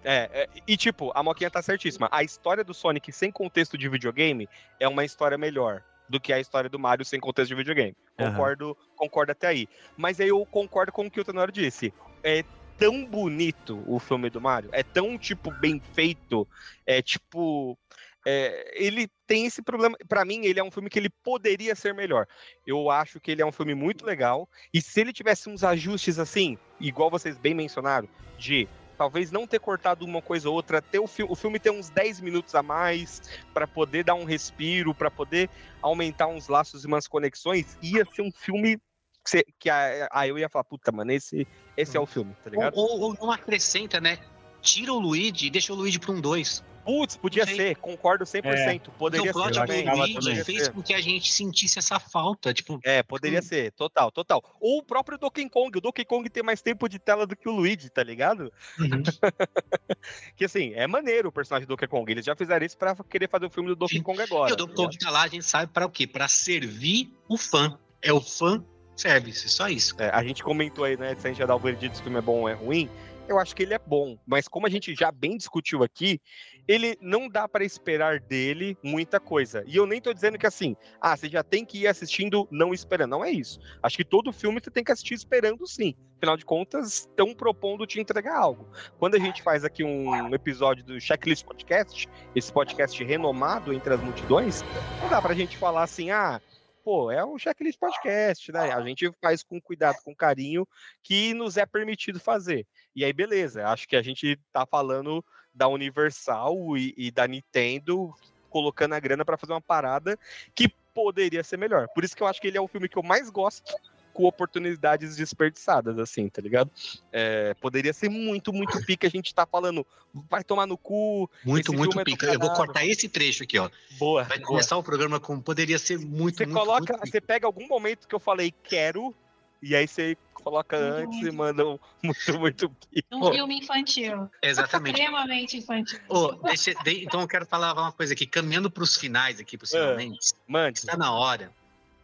É, 0.04 0.30
é, 0.32 0.48
e 0.66 0.76
tipo, 0.76 1.10
a 1.14 1.22
Moquinha 1.22 1.50
tá 1.50 1.62
certíssima. 1.62 2.08
A 2.10 2.22
história 2.22 2.64
do 2.64 2.74
Sonic 2.74 3.12
sem 3.12 3.30
contexto 3.30 3.78
de 3.78 3.88
videogame 3.88 4.48
é 4.78 4.88
uma 4.88 5.04
história 5.04 5.38
melhor 5.38 5.82
do 6.08 6.20
que 6.20 6.32
a 6.32 6.40
história 6.40 6.68
do 6.68 6.78
Mario 6.78 7.04
sem 7.04 7.20
contexto 7.20 7.50
de 7.50 7.54
videogame. 7.54 7.96
Concordo, 8.16 8.68
uhum. 8.68 8.74
concordo 8.96 9.32
até 9.32 9.46
aí. 9.46 9.68
Mas 9.96 10.20
aí 10.20 10.28
eu 10.28 10.44
concordo 10.44 10.92
com 10.92 11.06
o 11.06 11.10
que 11.10 11.20
o 11.20 11.24
Tenor 11.24 11.52
disse. 11.52 11.94
É 12.22 12.44
tão 12.80 13.04
bonito 13.04 13.84
o 13.86 13.98
filme 13.98 14.30
do 14.30 14.40
Mario, 14.40 14.70
é 14.72 14.82
tão, 14.82 15.18
tipo, 15.18 15.50
bem 15.50 15.80
feito, 15.92 16.48
é 16.86 17.02
tipo 17.02 17.78
é, 18.26 18.72
ele 18.74 19.08
tem 19.26 19.46
esse 19.46 19.62
problema. 19.62 19.96
Para 20.08 20.24
mim, 20.24 20.44
ele 20.44 20.60
é 20.60 20.64
um 20.64 20.70
filme 20.70 20.90
que 20.90 20.98
ele 20.98 21.10
poderia 21.22 21.74
ser 21.74 21.94
melhor. 21.94 22.26
Eu 22.66 22.90
acho 22.90 23.20
que 23.20 23.30
ele 23.30 23.42
é 23.42 23.46
um 23.46 23.52
filme 23.52 23.74
muito 23.74 24.04
legal. 24.04 24.48
E 24.72 24.80
se 24.80 25.00
ele 25.00 25.12
tivesse 25.12 25.48
uns 25.48 25.64
ajustes 25.64 26.18
assim, 26.18 26.58
igual 26.78 27.10
vocês 27.10 27.38
bem 27.38 27.54
mencionaram, 27.54 28.08
de 28.38 28.68
talvez 28.96 29.30
não 29.30 29.46
ter 29.46 29.58
cortado 29.58 30.04
uma 30.04 30.20
coisa 30.20 30.48
ou 30.50 30.54
outra, 30.54 30.82
ter 30.82 30.98
o, 30.98 31.06
fi 31.06 31.22
o 31.22 31.34
filme 31.34 31.58
ter 31.58 31.70
uns 31.70 31.88
10 31.88 32.20
minutos 32.20 32.54
a 32.54 32.62
mais 32.62 33.22
para 33.54 33.66
poder 33.66 34.04
dar 34.04 34.14
um 34.14 34.24
respiro, 34.24 34.94
para 34.94 35.10
poder 35.10 35.48
aumentar 35.80 36.26
uns 36.26 36.48
laços 36.48 36.84
e 36.84 36.86
umas 36.86 37.08
conexões, 37.08 37.78
ia 37.80 38.04
ser 38.04 38.20
um 38.20 38.30
filme 38.30 38.78
que, 39.24 39.44
que 39.58 39.70
aí 39.70 40.28
eu 40.28 40.38
ia 40.38 40.50
falar, 40.50 40.64
puta, 40.64 40.92
mano, 40.92 41.12
esse, 41.12 41.46
esse 41.76 41.96
é 41.96 42.00
o 42.00 42.04
filme, 42.04 42.34
tá 42.44 42.50
ligado? 42.50 42.76
Ou, 42.76 43.00
ou, 43.00 43.00
ou 43.00 43.14
não 43.14 43.30
acrescenta, 43.30 44.00
né? 44.00 44.18
Tira 44.60 44.92
o 44.92 44.98
Luigi 44.98 45.46
e 45.46 45.50
deixa 45.50 45.72
o 45.72 45.76
Luigi 45.76 45.98
pra 45.98 46.12
um 46.12 46.20
2. 46.20 46.62
Putz, 46.84 47.16
podia 47.16 47.46
ser, 47.46 47.76
concordo 47.76 48.24
100%. 48.24 48.44
É. 48.44 48.78
Poderia 48.98 49.30
então, 49.30 49.42
ser. 49.42 49.48
O 49.50 49.52
plot 49.52 49.54
também. 49.54 50.44
fez 50.44 50.68
com 50.68 50.82
que 50.82 50.94
a 50.94 51.00
gente 51.00 51.30
sentisse 51.30 51.78
essa 51.78 51.98
falta. 51.98 52.52
Tipo, 52.52 52.80
é, 52.84 53.02
poderia 53.02 53.40
hum. 53.40 53.42
ser, 53.42 53.72
total, 53.72 54.10
total. 54.10 54.42
Ou 54.60 54.78
o 54.78 54.82
próprio 54.82 55.18
Donkey 55.18 55.48
Kong. 55.48 55.76
O 55.76 55.80
Donkey 55.80 56.04
Kong 56.04 56.28
tem 56.28 56.42
mais 56.42 56.62
tempo 56.62 56.88
de 56.88 56.98
tela 56.98 57.26
do 57.26 57.36
que 57.36 57.48
o 57.48 57.52
Luigi, 57.52 57.90
tá 57.90 58.02
ligado? 58.02 58.52
Uhum. 58.78 59.02
que 60.36 60.44
assim, 60.44 60.72
é 60.74 60.86
maneiro 60.86 61.28
o 61.28 61.32
personagem 61.32 61.66
do 61.66 61.70
Donkey 61.70 61.86
Kong. 61.86 62.10
Eles 62.10 62.24
já 62.24 62.34
fizeram 62.34 62.64
isso 62.64 62.76
pra 62.76 62.96
querer 63.08 63.28
fazer 63.28 63.46
o 63.46 63.50
filme 63.50 63.68
do 63.68 63.76
Donkey. 63.76 64.00
Kong 64.00 64.20
agora. 64.20 64.50
E 64.50 64.52
o 64.54 64.56
Donkey 64.56 64.74
Kong 64.74 64.98
tá 64.98 65.10
lá, 65.10 65.22
a 65.22 65.28
gente 65.28 65.44
sabe 65.44 65.72
pra 65.72 65.86
o 65.86 65.90
quê? 65.90 66.06
Pra 66.06 66.28
servir 66.28 67.12
o 67.28 67.36
fã. 67.36 67.78
É 68.02 68.12
o 68.12 68.20
fã 68.20 68.64
service, 68.96 69.48
só 69.48 69.68
isso. 69.68 69.94
É, 69.98 70.10
a 70.10 70.22
gente 70.22 70.42
comentou 70.42 70.84
aí, 70.84 70.96
né, 70.96 71.14
se 71.14 71.26
a 71.26 71.30
gente 71.30 71.38
já 71.38 71.46
dá 71.46 71.54
o 71.54 71.58
veredito 71.58 71.94
se 71.96 72.00
o 72.00 72.04
filme 72.04 72.18
é 72.18 72.22
bom 72.22 72.40
ou 72.40 72.48
é 72.48 72.52
ruim 72.52 72.88
eu 73.30 73.38
acho 73.38 73.54
que 73.54 73.62
ele 73.62 73.74
é 73.74 73.78
bom, 73.78 74.18
mas 74.26 74.48
como 74.48 74.66
a 74.66 74.70
gente 74.70 74.94
já 74.94 75.12
bem 75.12 75.36
discutiu 75.36 75.82
aqui, 75.82 76.20
ele 76.66 76.96
não 77.00 77.28
dá 77.28 77.48
para 77.48 77.64
esperar 77.64 78.20
dele 78.20 78.76
muita 78.82 79.18
coisa. 79.18 79.64
E 79.66 79.76
eu 79.76 79.86
nem 79.86 80.00
tô 80.00 80.12
dizendo 80.12 80.38
que 80.38 80.46
assim, 80.46 80.76
ah, 81.00 81.16
você 81.16 81.28
já 81.28 81.42
tem 81.42 81.64
que 81.64 81.78
ir 81.78 81.86
assistindo 81.86 82.46
não 82.50 82.72
esperando. 82.72 83.10
Não 83.10 83.24
é 83.24 83.30
isso. 83.30 83.58
Acho 83.82 83.96
que 83.96 84.04
todo 84.04 84.32
filme 84.32 84.60
você 84.60 84.70
tem 84.70 84.84
que 84.84 84.92
assistir 84.92 85.14
esperando 85.14 85.66
sim. 85.66 85.94
Afinal 86.16 86.36
de 86.36 86.44
contas, 86.44 87.08
estão 87.08 87.34
propondo 87.34 87.86
te 87.86 87.98
entregar 87.98 88.36
algo. 88.36 88.68
Quando 88.98 89.14
a 89.14 89.18
gente 89.18 89.42
faz 89.42 89.64
aqui 89.64 89.82
um 89.82 90.34
episódio 90.34 90.84
do 90.84 91.00
Checklist 91.00 91.44
Podcast, 91.44 92.08
esse 92.34 92.52
podcast 92.52 93.02
renomado 93.02 93.72
entre 93.72 93.94
as 93.94 94.00
multidões, 94.00 94.62
não 95.00 95.08
dá 95.08 95.20
pra 95.22 95.34
gente 95.34 95.56
falar 95.56 95.82
assim, 95.82 96.10
ah, 96.10 96.40
pô, 96.84 97.10
é 97.10 97.24
o 97.24 97.38
checklist 97.38 97.78
podcast, 97.78 98.50
né? 98.52 98.72
A 98.72 98.80
gente 98.82 99.10
faz 99.20 99.42
com 99.42 99.60
cuidado, 99.60 99.96
com 100.04 100.14
carinho, 100.14 100.66
que 101.02 101.34
nos 101.34 101.56
é 101.56 101.66
permitido 101.66 102.20
fazer. 102.20 102.66
E 102.94 103.04
aí, 103.04 103.12
beleza, 103.12 103.66
acho 103.68 103.86
que 103.88 103.96
a 103.96 104.02
gente 104.02 104.38
tá 104.52 104.66
falando 104.66 105.24
da 105.54 105.68
Universal 105.68 106.76
e, 106.76 106.94
e 106.96 107.10
da 107.10 107.26
Nintendo 107.26 108.12
colocando 108.48 108.94
a 108.94 109.00
grana 109.00 109.24
para 109.24 109.38
fazer 109.38 109.52
uma 109.52 109.60
parada 109.60 110.18
que 110.54 110.68
poderia 110.92 111.44
ser 111.44 111.56
melhor. 111.56 111.88
Por 111.94 112.04
isso 112.04 112.16
que 112.16 112.22
eu 112.22 112.26
acho 112.26 112.40
que 112.40 112.48
ele 112.48 112.58
é 112.58 112.60
o 112.60 112.68
filme 112.68 112.88
que 112.88 112.98
eu 112.98 113.02
mais 113.02 113.30
gosto 113.30 113.74
com 114.12 114.24
oportunidades 114.24 115.16
desperdiçadas, 115.16 115.98
assim, 115.98 116.28
tá 116.28 116.42
ligado? 116.42 116.70
É, 117.12 117.54
poderia 117.54 117.92
ser 117.92 118.08
muito, 118.08 118.52
muito 118.52 118.84
pica. 118.84 119.06
A 119.06 119.10
gente 119.10 119.34
tá 119.34 119.46
falando, 119.46 119.86
vai 120.28 120.44
tomar 120.44 120.66
no 120.66 120.76
cu. 120.76 121.30
Muito, 121.44 121.72
muito 121.72 121.98
é 122.00 122.04
pica. 122.04 122.26
Eu 122.26 122.38
vou 122.38 122.52
cortar 122.52 122.84
esse 122.84 123.08
trecho 123.08 123.42
aqui, 123.42 123.58
ó. 123.58 123.70
Boa. 123.98 124.24
Vai 124.24 124.38
boa. 124.38 124.48
começar 124.48 124.76
o 124.76 124.82
programa 124.82 125.18
com 125.18 125.40
poderia 125.40 125.78
ser 125.78 125.98
muito, 125.98 126.38
você 126.38 126.46
muito, 126.46 126.58
coloca, 126.58 126.92
muito 126.94 127.10
Você 127.10 127.20
pega 127.20 127.46
algum 127.46 127.66
momento 127.66 128.06
que 128.06 128.14
eu 128.14 128.20
falei 128.20 128.52
quero, 128.62 129.14
e 129.62 129.74
aí 129.74 129.86
você 129.86 130.16
coloca 130.34 130.78
muito 130.78 130.94
antes 130.94 131.20
muito. 131.20 131.28
e 131.28 131.32
manda 131.32 131.66
um 131.66 131.78
muito, 132.02 132.38
muito 132.38 132.70
pico. 132.90 133.08
Um 133.12 133.32
filme 133.32 133.58
infantil. 133.58 134.30
Exatamente. 134.42 134.98
Extremamente 134.98 135.56
infantil. 135.58 136.00
Oh, 136.08 136.32
deixa, 136.32 136.74
de, 136.82 137.04
então 137.04 137.20
eu 137.20 137.28
quero 137.28 137.46
falar 137.46 137.72
uma 137.72 137.92
coisa 137.92 138.14
aqui, 138.14 138.26
caminhando 138.26 138.70
para 138.70 138.82
os 138.82 138.96
finais 138.96 139.38
aqui, 139.38 139.56
possivelmente. 139.56 140.32
É, 140.32 140.36
mande. 140.46 140.78
Está 140.78 140.96
na 140.96 141.12
hora 141.12 141.52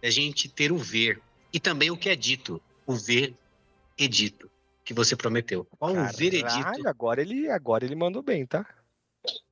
a 0.03 0.11
gente 0.11 0.49
ter 0.49 0.71
o 0.71 0.79
ver 0.79 1.21
e 1.57 1.59
também 1.59 1.91
o 1.91 1.97
que 1.97 2.11
é 2.11 2.15
dito, 2.15 2.61
o 2.87 2.95
ver 2.95 3.35
edito, 3.97 4.51
que 4.85 4.93
você 4.93 5.17
prometeu. 5.17 5.67
Qual 5.79 5.95
Caralho, 5.95 6.15
o 6.15 6.19
veredito? 6.19 6.87
Agora 6.87 7.23
ele, 7.23 7.49
agora 7.51 7.83
ele 7.83 7.95
mandou 7.95 8.23
bem, 8.23 8.45
tá? 8.45 8.67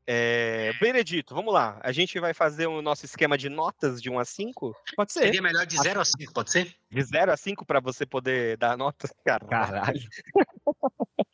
É, 0.06 0.72
veredito, 0.78 1.34
vamos 1.34 1.54
lá. 1.54 1.80
A 1.82 1.92
gente 1.92 2.20
vai 2.20 2.34
fazer 2.34 2.66
o 2.66 2.82
nosso 2.82 3.06
esquema 3.06 3.38
de 3.38 3.48
notas 3.48 4.02
de 4.02 4.10
1 4.10 4.18
a 4.18 4.24
5? 4.26 4.76
Pode 4.94 5.14
ser. 5.14 5.20
Seria 5.20 5.40
melhor 5.40 5.64
de 5.64 5.78
0 5.78 5.98
a 5.98 6.04
5, 6.04 6.30
pode 6.34 6.50
ser? 6.50 6.76
De 6.90 7.02
0 7.02 7.32
a 7.32 7.38
5 7.38 7.64
para 7.64 7.80
você 7.80 8.04
poder 8.04 8.58
dar 8.58 8.76
notas? 8.76 9.10
Caralho. 9.24 10.02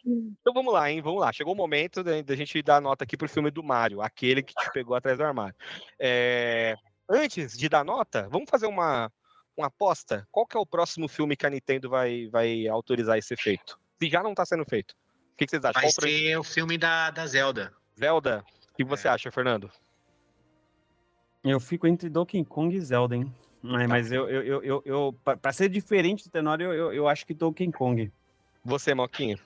então 0.06 0.54
vamos 0.54 0.72
lá, 0.72 0.88
hein? 0.88 1.02
Vamos 1.02 1.20
lá. 1.20 1.32
Chegou 1.32 1.52
o 1.52 1.56
momento 1.56 2.04
da 2.04 2.36
gente 2.36 2.62
dar 2.62 2.80
nota 2.80 3.02
aqui 3.02 3.16
pro 3.16 3.28
filme 3.28 3.50
do 3.50 3.64
Mario, 3.64 4.00
aquele 4.00 4.40
que 4.40 4.54
te 4.54 4.70
pegou 4.72 4.94
atrás 4.94 5.18
do 5.18 5.24
armário. 5.24 5.56
É, 5.98 6.76
antes 7.08 7.58
de 7.58 7.68
dar 7.68 7.84
nota, 7.84 8.28
vamos 8.30 8.48
fazer 8.48 8.66
uma, 8.66 9.10
uma 9.61 9.68
aposta? 9.68 10.26
Qual 10.30 10.46
que 10.46 10.56
é 10.56 10.61
o 10.61 10.66
próximo 10.66 11.08
filme 11.08 11.36
que 11.36 11.46
a 11.46 11.50
Nintendo 11.50 11.88
vai, 11.88 12.28
vai 12.28 12.66
autorizar 12.66 13.18
esse 13.18 13.34
efeito? 13.34 13.78
Se 14.00 14.08
já 14.08 14.22
não 14.22 14.34
tá 14.34 14.44
sendo 14.44 14.64
feito. 14.64 14.92
O 15.32 15.36
que, 15.36 15.46
que 15.46 15.50
vocês 15.50 15.64
acham? 15.64 15.80
Vai 15.80 15.90
Qual 15.92 16.08
ser 16.08 16.36
o 16.36 16.44
filme 16.44 16.76
da, 16.76 17.11
da 17.11 17.26
Zelda. 17.26 17.72
Zelda? 17.98 18.44
O 18.72 18.74
que 18.76 18.84
você 18.84 19.08
acha, 19.08 19.30
Fernando? 19.30 19.70
Eu 21.42 21.58
fico 21.58 21.86
entre 21.86 22.08
Donkey 22.08 22.44
Kong 22.44 22.74
e 22.74 22.80
Zelda, 22.80 23.16
hein? 23.16 23.32
É, 23.64 23.86
mas 23.86 24.11
eu, 24.11 24.28
eu, 24.28 24.42
eu, 24.42 24.62
eu, 24.62 24.82
eu 24.84 25.52
ser 25.52 25.68
diferente 25.68 26.24
do 26.24 26.30
Tenório, 26.30 26.66
eu, 26.66 26.72
eu, 26.72 26.92
eu 26.92 27.08
acho 27.08 27.26
que 27.26 27.34
Donkey 27.34 27.70
Kong. 27.70 28.11
Você, 28.64 28.94
Moquinha? 28.94 29.38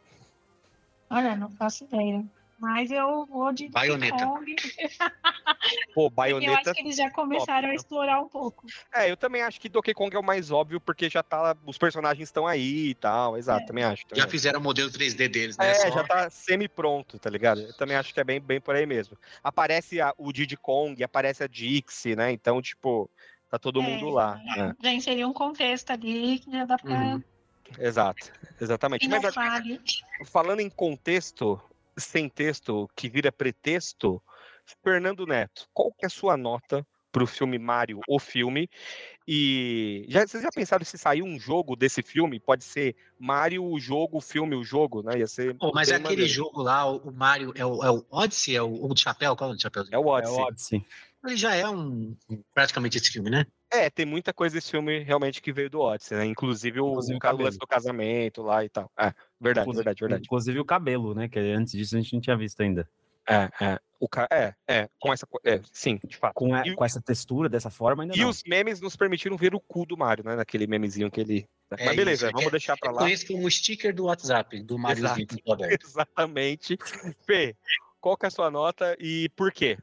Olha, 1.11 1.37
não 1.37 1.51
faço 1.51 1.85
ideia. 1.85 2.25
Mas 2.65 2.91
eu 2.91 3.27
vou 3.27 3.53
de 3.53 3.65
Donkey 3.65 3.73
Bayonetta. 3.75 4.27
Kong. 4.27 4.57
Pô, 5.95 6.07
Eu 6.07 6.11
Bayonetta. 6.11 6.71
acho 6.71 6.73
que 6.75 6.81
eles 6.81 6.97
já 6.97 7.11
começaram 7.11 7.69
a 7.69 7.75
explorar 7.75 8.21
um 8.23 8.29
pouco. 8.29 8.65
É, 8.93 9.11
eu 9.11 9.17
também 9.19 9.43
acho 9.43 9.61
que 9.61 9.69
Donkey 9.69 9.93
Kong 9.93 10.17
é 10.17 10.19
o 10.19 10.23
mais 10.25 10.51
óbvio, 10.51 10.81
porque 10.81 11.11
já 11.11 11.23
tá. 11.23 11.55
Os 11.67 11.77
personagens 11.77 12.27
estão 12.27 12.47
aí 12.47 12.89
e 12.89 12.95
tal. 12.95 13.37
Exato, 13.37 13.65
É. 13.65 13.67
também 13.67 13.85
acho. 13.85 14.07
também 14.07 14.23
Já 14.25 14.29
fizeram 14.31 14.61
o 14.61 14.63
modelo 14.63 14.91
3D 14.91 15.29
deles, 15.29 15.59
né? 15.59 15.73
É, 15.73 15.75
Só- 15.75 15.91
já 15.91 16.05
tá 16.05 16.31
semi-pronto, 16.31 17.19
tá 17.19 17.29
ligado? 17.29 17.61
Eu 17.61 17.75
também 17.77 17.97
acho 17.99 18.15
que 18.15 18.21
é 18.21 18.25
bem, 18.25 18.41
bem 18.41 18.61
por 18.63 18.75
aí 18.75 18.87
mesmo. 18.87 19.17
Aparece 19.43 20.01
a- 20.01 20.15
o 20.17 20.33
Diddy 20.33 20.57
Kong, 20.57 21.05
aparece 21.05 21.45
a 21.45 21.47
Dixie, 21.47 22.17
né? 22.17 22.33
Então, 22.33 22.63
tipo, 22.63 23.11
tá 23.51 23.59
todo 23.59 23.83
É, 23.83 23.83
mundo 23.83 24.09
lá. 24.09 24.37
né? 24.57 24.75
Já 24.83 24.91
inseriu 24.91 25.29
um 25.29 25.35
contexto 25.35 25.91
ali 25.91 26.39
que 26.39 26.51
já 26.51 26.65
dá 26.65 26.79
pra 26.79 26.91
Uhum. 26.95 27.23
Exato, 27.79 28.31
exatamente. 28.61 29.07
Mas 29.09 29.37
ali. 29.37 29.81
falando 30.27 30.61
em 30.61 30.71
contexto, 30.71 31.61
sem 31.97 32.29
texto, 32.29 32.89
que 32.97 33.09
vira 33.09 33.33
pretexto, 33.33 34.23
Fernando 34.83 35.27
Neto, 35.27 35.69
qual 35.73 35.93
que 35.93 36.05
é 36.05 36.07
a 36.07 36.11
sua 36.11 36.37
nota 36.37 36.87
pro 37.13 37.27
filme 37.27 37.59
Mario, 37.59 38.01
o 38.09 38.19
filme? 38.19 38.69
E 39.27 40.05
já, 40.09 40.27
vocês 40.27 40.43
já 40.43 40.51
pensaram 40.51 40.85
se 40.85 40.99
sair 40.99 41.23
um 41.23 41.39
jogo 41.39 41.77
desse 41.77 42.03
filme? 42.03 42.41
Pode 42.41 42.65
ser 42.65 42.97
Mario, 43.19 43.65
o 43.65 43.79
jogo, 43.79 44.19
o 44.19 44.21
filme, 44.21 44.57
o 44.57 44.65
jogo, 44.65 45.03
né? 45.03 45.19
Ia 45.19 45.27
ser. 45.27 45.57
Pô, 45.57 45.71
mas 45.73 45.89
aquele 45.89 46.03
maneiro. 46.03 46.27
jogo 46.27 46.61
lá, 46.61 46.91
o 46.91 46.97
o 46.97 47.13
Mario, 47.13 47.53
é 47.57 47.65
o, 47.65 47.85
é 47.85 47.91
o 47.91 48.05
Odyssey, 48.11 48.57
é 48.57 48.63
o, 48.63 48.85
o 48.85 48.89
do 48.89 48.99
chapéu? 48.99 49.37
Qual 49.37 49.51
é 49.51 49.53
o 49.53 49.57
do 49.57 49.63
chapéu? 49.63 49.85
É 49.91 49.99
o 49.99 50.01
É 50.01 50.03
o 50.03 50.07
Odyssey. 50.09 50.45
Odyssey. 50.45 50.87
Ele 51.25 51.37
já 51.37 51.55
é 51.55 51.69
um 51.69 52.15
praticamente 52.53 52.99
esse 52.99 53.11
filme, 53.11 53.31
né? 53.31 53.47
É, 53.75 53.91
tem 53.91 54.07
muita 54.07 54.33
coisa 54.33 54.55
desse 54.55 54.71
filme 54.71 55.01
realmente 55.01 55.43
que 55.43 55.53
veio 55.53 55.69
do 55.71 55.81
Odyssey, 55.81 56.17
né? 56.19 56.25
Inclusive 56.27 56.81
o, 56.81 56.89
Inclusive 56.89 57.19
o 57.19 57.59
do 57.59 57.67
casamento 57.67 58.43
lá 58.43 58.65
e 58.65 58.69
tal. 58.69 58.91
É, 58.99 59.13
verdade, 59.41 59.65
Inclusive- 59.65 59.77
verdade, 59.85 60.01
verdade. 60.01 60.23
Inclusive 60.27 60.61
o 60.61 60.65
cabelo, 60.65 61.15
né? 61.15 61.29
Que 61.29 61.39
antes 61.39 61.73
disso 61.73 61.97
a 61.97 62.01
gente 62.01 62.13
não 62.15 62.21
tinha 62.21 62.37
visto 62.37 62.61
ainda. 62.61 62.89
É, 63.29 63.49
é. 63.65 63.79
O 63.99 64.07
ca... 64.09 64.29
é, 64.31 64.53
é, 64.69 64.89
com 65.01 65.13
essa. 65.13 65.27
É, 65.45 65.59
sim, 65.73 65.99
de 66.05 66.17
fato. 66.17 66.35
Com, 66.35 66.55
a- 66.55 66.63
E- 66.67 66.75
com 66.75 66.85
essa 66.85 67.01
textura, 67.01 67.49
dessa 67.49 67.71
forma, 67.71 68.03
ainda 68.03 68.15
E 68.15 68.21
não. 68.21 68.29
os 68.29 68.43
memes 68.47 68.81
nos 68.81 68.97
permitiram 68.97 69.35
ver 69.37 69.55
o 69.55 69.61
cu 69.61 69.87
do 69.87 69.97
Mario, 69.97 70.25
né? 70.25 70.37
Naquele 70.37 70.67
memezinho 70.67 71.11
que 71.11 71.21
ele. 71.21 71.49
É 71.79 71.87
Mas 71.87 71.97
beleza, 71.97 72.27
isso, 72.27 72.33
vamos 72.35 72.49
é- 72.49 72.51
deixar 72.51 72.77
pra 72.77 72.91
Eu 72.91 72.95
lá. 72.97 73.01
conheço 73.03 73.27
como 73.27 73.51
sticker 73.51 73.95
do 73.95 74.05
WhatsApp, 74.05 74.63
do 74.63 74.77
tudo 74.77 75.53
aberto. 75.53 75.87
Exatamente. 75.89 76.77
Fê, 77.27 77.57
qual 77.99 78.17
que 78.17 78.27
é 78.27 78.29
a 78.29 78.31
sua 78.31 78.51
nota 78.51 78.95
e 79.01 79.31
por 79.31 79.51
quê? 79.51 79.79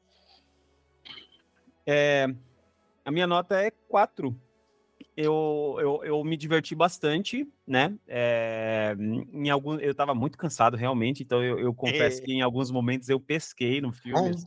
É, 1.86 2.28
a 3.06 3.12
minha 3.12 3.28
nota 3.28 3.62
é 3.62 3.72
4. 3.88 4.36
Eu, 5.18 5.76
eu, 5.80 6.04
eu 6.06 6.24
me 6.24 6.38
diverti 6.38 6.74
bastante, 6.76 7.48
né? 7.68 7.94
É, 8.08 8.96
em 9.34 9.50
algum, 9.50 9.78
eu 9.80 9.94
tava 9.94 10.14
muito 10.16 10.38
cansado, 10.38 10.78
realmente, 10.78 11.22
então 11.24 11.44
eu, 11.44 11.60
eu 11.60 11.74
confesso 11.74 12.22
É. 12.22 12.26
que 12.26 12.32
em 12.34 12.42
alguns 12.42 12.72
momentos 12.72 13.10
eu 13.10 13.20
pesquei 13.20 13.82
no 13.82 13.92
filme. 13.92 14.30
assim. 14.30 14.46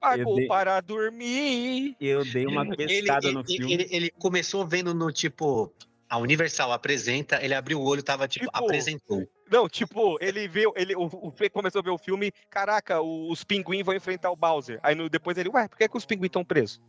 Pagou 0.00 0.36
dei- 0.36 0.46
para 0.48 0.80
dormir. 0.80 1.94
eu 2.00 2.24
dei 2.24 2.46
uma 2.46 2.64
Ele, 2.66 2.76
pescada 2.76 3.30
no 3.32 3.40
ele- 3.40 3.46
filme. 3.56 3.72
ele- 3.74 3.88
ele 3.90 4.10
começou 4.10 4.66
vendo 4.66 4.94
no 4.94 5.12
tipo. 5.12 5.72
A 6.08 6.18
Universal 6.18 6.72
apresenta, 6.72 7.38
ele 7.44 7.54
abriu 7.54 7.78
o 7.80 7.84
olho, 7.84 8.02
tava 8.02 8.26
tipo, 8.26 8.46
Tipo, 8.46 8.58
apresentou. 8.58 9.28
Não, 9.50 9.68
tipo, 9.68 10.16
ele 10.20 10.46
viu, 10.46 10.72
ele, 10.76 10.94
o, 10.94 11.04
o 11.06 11.32
começou 11.52 11.80
a 11.80 11.82
ver 11.82 11.90
o 11.90 11.98
filme, 11.98 12.30
caraca, 12.48 13.00
o- 13.00 13.30
os 13.32 13.42
pinguins 13.42 13.84
vão 13.84 13.94
enfrentar 13.94 14.30
o 14.30 14.36
Bowser. 14.36 14.78
Aí 14.82 14.94
no- 14.94 15.08
depois 15.10 15.36
ele, 15.36 15.48
ué, 15.48 15.66
por 15.66 15.76
que, 15.76 15.88
que 15.88 15.96
os 15.96 16.06
pinguins 16.06 16.26
estão 16.26 16.44
presos? 16.44 16.80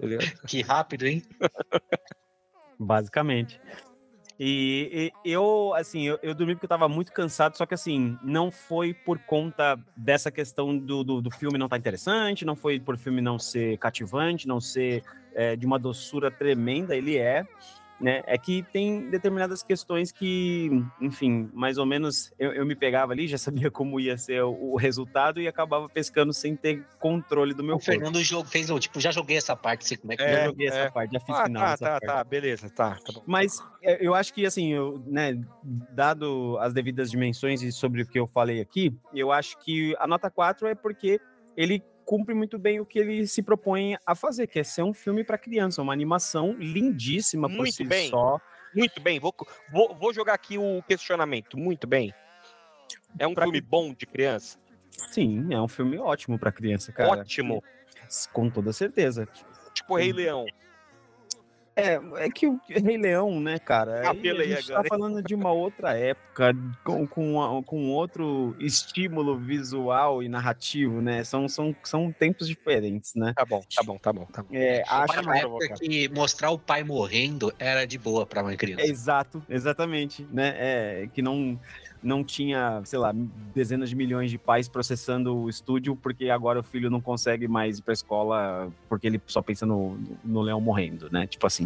Tá? 0.00 0.06
Que 0.48 0.62
rápido, 0.62 1.06
hein? 1.06 1.22
Basicamente. 2.78 3.60
E, 4.42 5.12
e 5.22 5.30
eu, 5.30 5.74
assim, 5.74 6.04
eu, 6.06 6.18
eu 6.22 6.34
dormi 6.34 6.54
porque 6.54 6.64
eu 6.64 6.68
tava 6.70 6.88
muito 6.88 7.12
cansado, 7.12 7.58
só 7.58 7.66
que 7.66 7.74
assim, 7.74 8.18
não 8.22 8.50
foi 8.50 8.94
por 8.94 9.18
conta 9.18 9.78
dessa 9.94 10.30
questão 10.30 10.78
do, 10.78 11.04
do, 11.04 11.20
do 11.20 11.30
filme 11.30 11.58
não 11.58 11.66
estar 11.66 11.76
interessante, 11.76 12.42
não 12.46 12.56
foi 12.56 12.80
por 12.80 12.94
o 12.94 12.98
filme 12.98 13.20
não 13.20 13.38
ser 13.38 13.76
cativante, 13.76 14.48
não 14.48 14.58
ser 14.58 15.04
é, 15.34 15.54
de 15.56 15.66
uma 15.66 15.78
doçura 15.78 16.30
tremenda, 16.30 16.96
ele 16.96 17.18
é, 17.18 17.46
né? 18.00 18.22
É 18.26 18.38
que 18.38 18.62
tem 18.72 19.10
determinadas 19.10 19.62
questões 19.62 20.10
que, 20.10 20.70
enfim, 21.00 21.50
mais 21.52 21.76
ou 21.78 21.84
menos 21.84 22.32
eu, 22.38 22.52
eu 22.52 22.64
me 22.64 22.74
pegava 22.74 23.12
ali, 23.12 23.28
já 23.28 23.36
sabia 23.38 23.70
como 23.70 24.00
ia 24.00 24.16
ser 24.16 24.42
o, 24.42 24.72
o 24.72 24.76
resultado 24.76 25.40
e 25.40 25.46
acabava 25.46 25.88
pescando 25.88 26.32
sem 26.32 26.56
ter 26.56 26.84
controle 26.98 27.52
do 27.52 27.62
meu 27.62 27.76
O 27.76 27.78
corpo. 27.78 27.92
Fernando 27.92 28.22
jogo, 28.22 28.48
fez, 28.48 28.70
o 28.70 28.78
tipo, 28.78 29.00
já 29.00 29.10
joguei 29.10 29.36
essa 29.36 29.54
parte, 29.54 29.86
sei 29.86 29.96
como 29.96 30.12
é 30.12 30.16
que 30.16 30.22
É, 30.22 30.32
já 30.32 30.38
é. 30.38 30.44
joguei 30.46 30.66
é. 30.66 30.70
essa 30.70 30.90
parte, 30.90 31.12
já 31.12 31.20
fiz 31.20 31.34
Ah, 31.34 31.44
final 31.44 31.62
tá, 31.62 31.76
tá, 31.76 31.90
parte. 31.90 32.06
tá, 32.06 32.24
beleza, 32.24 32.70
tá, 32.70 32.98
tá 33.04 33.12
bom. 33.12 33.22
Mas 33.26 33.58
é, 33.82 34.04
eu 34.04 34.14
acho 34.14 34.32
que, 34.32 34.46
assim, 34.46 34.72
eu, 34.72 35.02
né, 35.06 35.38
dado 35.92 36.56
as 36.60 36.72
devidas 36.72 37.10
dimensões 37.10 37.62
e 37.62 37.70
sobre 37.70 38.02
o 38.02 38.06
que 38.06 38.18
eu 38.18 38.26
falei 38.26 38.60
aqui, 38.60 38.96
eu 39.14 39.30
acho 39.30 39.58
que 39.58 39.94
a 39.98 40.06
nota 40.06 40.30
4 40.30 40.66
é 40.68 40.74
porque 40.74 41.20
ele 41.56 41.82
cumpre 42.10 42.34
muito 42.34 42.58
bem 42.58 42.80
o 42.80 42.84
que 42.84 42.98
ele 42.98 43.24
se 43.24 43.40
propõe 43.40 43.96
a 44.04 44.16
fazer, 44.16 44.48
que 44.48 44.58
é 44.58 44.64
ser 44.64 44.82
um 44.82 44.92
filme 44.92 45.22
para 45.22 45.38
criança, 45.38 45.80
uma 45.80 45.92
animação 45.92 46.54
lindíssima 46.58 47.48
por 47.48 47.58
Muito 47.58 47.72
si 47.72 47.84
bem. 47.84 48.10
só. 48.10 48.40
Muito 48.74 49.00
bem, 49.00 49.20
vou, 49.20 49.32
vou, 49.70 49.94
vou 49.94 50.12
jogar 50.12 50.34
aqui 50.34 50.58
o 50.58 50.82
questionamento. 50.88 51.56
Muito 51.56 51.86
bem. 51.86 52.12
É 53.16 53.28
um 53.28 53.32
Pra 53.34 53.44
filme 53.44 53.60
que- 53.60 53.66
bom 53.68 53.94
de 53.94 54.06
criança? 54.06 54.58
Sim, 55.12 55.54
é 55.54 55.60
um 55.60 55.68
filme 55.68 55.98
ótimo 55.98 56.36
para 56.36 56.50
criança, 56.50 56.90
cara. 56.90 57.10
Ótimo. 57.20 57.62
Com 58.32 58.50
toda 58.50 58.72
certeza. 58.72 59.28
Tipo 59.72 59.94
Rei 59.96 60.12
Leão. 60.12 60.46
É, 61.76 62.00
é 62.16 62.30
que 62.30 62.46
o 62.46 62.60
Rei 62.68 62.96
Leão, 62.96 63.40
né, 63.40 63.58
cara? 63.58 64.08
Ah, 64.08 64.10
a 64.10 64.14
gente 64.14 64.66
tá 64.66 64.74
agora. 64.74 64.88
falando 64.88 65.22
de 65.22 65.34
uma 65.34 65.52
outra 65.52 65.96
época, 65.96 66.54
com, 66.84 67.06
com, 67.06 67.62
com 67.64 67.90
outro 67.90 68.54
estímulo 68.58 69.38
visual 69.38 70.22
e 70.22 70.28
narrativo, 70.28 71.00
né? 71.00 71.24
São, 71.24 71.48
são, 71.48 71.74
são 71.84 72.12
tempos 72.12 72.48
diferentes, 72.48 73.14
né? 73.14 73.32
Tá 73.34 73.44
bom, 73.44 73.62
tá 73.74 73.82
bom, 73.82 73.98
tá 73.98 74.12
bom, 74.12 74.24
tá 74.26 74.42
bom. 74.42 74.48
É, 74.52 74.82
acho 74.86 75.20
uma 75.20 75.38
época 75.38 75.74
que 75.74 76.08
mostrar 76.08 76.50
o 76.50 76.58
pai 76.58 76.82
morrendo 76.82 77.52
era 77.58 77.86
de 77.86 77.98
boa 77.98 78.26
pra 78.26 78.42
uma 78.42 78.56
criança. 78.56 78.82
É, 78.82 78.86
exato, 78.86 79.42
exatamente, 79.48 80.26
né? 80.30 80.54
É, 80.56 81.08
que 81.12 81.22
não, 81.22 81.58
não 82.02 82.24
tinha, 82.24 82.80
sei 82.84 82.98
lá, 82.98 83.12
dezenas 83.54 83.90
de 83.90 83.96
milhões 83.96 84.30
de 84.30 84.38
pais 84.38 84.68
processando 84.68 85.36
o 85.36 85.48
estúdio 85.48 85.94
porque 85.94 86.30
agora 86.30 86.60
o 86.60 86.62
filho 86.62 86.90
não 86.90 87.00
consegue 87.00 87.46
mais 87.46 87.78
ir 87.78 87.82
pra 87.82 87.92
escola 87.92 88.70
porque 88.88 89.06
ele 89.06 89.20
só 89.26 89.42
pensa 89.42 89.66
no, 89.66 89.98
no 90.24 90.40
leão 90.40 90.60
morrendo, 90.60 91.10
né? 91.10 91.26
Tipo 91.26 91.46
assim. 91.46 91.59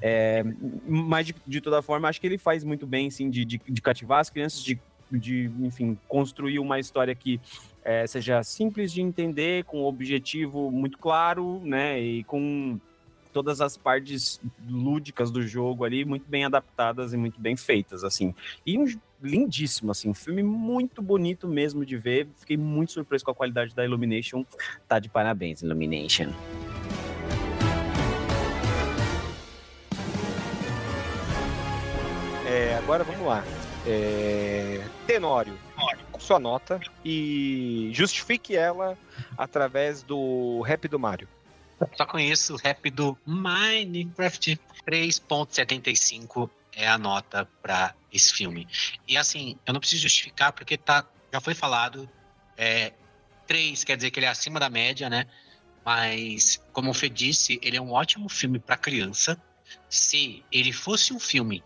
É, 0.00 0.42
mas 0.86 1.26
de, 1.26 1.34
de 1.46 1.60
toda 1.60 1.82
forma, 1.82 2.08
acho 2.08 2.20
que 2.20 2.26
ele 2.26 2.38
faz 2.38 2.64
muito 2.64 2.86
bem, 2.86 3.10
sim, 3.10 3.30
de, 3.30 3.44
de, 3.44 3.60
de 3.66 3.82
cativar 3.82 4.20
as 4.20 4.30
crianças, 4.30 4.62
de, 4.62 4.80
de, 5.10 5.50
enfim, 5.60 5.96
construir 6.08 6.58
uma 6.58 6.80
história 6.80 7.14
que 7.14 7.40
é, 7.84 8.06
seja 8.06 8.42
simples 8.42 8.92
de 8.92 9.00
entender, 9.00 9.64
com 9.64 9.82
um 9.82 9.84
objetivo 9.84 10.70
muito 10.70 10.98
claro, 10.98 11.60
né? 11.64 12.00
E 12.00 12.24
com 12.24 12.78
todas 13.32 13.60
as 13.60 13.76
partes 13.76 14.40
lúdicas 14.68 15.30
do 15.30 15.42
jogo 15.42 15.84
ali 15.84 16.04
muito 16.04 16.28
bem 16.28 16.44
adaptadas 16.44 17.12
e 17.12 17.16
muito 17.16 17.40
bem 17.40 17.56
feitas, 17.56 18.04
assim. 18.04 18.34
E 18.66 18.78
um 18.78 18.86
lindíssimo, 19.22 19.90
assim, 19.90 20.10
um 20.10 20.14
filme 20.14 20.42
muito 20.42 21.00
bonito 21.00 21.48
mesmo 21.48 21.86
de 21.86 21.96
ver. 21.96 22.28
Fiquei 22.36 22.56
muito 22.56 22.92
surpreso 22.92 23.24
com 23.24 23.30
a 23.30 23.34
qualidade 23.34 23.74
da 23.74 23.84
Illumination. 23.84 24.44
Tá 24.86 24.98
de 24.98 25.08
parabéns, 25.08 25.62
Illumination. 25.62 26.32
É, 32.62 32.76
agora 32.76 33.02
vamos 33.02 33.26
lá. 33.26 33.42
É, 33.84 34.86
Tenório, 35.04 35.58
sua 36.20 36.38
nota 36.38 36.80
e 37.04 37.90
justifique 37.92 38.56
ela 38.56 38.96
através 39.36 40.04
do 40.04 40.60
rap 40.60 40.86
do 40.86 40.96
Mario. 40.96 41.28
Só 41.96 42.06
conheço 42.06 42.54
o 42.54 42.56
rap 42.56 42.88
do 42.88 43.18
Minecraft 43.26 44.60
3.75 44.86 46.48
é 46.76 46.86
a 46.86 46.96
nota 46.96 47.48
pra 47.60 47.96
esse 48.12 48.32
filme. 48.32 48.68
E 49.08 49.16
assim, 49.16 49.58
eu 49.66 49.72
não 49.72 49.80
preciso 49.80 50.02
justificar 50.02 50.52
porque 50.52 50.76
tá, 50.76 51.04
já 51.32 51.40
foi 51.40 51.54
falado. 51.54 52.08
É, 52.56 52.92
3 53.48 53.82
quer 53.82 53.96
dizer 53.96 54.12
que 54.12 54.20
ele 54.20 54.26
é 54.26 54.28
acima 54.28 54.60
da 54.60 54.70
média, 54.70 55.10
né? 55.10 55.26
Mas, 55.84 56.62
como 56.72 56.92
o 56.92 56.94
Fê 56.94 57.08
disse, 57.08 57.58
ele 57.60 57.76
é 57.76 57.82
um 57.82 57.90
ótimo 57.90 58.28
filme 58.28 58.60
pra 58.60 58.76
criança. 58.76 59.36
Se 59.88 60.44
ele 60.52 60.72
fosse 60.72 61.12
um 61.12 61.18
filme 61.18 61.60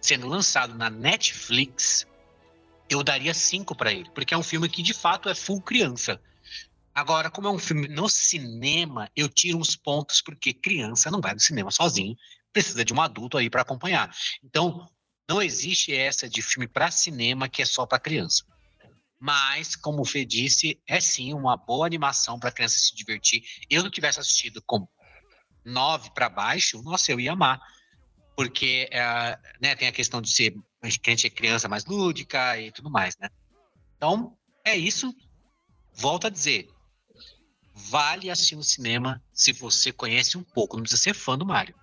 sendo 0.00 0.26
lançado 0.26 0.74
na 0.74 0.90
Netflix, 0.90 2.06
eu 2.88 3.02
daria 3.02 3.34
5 3.34 3.74
pra 3.74 3.92
ele, 3.92 4.10
porque 4.10 4.34
é 4.34 4.38
um 4.38 4.42
filme 4.42 4.68
que 4.68 4.82
de 4.82 4.94
fato 4.94 5.28
é 5.28 5.34
full 5.34 5.60
criança. 5.60 6.20
Agora, 6.94 7.30
como 7.30 7.46
é 7.46 7.50
um 7.50 7.58
filme 7.58 7.86
no 7.88 8.08
cinema, 8.08 9.10
eu 9.14 9.28
tiro 9.28 9.58
uns 9.58 9.76
pontos 9.76 10.20
porque 10.20 10.52
criança 10.52 11.10
não 11.10 11.20
vai 11.20 11.34
no 11.34 11.40
cinema 11.40 11.70
sozinho, 11.70 12.16
precisa 12.52 12.84
de 12.84 12.92
um 12.92 13.00
adulto 13.00 13.38
aí 13.38 13.48
para 13.48 13.62
acompanhar. 13.62 14.14
Então, 14.42 14.88
Não 15.30 15.40
existe 15.40 15.94
essa 15.94 16.28
de 16.28 16.42
filme 16.42 16.66
para 16.66 16.90
cinema 16.90 17.48
que 17.48 17.62
é 17.62 17.64
só 17.64 17.86
para 17.86 18.00
criança. 18.00 18.42
Mas, 19.16 19.76
como 19.76 20.02
o 20.02 20.04
Fê 20.04 20.24
disse, 20.24 20.82
é 20.88 20.98
sim 20.98 21.32
uma 21.32 21.56
boa 21.56 21.86
animação 21.86 22.36
para 22.36 22.50
criança 22.50 22.80
se 22.80 22.92
divertir. 22.96 23.44
Eu 23.70 23.84
não 23.84 23.90
tivesse 23.92 24.18
assistido 24.18 24.60
com 24.66 24.88
nove 25.64 26.10
para 26.10 26.28
baixo, 26.28 26.82
nossa, 26.82 27.12
eu 27.12 27.20
ia 27.20 27.30
amar. 27.30 27.60
Porque 28.40 28.88
é, 28.90 29.38
né, 29.60 29.76
tem 29.76 29.86
a 29.86 29.92
questão 29.92 30.22
de 30.22 30.32
ser 30.32 30.52
que 30.52 31.10
a 31.10 31.10
gente 31.10 31.26
é 31.26 31.30
criança 31.30 31.68
mais 31.68 31.84
lúdica 31.84 32.58
e 32.58 32.72
tudo 32.72 32.90
mais, 32.90 33.14
né? 33.18 33.28
Então, 33.98 34.34
é 34.64 34.74
isso. 34.74 35.14
Volto 35.92 36.26
a 36.26 36.30
dizer, 36.30 36.66
vale 37.74 38.30
assistir 38.30 38.56
no 38.56 38.62
cinema 38.62 39.22
se 39.30 39.52
você 39.52 39.92
conhece 39.92 40.38
um 40.38 40.42
pouco, 40.42 40.76
não 40.76 40.84
precisa 40.84 41.02
ser 41.02 41.12
fã 41.12 41.36
do 41.36 41.44
Mario. 41.44 41.74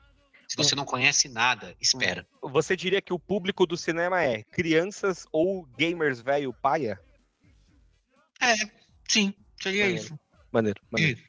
Se 0.47 0.57
você 0.57 0.73
não 0.73 0.83
conhece 0.83 1.29
nada, 1.29 1.75
espera. 1.79 2.27
Você 2.41 2.75
diria 2.75 3.03
que 3.03 3.13
o 3.13 3.19
público 3.19 3.67
do 3.67 3.77
cinema 3.77 4.23
é 4.23 4.41
crianças 4.45 5.27
ou 5.31 5.63
gamers 5.77 6.21
velho 6.21 6.51
paia? 6.53 6.99
É, 8.41 8.55
sim, 9.07 9.31
seria 9.61 9.83
Maneiro. 9.83 10.03
isso. 10.03 10.19
Maneiro, 10.51 10.81
maneiro. 10.89 11.21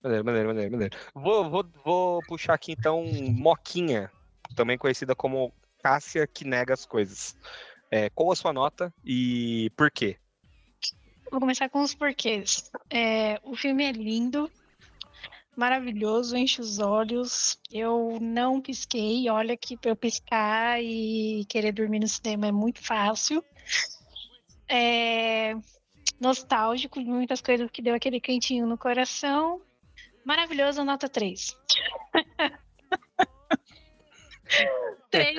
Maneiro, 0.00 0.24
maneiro, 0.24 0.48
maneiro, 0.48 0.70
maneiro. 0.70 0.96
Vou, 1.12 1.50
vou, 1.50 1.66
vou 1.84 2.22
puxar 2.28 2.54
aqui 2.54 2.70
então 2.70 3.04
Moquinha, 3.04 4.12
também 4.54 4.78
conhecida 4.78 5.14
como 5.14 5.52
Cássia 5.82 6.26
que 6.26 6.44
nega 6.44 6.72
as 6.72 6.86
coisas. 6.86 7.36
É, 7.90 8.08
qual 8.10 8.32
a 8.32 8.36
sua 8.36 8.52
nota 8.52 8.92
e 9.04 9.70
por 9.76 9.90
quê? 9.90 10.16
Vou 11.30 11.40
começar 11.40 11.68
com 11.68 11.82
os 11.82 11.94
porquês. 11.94 12.70
É, 12.88 13.38
o 13.42 13.54
filme 13.54 13.84
é 13.84 13.92
lindo, 13.92 14.50
maravilhoso, 15.56 16.36
enche 16.36 16.60
os 16.60 16.78
olhos. 16.78 17.58
Eu 17.70 18.18
não 18.20 18.60
pisquei, 18.60 19.28
olha 19.28 19.56
que 19.56 19.76
pra 19.76 19.90
eu 19.90 19.96
piscar 19.96 20.82
e 20.82 21.44
querer 21.48 21.72
dormir 21.72 22.00
no 22.00 22.08
cinema 22.08 22.46
é 22.46 22.52
muito 22.52 22.82
fácil. 22.82 23.44
É 24.68 25.54
nostálgico, 26.20 27.00
muitas 27.00 27.40
coisas 27.40 27.70
que 27.70 27.82
deu 27.82 27.94
aquele 27.94 28.20
quentinho 28.20 28.66
no 28.66 28.78
coração. 28.78 29.60
Maravilhoso, 30.24 30.82
nota 30.84 31.08
3. 31.08 31.54
3, 35.10 35.36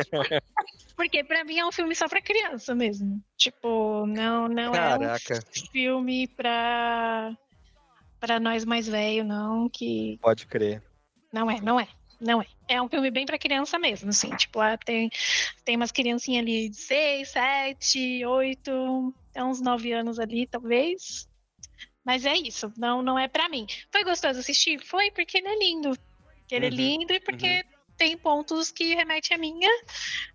porque 0.95 1.23
pra 1.23 1.43
mim 1.43 1.59
é 1.59 1.65
um 1.65 1.71
filme 1.71 1.95
só 1.95 2.07
pra 2.07 2.21
criança 2.21 2.73
mesmo. 2.73 3.21
Tipo, 3.37 4.05
não, 4.07 4.47
não 4.47 4.73
é 4.73 4.95
um 4.95 4.99
Caraca, 4.99 5.39
filme 5.71 6.27
pra, 6.27 7.35
pra 8.19 8.39
nós 8.39 8.63
mais 8.65 8.87
velhos, 8.87 9.27
não, 9.27 9.69
que 9.69 10.17
pode 10.21 10.45
crer. 10.47 10.81
não 11.33 11.49
é, 11.51 11.59
não 11.61 11.79
é, 11.79 11.87
não 12.21 12.41
é. 12.41 12.45
É 12.67 12.81
um 12.81 12.89
filme 12.89 13.11
bem 13.11 13.25
pra 13.25 13.37
criança 13.37 13.77
mesmo, 13.77 14.09
assim, 14.09 14.29
tipo, 14.37 14.59
ah, 14.59 14.77
tem, 14.77 15.09
tem 15.63 15.75
umas 15.75 15.91
criancinhas 15.91 16.41
ali 16.41 16.69
de 16.69 16.77
6, 16.77 17.29
7, 17.29 18.25
8, 18.25 19.13
até 19.29 19.43
uns 19.43 19.61
9 19.61 19.91
anos 19.91 20.17
ali, 20.19 20.47
talvez. 20.47 21.27
Mas 22.03 22.25
é 22.25 22.35
isso, 22.35 22.71
não, 22.77 23.01
não 23.01 23.19
é 23.19 23.27
pra 23.27 23.49
mim. 23.49 23.67
Foi 23.91 24.03
gostoso 24.03 24.39
assistir? 24.39 24.79
Foi, 24.85 25.11
porque 25.11 25.37
ele 25.39 25.47
é 25.47 25.57
lindo. 25.59 25.97
Porque 26.39 26.55
ele 26.55 26.67
é 26.67 26.69
Uhum, 26.69 26.75
lindo 26.75 27.13
e 27.13 27.19
porque 27.19 27.65
tem 27.97 28.17
pontos 28.17 28.71
que 28.71 28.95
remetem 28.95 29.35
à 29.35 29.39
minha, 29.39 29.69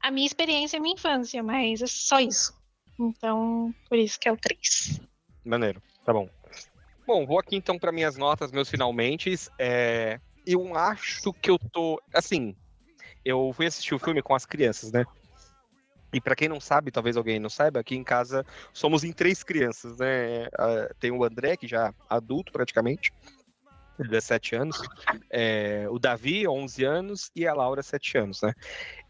à 0.02 0.11
minha 0.11 0.26
experiência, 0.26 0.78
à 0.78 0.82
minha 0.82 0.94
infância, 0.94 1.42
mas 1.42 1.82
é 1.82 1.86
só 1.86 2.20
isso. 2.20 2.52
Então, 2.98 3.74
por 3.88 3.98
isso 3.98 4.18
que 4.18 4.28
é 4.28 4.32
o 4.32 4.36
3. 4.36 5.00
Maneiro, 5.44 5.82
tá 6.04 6.12
bom. 6.12 6.28
Bom, 7.06 7.26
vou 7.26 7.38
aqui 7.38 7.56
então 7.56 7.78
para 7.78 7.90
minhas 7.90 8.16
notas, 8.16 8.52
meus 8.52 8.68
finalmente. 8.68 9.34
É, 9.58 10.20
eu 10.46 10.76
acho 10.76 11.32
que 11.32 11.50
eu 11.50 11.58
tô. 11.58 12.00
Assim, 12.14 12.54
eu 13.24 13.52
fui 13.54 13.66
assistir 13.66 13.94
o 13.94 13.98
filme 13.98 14.22
com 14.22 14.34
as 14.34 14.46
crianças, 14.46 14.92
né? 14.92 15.04
E 16.12 16.20
para 16.20 16.34
quem 16.34 16.48
não 16.48 16.61
sabe, 16.61 16.90
talvez 16.90 17.16
alguém 17.16 17.38
não 17.38 17.48
saiba, 17.48 17.80
aqui 17.80 17.94
em 17.94 18.02
casa 18.02 18.44
somos 18.72 19.04
em 19.04 19.12
três 19.12 19.42
crianças, 19.44 19.96
né? 19.98 20.46
Ah, 20.58 20.92
Tem 20.98 21.11
o 21.11 21.24
André, 21.24 21.56
que 21.56 21.68
já 21.68 21.88
é 21.88 21.94
adulto 22.08 22.52
praticamente, 22.52 23.12
17 24.07 24.57
anos, 24.57 24.82
é, 25.30 25.86
o 25.90 25.98
Davi, 25.98 26.46
11 26.46 26.84
anos, 26.84 27.30
e 27.34 27.46
a 27.46 27.55
Laura, 27.55 27.82
7 27.82 28.18
anos, 28.18 28.42
né? 28.42 28.53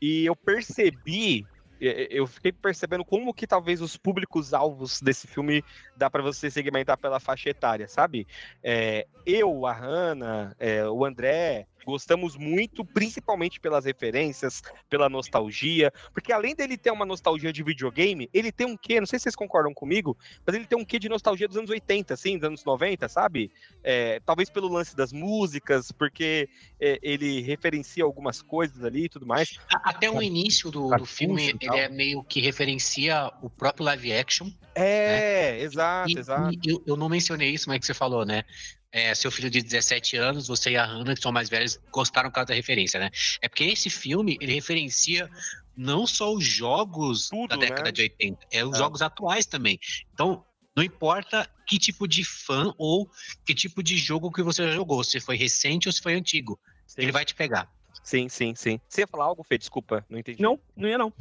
E 0.00 0.24
eu 0.26 0.36
percebi, 0.36 1.46
eu 1.80 2.26
fiquei 2.26 2.52
percebendo 2.52 3.04
como 3.04 3.32
que 3.32 3.46
talvez 3.46 3.80
os 3.80 3.96
públicos-alvos 3.96 5.00
desse 5.00 5.26
filme 5.26 5.64
dá 5.96 6.10
para 6.10 6.22
você 6.22 6.50
segmentar 6.50 6.98
pela 6.98 7.18
faixa 7.18 7.50
etária, 7.50 7.88
sabe? 7.88 8.26
É, 8.62 9.06
eu, 9.24 9.66
a 9.66 9.72
Hanna, 9.72 10.54
é, 10.58 10.86
o 10.88 11.04
André, 11.04 11.66
gostamos 11.84 12.36
muito, 12.36 12.84
principalmente 12.84 13.60
pelas 13.60 13.84
referências, 13.84 14.62
pela 14.88 15.08
nostalgia, 15.08 15.92
porque 16.12 16.32
além 16.32 16.54
dele 16.54 16.76
ter 16.76 16.90
uma 16.90 17.06
nostalgia 17.06 17.52
de 17.52 17.62
videogame, 17.62 18.28
ele 18.32 18.52
tem 18.52 18.66
um 18.66 18.76
quê, 18.76 19.00
não 19.00 19.06
sei 19.06 19.18
se 19.18 19.24
vocês 19.24 19.36
concordam 19.36 19.72
comigo, 19.72 20.16
mas 20.46 20.54
ele 20.54 20.66
tem 20.66 20.78
um 20.78 20.84
quê 20.84 20.98
de 20.98 21.08
nostalgia 21.08 21.48
dos 21.48 21.56
anos 21.56 21.70
80, 21.70 22.14
assim, 22.14 22.38
dos 22.38 22.46
anos 22.46 22.64
90, 22.64 23.08
sabe? 23.08 23.50
É, 23.82 24.20
talvez 24.20 24.50
pelo 24.50 24.68
lance 24.68 24.94
das 24.94 25.12
músicas, 25.12 25.90
porque 25.92 26.48
é, 26.80 26.98
ele 27.02 27.40
referencia 27.40 28.04
algumas 28.04 28.42
coisas 28.42 28.84
ali 28.84 29.04
e 29.04 29.08
tudo 29.08 29.26
mais. 29.26 29.58
Até 29.82 30.10
o 30.10 30.22
início 30.22 30.70
do, 30.70 30.88
do 30.90 31.06
filme, 31.06 31.54
ele 31.74 31.80
é 31.84 31.88
meio 31.88 32.22
que 32.24 32.40
referencia 32.40 33.30
o 33.42 33.50
próprio 33.50 33.84
live 33.84 34.12
action. 34.12 34.50
É, 34.74 35.60
exato, 35.60 36.10
E, 36.10 36.18
exato. 36.18 36.52
e 36.54 36.70
eu, 36.70 36.82
eu 36.86 36.96
não 36.96 37.08
mencionei 37.08 37.50
isso, 37.50 37.68
mas 37.68 37.76
é 37.76 37.78
que 37.80 37.86
você 37.86 37.94
falou, 37.94 38.24
né? 38.24 38.44
É, 38.92 39.14
seu 39.14 39.30
filho 39.30 39.48
de 39.48 39.62
17 39.62 40.16
anos, 40.16 40.48
você 40.48 40.70
e 40.70 40.76
a 40.76 40.84
Hannah, 40.84 41.14
que 41.14 41.22
são 41.22 41.30
mais 41.30 41.48
velhos, 41.48 41.78
gostaram 41.92 42.28
por 42.28 42.34
causa 42.36 42.48
da 42.48 42.54
referência, 42.54 42.98
né? 42.98 43.10
É 43.40 43.48
porque 43.48 43.64
esse 43.64 43.88
filme, 43.88 44.36
ele 44.40 44.52
referencia 44.52 45.30
não 45.76 46.06
só 46.06 46.32
os 46.34 46.44
jogos 46.44 47.28
Tudo, 47.28 47.48
da 47.50 47.56
década 47.56 47.84
né? 47.84 47.92
de 47.92 48.02
80, 48.02 48.46
é 48.50 48.64
os 48.64 48.74
É. 48.74 48.78
jogos 48.78 49.00
atuais 49.00 49.46
também. 49.46 49.78
Então, 50.12 50.44
não 50.76 50.82
importa 50.82 51.48
que 51.66 51.78
tipo 51.78 52.08
de 52.08 52.24
fã 52.24 52.72
ou 52.78 53.08
que 53.44 53.54
tipo 53.54 53.82
de 53.82 53.96
jogo 53.96 54.30
que 54.32 54.42
você 54.42 54.64
já 54.66 54.72
jogou, 54.72 55.04
se 55.04 55.20
foi 55.20 55.36
recente 55.36 55.88
ou 55.88 55.92
se 55.92 56.00
foi 56.02 56.14
antigo, 56.14 56.58
Sim, 56.86 57.02
ele 57.02 57.12
vai 57.12 57.24
te 57.24 57.34
pegar. 57.34 57.70
Sim, 58.02 58.28
sim, 58.28 58.54
sim. 58.54 58.80
Você 58.88 59.02
ia 59.02 59.06
falar 59.06 59.24
algo, 59.24 59.42
Fê? 59.42 59.58
Desculpa, 59.58 60.04
não 60.08 60.18
entendi. 60.18 60.42
Não, 60.42 60.58
não 60.76 60.88
ia 60.88 60.98
não. 60.98 61.12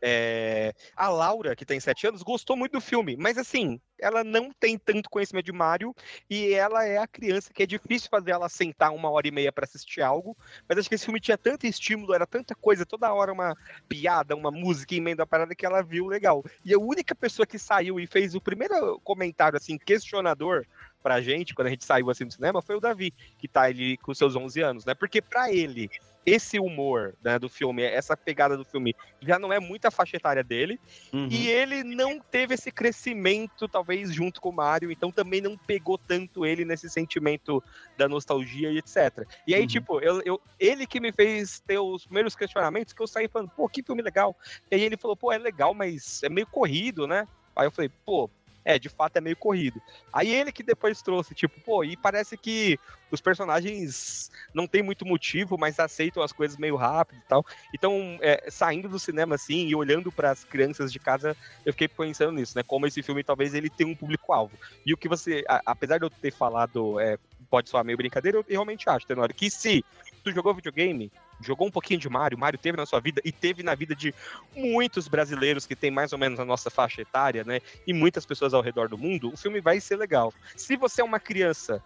É, 0.00 0.74
a 0.96 1.08
Laura, 1.08 1.54
que 1.54 1.64
tem 1.64 1.80
7 1.80 2.06
anos, 2.08 2.22
gostou 2.22 2.56
muito 2.56 2.72
do 2.72 2.80
filme, 2.80 3.16
mas 3.16 3.38
assim, 3.38 3.80
ela 3.98 4.22
não 4.22 4.50
tem 4.52 4.78
tanto 4.78 5.08
conhecimento 5.08 5.46
de 5.46 5.52
Mario 5.52 5.94
e 6.28 6.52
ela 6.52 6.84
é 6.84 6.98
a 6.98 7.06
criança 7.06 7.52
que 7.52 7.62
é 7.62 7.66
difícil 7.66 8.08
fazer 8.10 8.32
ela 8.32 8.48
sentar 8.48 8.92
uma 8.92 9.10
hora 9.10 9.26
e 9.26 9.30
meia 9.30 9.52
pra 9.52 9.64
assistir 9.64 10.02
algo. 10.02 10.36
Mas 10.68 10.78
acho 10.78 10.88
que 10.88 10.94
esse 10.94 11.04
filme 11.04 11.20
tinha 11.20 11.38
tanto 11.38 11.66
estímulo, 11.66 12.14
era 12.14 12.26
tanta 12.26 12.54
coisa, 12.54 12.84
toda 12.84 13.12
hora 13.12 13.32
uma 13.32 13.56
piada, 13.88 14.36
uma 14.36 14.50
música 14.50 14.94
em 14.94 15.00
meio 15.00 15.16
da 15.16 15.26
parada 15.26 15.54
que 15.54 15.64
ela 15.64 15.82
viu 15.82 16.06
legal. 16.06 16.44
E 16.64 16.74
a 16.74 16.78
única 16.78 17.14
pessoa 17.14 17.46
que 17.46 17.58
saiu 17.58 17.98
e 17.98 18.06
fez 18.06 18.34
o 18.34 18.40
primeiro 18.40 19.00
comentário 19.00 19.56
assim 19.56 19.78
questionador 19.78 20.66
pra 21.06 21.20
gente 21.20 21.54
quando 21.54 21.68
a 21.68 21.70
gente 21.70 21.84
saiu 21.84 22.10
assim 22.10 22.26
do 22.26 22.32
cinema 22.32 22.60
foi 22.60 22.74
o 22.74 22.80
Davi, 22.80 23.14
que 23.38 23.46
tá 23.46 23.62
ali 23.62 23.96
com 23.98 24.12
seus 24.12 24.34
11 24.34 24.60
anos, 24.60 24.84
né? 24.84 24.92
Porque 24.92 25.22
pra 25.22 25.52
ele 25.52 25.88
esse 26.26 26.58
humor 26.58 27.14
né, 27.22 27.38
do 27.38 27.48
filme, 27.48 27.84
essa 27.84 28.16
pegada 28.16 28.56
do 28.56 28.64
filme 28.64 28.92
já 29.22 29.38
não 29.38 29.52
é 29.52 29.60
muita 29.60 29.92
faixa 29.92 30.16
etária 30.16 30.42
dele, 30.42 30.80
Uhum. 31.12 31.28
e 31.30 31.46
ele 31.48 31.84
não 31.84 32.18
teve 32.28 32.54
esse 32.54 32.72
crescimento, 32.72 33.68
talvez, 33.68 34.12
junto 34.12 34.40
com 34.40 34.48
o 34.48 34.52
Mario, 34.52 34.90
então 34.90 35.12
também 35.12 35.40
não 35.40 35.56
pegou 35.56 35.96
tanto 35.96 36.44
ele 36.44 36.64
nesse 36.64 36.90
sentimento 36.90 37.62
da 37.96 38.08
nostalgia 38.08 38.72
e 38.72 38.78
etc. 38.78 39.24
E 39.46 39.54
aí, 39.54 39.60
Uhum. 39.60 39.66
tipo, 39.68 40.00
eu, 40.00 40.20
eu- 40.24 40.40
ele 40.58 40.88
que 40.88 40.98
me 40.98 41.12
fez 41.12 41.60
ter 41.64 41.78
os 41.78 42.04
primeiros 42.04 42.34
questionamentos, 42.34 42.92
que 42.92 43.00
eu 43.00 43.06
saí 43.06 43.28
falando, 43.28 43.52
pô, 43.54 43.68
que 43.68 43.84
filme 43.84 44.02
legal. 44.02 44.36
E 44.72 44.74
aí 44.74 44.82
ele 44.82 44.96
falou, 44.96 45.16
pô, 45.16 45.30
é 45.30 45.38
legal, 45.38 45.72
mas 45.72 46.20
é 46.24 46.28
meio 46.28 46.48
corrido, 46.48 47.06
né? 47.06 47.28
Aí 47.54 47.68
eu 47.68 47.70
falei, 47.70 47.90
pô, 48.04 48.28
é, 48.66 48.78
de 48.78 48.88
fato 48.88 49.16
é 49.16 49.20
meio 49.20 49.36
corrido. 49.36 49.80
Aí 50.12 50.28
ele 50.34 50.50
que 50.52 50.62
depois 50.64 51.00
trouxe, 51.02 51.34
tipo, 51.34 51.60
pô, 51.60 51.84
e 51.84 51.96
parece 51.96 52.36
que 52.36 52.78
os 53.10 53.20
personagens 53.20 54.28
não 54.52 54.66
tem 54.66 54.82
muito 54.82 55.06
motivo, 55.06 55.56
mas 55.56 55.78
aceitam 55.78 56.22
as 56.22 56.32
coisas 56.32 56.56
meio 56.58 56.74
rápido 56.76 57.20
e 57.20 57.24
tal. 57.28 57.44
Então, 57.72 58.18
é, 58.20 58.50
saindo 58.50 58.88
do 58.88 58.98
cinema 58.98 59.36
assim 59.36 59.66
e 59.68 59.74
olhando 59.76 60.12
para 60.12 60.32
as 60.32 60.44
crianças 60.44 60.92
de 60.92 60.98
casa, 60.98 61.36
eu 61.64 61.72
fiquei 61.72 61.88
pensando 61.88 62.32
nisso, 62.32 62.54
né? 62.56 62.62
Como 62.66 62.86
esse 62.86 63.02
filme 63.02 63.22
talvez 63.22 63.54
ele 63.54 63.70
tenha 63.70 63.88
um 63.90 63.96
público-alvo. 63.96 64.58
E 64.84 64.92
o 64.92 64.98
que 64.98 65.08
você, 65.08 65.44
a- 65.48 65.62
apesar 65.66 65.98
de 65.98 66.06
eu 66.06 66.10
ter 66.10 66.32
falado, 66.32 66.98
é, 67.00 67.16
pode 67.48 67.70
soar 67.70 67.84
meio 67.84 67.96
brincadeira, 67.98 68.38
eu 68.38 68.44
realmente 68.48 68.88
acho, 68.90 69.06
Tenório, 69.06 69.34
que 69.34 69.48
se 69.50 69.84
tu 70.24 70.32
jogou 70.32 70.54
videogame, 70.54 71.12
jogou 71.40 71.66
um 71.66 71.70
pouquinho 71.70 72.00
de 72.00 72.08
Mario, 72.08 72.38
Mario 72.38 72.58
teve 72.58 72.76
na 72.76 72.86
sua 72.86 73.00
vida 73.00 73.20
e 73.24 73.32
teve 73.32 73.62
na 73.62 73.74
vida 73.74 73.94
de 73.94 74.14
muitos 74.54 75.08
brasileiros 75.08 75.66
que 75.66 75.76
tem 75.76 75.90
mais 75.90 76.12
ou 76.12 76.18
menos 76.18 76.40
a 76.40 76.44
nossa 76.44 76.70
faixa 76.70 77.02
etária, 77.02 77.44
né? 77.44 77.60
E 77.86 77.92
muitas 77.92 78.24
pessoas 78.24 78.54
ao 78.54 78.62
redor 78.62 78.88
do 78.88 78.98
mundo, 78.98 79.32
o 79.32 79.36
filme 79.36 79.60
vai 79.60 79.80
ser 79.80 79.96
legal. 79.96 80.32
Se 80.56 80.76
você 80.76 81.00
é 81.00 81.04
uma 81.04 81.20
criança, 81.20 81.82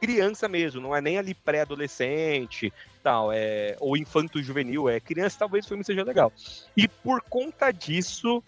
criança 0.00 0.48
mesmo, 0.48 0.80
não 0.80 0.96
é 0.96 1.00
nem 1.00 1.18
ali 1.18 1.34
pré-adolescente, 1.34 2.72
tal, 3.02 3.32
é 3.32 3.76
ou 3.80 3.96
infanto 3.96 4.40
juvenil, 4.42 4.88
é 4.88 5.00
criança, 5.00 5.38
talvez 5.38 5.64
o 5.64 5.68
filme 5.68 5.84
seja 5.84 6.02
legal. 6.02 6.32
E 6.76 6.88
por 6.88 7.22
conta 7.22 7.72
disso, 7.72 8.42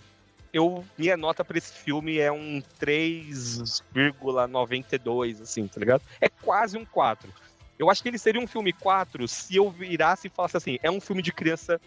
eu 0.52 0.84
minha 0.96 1.16
nota 1.16 1.44
para 1.44 1.58
esse 1.58 1.72
filme 1.72 2.18
é 2.18 2.32
um 2.32 2.62
3,92 2.80 5.42
assim, 5.42 5.66
tá 5.66 5.80
ligado? 5.80 6.02
É 6.20 6.28
quase 6.28 6.76
um 6.76 6.84
4. 6.84 7.32
Eu 7.78 7.90
acho 7.90 8.02
que 8.02 8.08
ele 8.08 8.18
seria 8.18 8.40
um 8.40 8.46
filme 8.46 8.72
4 8.72 9.28
se 9.28 9.56
eu 9.56 9.70
virasse 9.70 10.26
e 10.26 10.30
falasse 10.30 10.56
assim, 10.56 10.78
é 10.82 10.90
um 10.90 11.00
filme 11.00 11.22
de 11.22 11.32
criança 11.32 11.80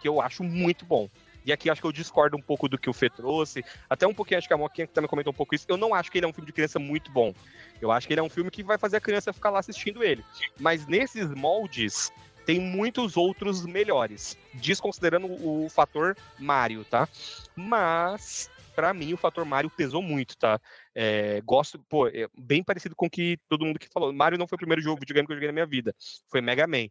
que 0.00 0.08
eu 0.08 0.20
acho 0.20 0.42
muito 0.42 0.84
bom. 0.84 1.08
E 1.44 1.52
aqui 1.52 1.70
acho 1.70 1.80
que 1.80 1.86
eu 1.86 1.92
discordo 1.92 2.36
um 2.36 2.42
pouco 2.42 2.68
do 2.68 2.78
que 2.78 2.88
o 2.88 2.92
Fê 2.92 3.08
trouxe. 3.08 3.64
Até 3.88 4.06
um 4.06 4.14
pouquinho, 4.14 4.38
acho 4.38 4.48
que 4.48 4.54
a 4.54 4.58
Moquinha 4.58 4.86
também 4.86 5.08
comentou 5.08 5.32
um 5.32 5.36
pouco 5.36 5.54
isso. 5.54 5.64
Eu 5.68 5.76
não 5.76 5.94
acho 5.94 6.10
que 6.10 6.18
ele 6.18 6.26
é 6.26 6.28
um 6.28 6.32
filme 6.32 6.46
de 6.46 6.52
criança 6.52 6.78
muito 6.78 7.10
bom. 7.10 7.34
Eu 7.80 7.90
acho 7.90 8.06
que 8.06 8.12
ele 8.12 8.20
é 8.20 8.22
um 8.22 8.28
filme 8.28 8.50
que 8.50 8.62
vai 8.62 8.76
fazer 8.76 8.98
a 8.98 9.00
criança 9.00 9.32
ficar 9.32 9.50
lá 9.50 9.58
assistindo 9.58 10.04
ele. 10.04 10.24
Mas 10.58 10.86
nesses 10.86 11.30
moldes, 11.30 12.12
tem 12.44 12.60
muitos 12.60 13.16
outros 13.16 13.64
melhores. 13.64 14.36
Desconsiderando 14.54 15.28
o 15.28 15.68
fator 15.70 16.16
Mario, 16.38 16.84
tá? 16.84 17.08
Mas 17.56 18.50
para 18.80 18.94
mim 18.94 19.12
o 19.12 19.16
fator 19.18 19.44
Mario 19.44 19.68
pesou 19.68 20.00
muito, 20.00 20.38
tá? 20.38 20.58
É, 20.94 21.42
gosto, 21.42 21.78
pô, 21.86 22.08
é 22.08 22.26
bem 22.34 22.64
parecido 22.64 22.96
com 22.96 23.04
o 23.04 23.10
que 23.10 23.38
todo 23.46 23.66
mundo 23.66 23.78
que 23.78 23.86
falou. 23.92 24.10
Mario 24.10 24.38
não 24.38 24.48
foi 24.48 24.56
o 24.56 24.58
primeiro 24.58 24.80
jogo 24.80 24.98
videogame 24.98 25.26
que 25.26 25.32
eu 25.32 25.36
joguei 25.36 25.48
na 25.48 25.52
minha 25.52 25.66
vida, 25.66 25.94
foi 26.30 26.40
Mega 26.40 26.66
Man. 26.66 26.86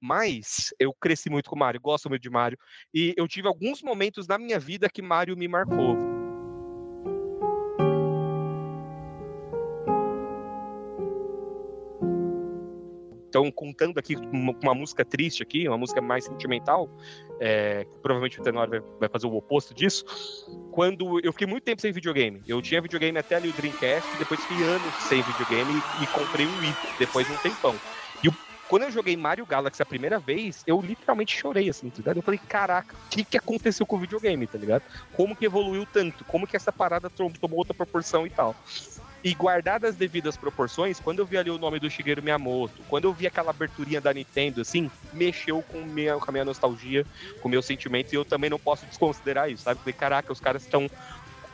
Mas 0.00 0.72
eu 0.78 0.94
cresci 0.94 1.28
muito 1.28 1.50
com 1.50 1.56
Mario, 1.56 1.82
gosto 1.82 2.08
muito 2.08 2.22
de 2.22 2.30
Mario 2.30 2.56
e 2.94 3.12
eu 3.14 3.28
tive 3.28 3.46
alguns 3.46 3.82
momentos 3.82 4.26
na 4.26 4.38
minha 4.38 4.58
vida 4.58 4.88
que 4.88 5.02
Mario 5.02 5.36
me 5.36 5.46
marcou. 5.46 6.13
Então, 13.34 13.50
contando 13.50 13.98
aqui 13.98 14.14
uma, 14.14 14.54
uma, 14.62 14.74
música 14.76 15.04
triste 15.04 15.42
aqui, 15.42 15.66
uma 15.66 15.76
música 15.76 16.00
mais 16.00 16.24
sentimental, 16.24 16.88
é, 17.40 17.84
provavelmente 18.00 18.38
o 18.40 18.44
Tenor 18.44 18.70
vai, 18.70 18.80
vai, 19.00 19.08
fazer 19.08 19.26
o 19.26 19.34
oposto 19.34 19.74
disso. 19.74 20.04
Quando 20.70 21.18
eu 21.18 21.32
fiquei 21.32 21.48
muito 21.48 21.64
tempo 21.64 21.82
sem 21.82 21.90
videogame, 21.90 22.40
eu 22.46 22.62
tinha 22.62 22.80
videogame 22.80 23.18
até 23.18 23.34
ali 23.34 23.48
o 23.48 23.52
Dreamcast, 23.52 24.08
depois 24.20 24.38
fiquei 24.40 24.62
anos 24.62 24.94
sem 25.08 25.20
videogame 25.20 25.68
e, 25.72 26.04
e 26.04 26.06
comprei 26.06 26.46
um 26.46 26.58
Wii 26.60 26.76
depois 26.96 27.26
de 27.26 27.32
um 27.32 27.36
tempão. 27.38 27.74
E 28.22 28.28
o, 28.28 28.34
quando 28.68 28.84
eu 28.84 28.92
joguei 28.92 29.16
Mario 29.16 29.44
Galaxy 29.44 29.82
a 29.82 29.86
primeira 29.86 30.20
vez, 30.20 30.62
eu 30.64 30.80
literalmente 30.80 31.36
chorei, 31.36 31.68
assim, 31.68 31.90
tá 31.90 31.96
ligado? 31.96 32.18
Eu 32.18 32.22
falei, 32.22 32.38
caraca, 32.38 32.94
o 32.94 33.08
que, 33.10 33.24
que 33.24 33.36
aconteceu 33.36 33.84
com 33.84 33.96
o 33.96 33.98
videogame, 33.98 34.46
tá 34.46 34.58
ligado? 34.58 34.84
Como 35.12 35.34
que 35.34 35.44
evoluiu 35.44 35.84
tanto? 35.92 36.24
Como 36.26 36.46
que 36.46 36.54
essa 36.54 36.70
parada 36.70 37.10
tomou 37.10 37.58
outra 37.58 37.74
proporção 37.74 38.24
e 38.28 38.30
tal? 38.30 38.54
E 39.24 39.32
guardadas 39.32 39.92
as 39.92 39.96
devidas 39.96 40.36
proporções, 40.36 41.00
quando 41.00 41.20
eu 41.20 41.26
vi 41.26 41.38
ali 41.38 41.50
o 41.50 41.56
nome 41.56 41.80
do 41.80 41.88
Shigeru 41.88 42.22
Miyamoto, 42.22 42.84
quando 42.86 43.04
eu 43.04 43.14
vi 43.14 43.26
aquela 43.26 43.50
aberturinha 43.50 43.98
da 43.98 44.12
Nintendo, 44.12 44.60
assim, 44.60 44.90
mexeu 45.14 45.62
com, 45.62 45.82
minha, 45.82 46.18
com 46.18 46.30
a 46.30 46.32
minha 46.32 46.44
nostalgia, 46.44 47.06
com 47.40 47.48
meus 47.48 47.64
sentimentos, 47.64 48.12
e 48.12 48.16
eu 48.16 48.24
também 48.26 48.50
não 48.50 48.58
posso 48.58 48.84
desconsiderar 48.84 49.50
isso, 49.50 49.62
sabe? 49.62 49.80
Falei, 49.80 49.94
caraca, 49.94 50.30
os 50.30 50.40
caras 50.40 50.62
estão 50.62 50.90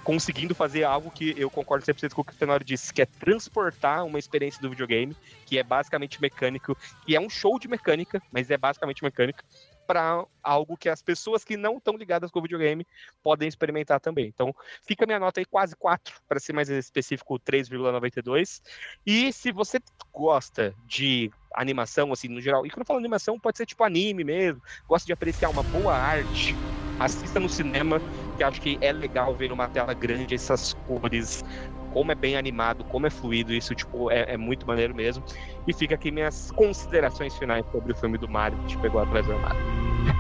conseguindo 0.03 0.53
fazer 0.53 0.83
algo 0.83 1.12
que 1.12 1.33
eu 1.37 1.49
concordo 1.49 1.85
100% 1.85 2.12
com 2.12 2.23
o 2.23 2.25
que 2.25 2.33
o 2.33 2.37
Tenório 2.37 2.66
disse, 2.66 2.93
que 2.93 3.03
é 3.03 3.07
transportar 3.07 4.05
uma 4.05 4.18
experiência 4.18 4.61
do 4.61 4.71
videogame, 4.71 5.16
que 5.47 5.57
é 5.57 5.62
basicamente 5.62 6.21
mecânico, 6.21 6.77
que 7.07 7.14
é 7.14 7.21
um 7.21 7.31
show 7.31 7.57
de 7.57 7.68
mecânica, 7.68 8.21
mas 8.33 8.51
é 8.51 8.57
basicamente 8.57 9.05
mecânica, 9.05 9.45
para 9.91 10.24
algo 10.41 10.76
que 10.76 10.88
as 10.88 11.03
pessoas 11.03 11.43
que 11.43 11.57
não 11.57 11.78
estão 11.78 11.97
ligadas 11.97 12.30
com 12.30 12.38
o 12.38 12.43
videogame 12.43 12.86
podem 13.24 13.49
experimentar 13.49 13.99
também. 13.99 14.28
Então, 14.28 14.55
fica 14.86 15.05
minha 15.05 15.18
nota 15.18 15.41
aí 15.41 15.45
quase 15.45 15.74
4, 15.74 16.14
para 16.28 16.38
ser 16.38 16.53
mais 16.53 16.68
específico, 16.68 17.41
3,92. 17.41 18.62
E 19.05 19.32
se 19.32 19.51
você 19.51 19.80
gosta 20.12 20.72
de 20.86 21.28
animação, 21.53 22.12
assim, 22.12 22.28
no 22.28 22.41
geral, 22.41 22.64
e 22.64 22.70
quando 22.70 22.82
eu 22.82 22.86
falo 22.86 23.01
animação, 23.01 23.36
pode 23.36 23.59
ser 23.59 23.66
tipo 23.66 23.82
anime 23.82 24.22
mesmo, 24.22 24.62
gosta 24.86 25.05
de 25.05 25.12
apreciar 25.12 25.49
uma 25.49 25.64
boa 25.64 25.93
arte, 25.93 26.55
assista 27.01 27.41
no 27.41 27.49
cinema, 27.49 28.01
que 28.36 28.45
acho 28.45 28.61
que 28.61 28.78
é 28.80 28.93
legal 28.93 29.34
ver 29.34 29.49
numa 29.49 29.66
tela 29.66 29.93
grande 29.93 30.36
essas 30.36 30.72
cores, 30.86 31.43
como 31.91 32.12
é 32.12 32.14
bem 32.14 32.36
animado, 32.36 32.84
como 32.84 33.07
é 33.07 33.11
fluido, 33.11 33.53
isso 33.53 33.74
tipo 33.74 34.11
é, 34.11 34.34
é 34.34 34.36
muito 34.36 34.66
maneiro 34.66 34.95
mesmo. 34.95 35.22
E 35.66 35.74
fica 35.74 35.95
aqui 35.95 36.11
minhas 36.11 36.51
considerações 36.53 37.36
finais 37.36 37.64
sobre 37.70 37.93
o 37.93 37.97
filme 37.97 38.18
do 38.18 38.28
Mario 38.28 38.59
que 38.61 38.68
te 38.68 38.78
pegou 38.78 39.01
atrás 39.01 39.26
do 39.26 39.32
armário. 39.32 40.20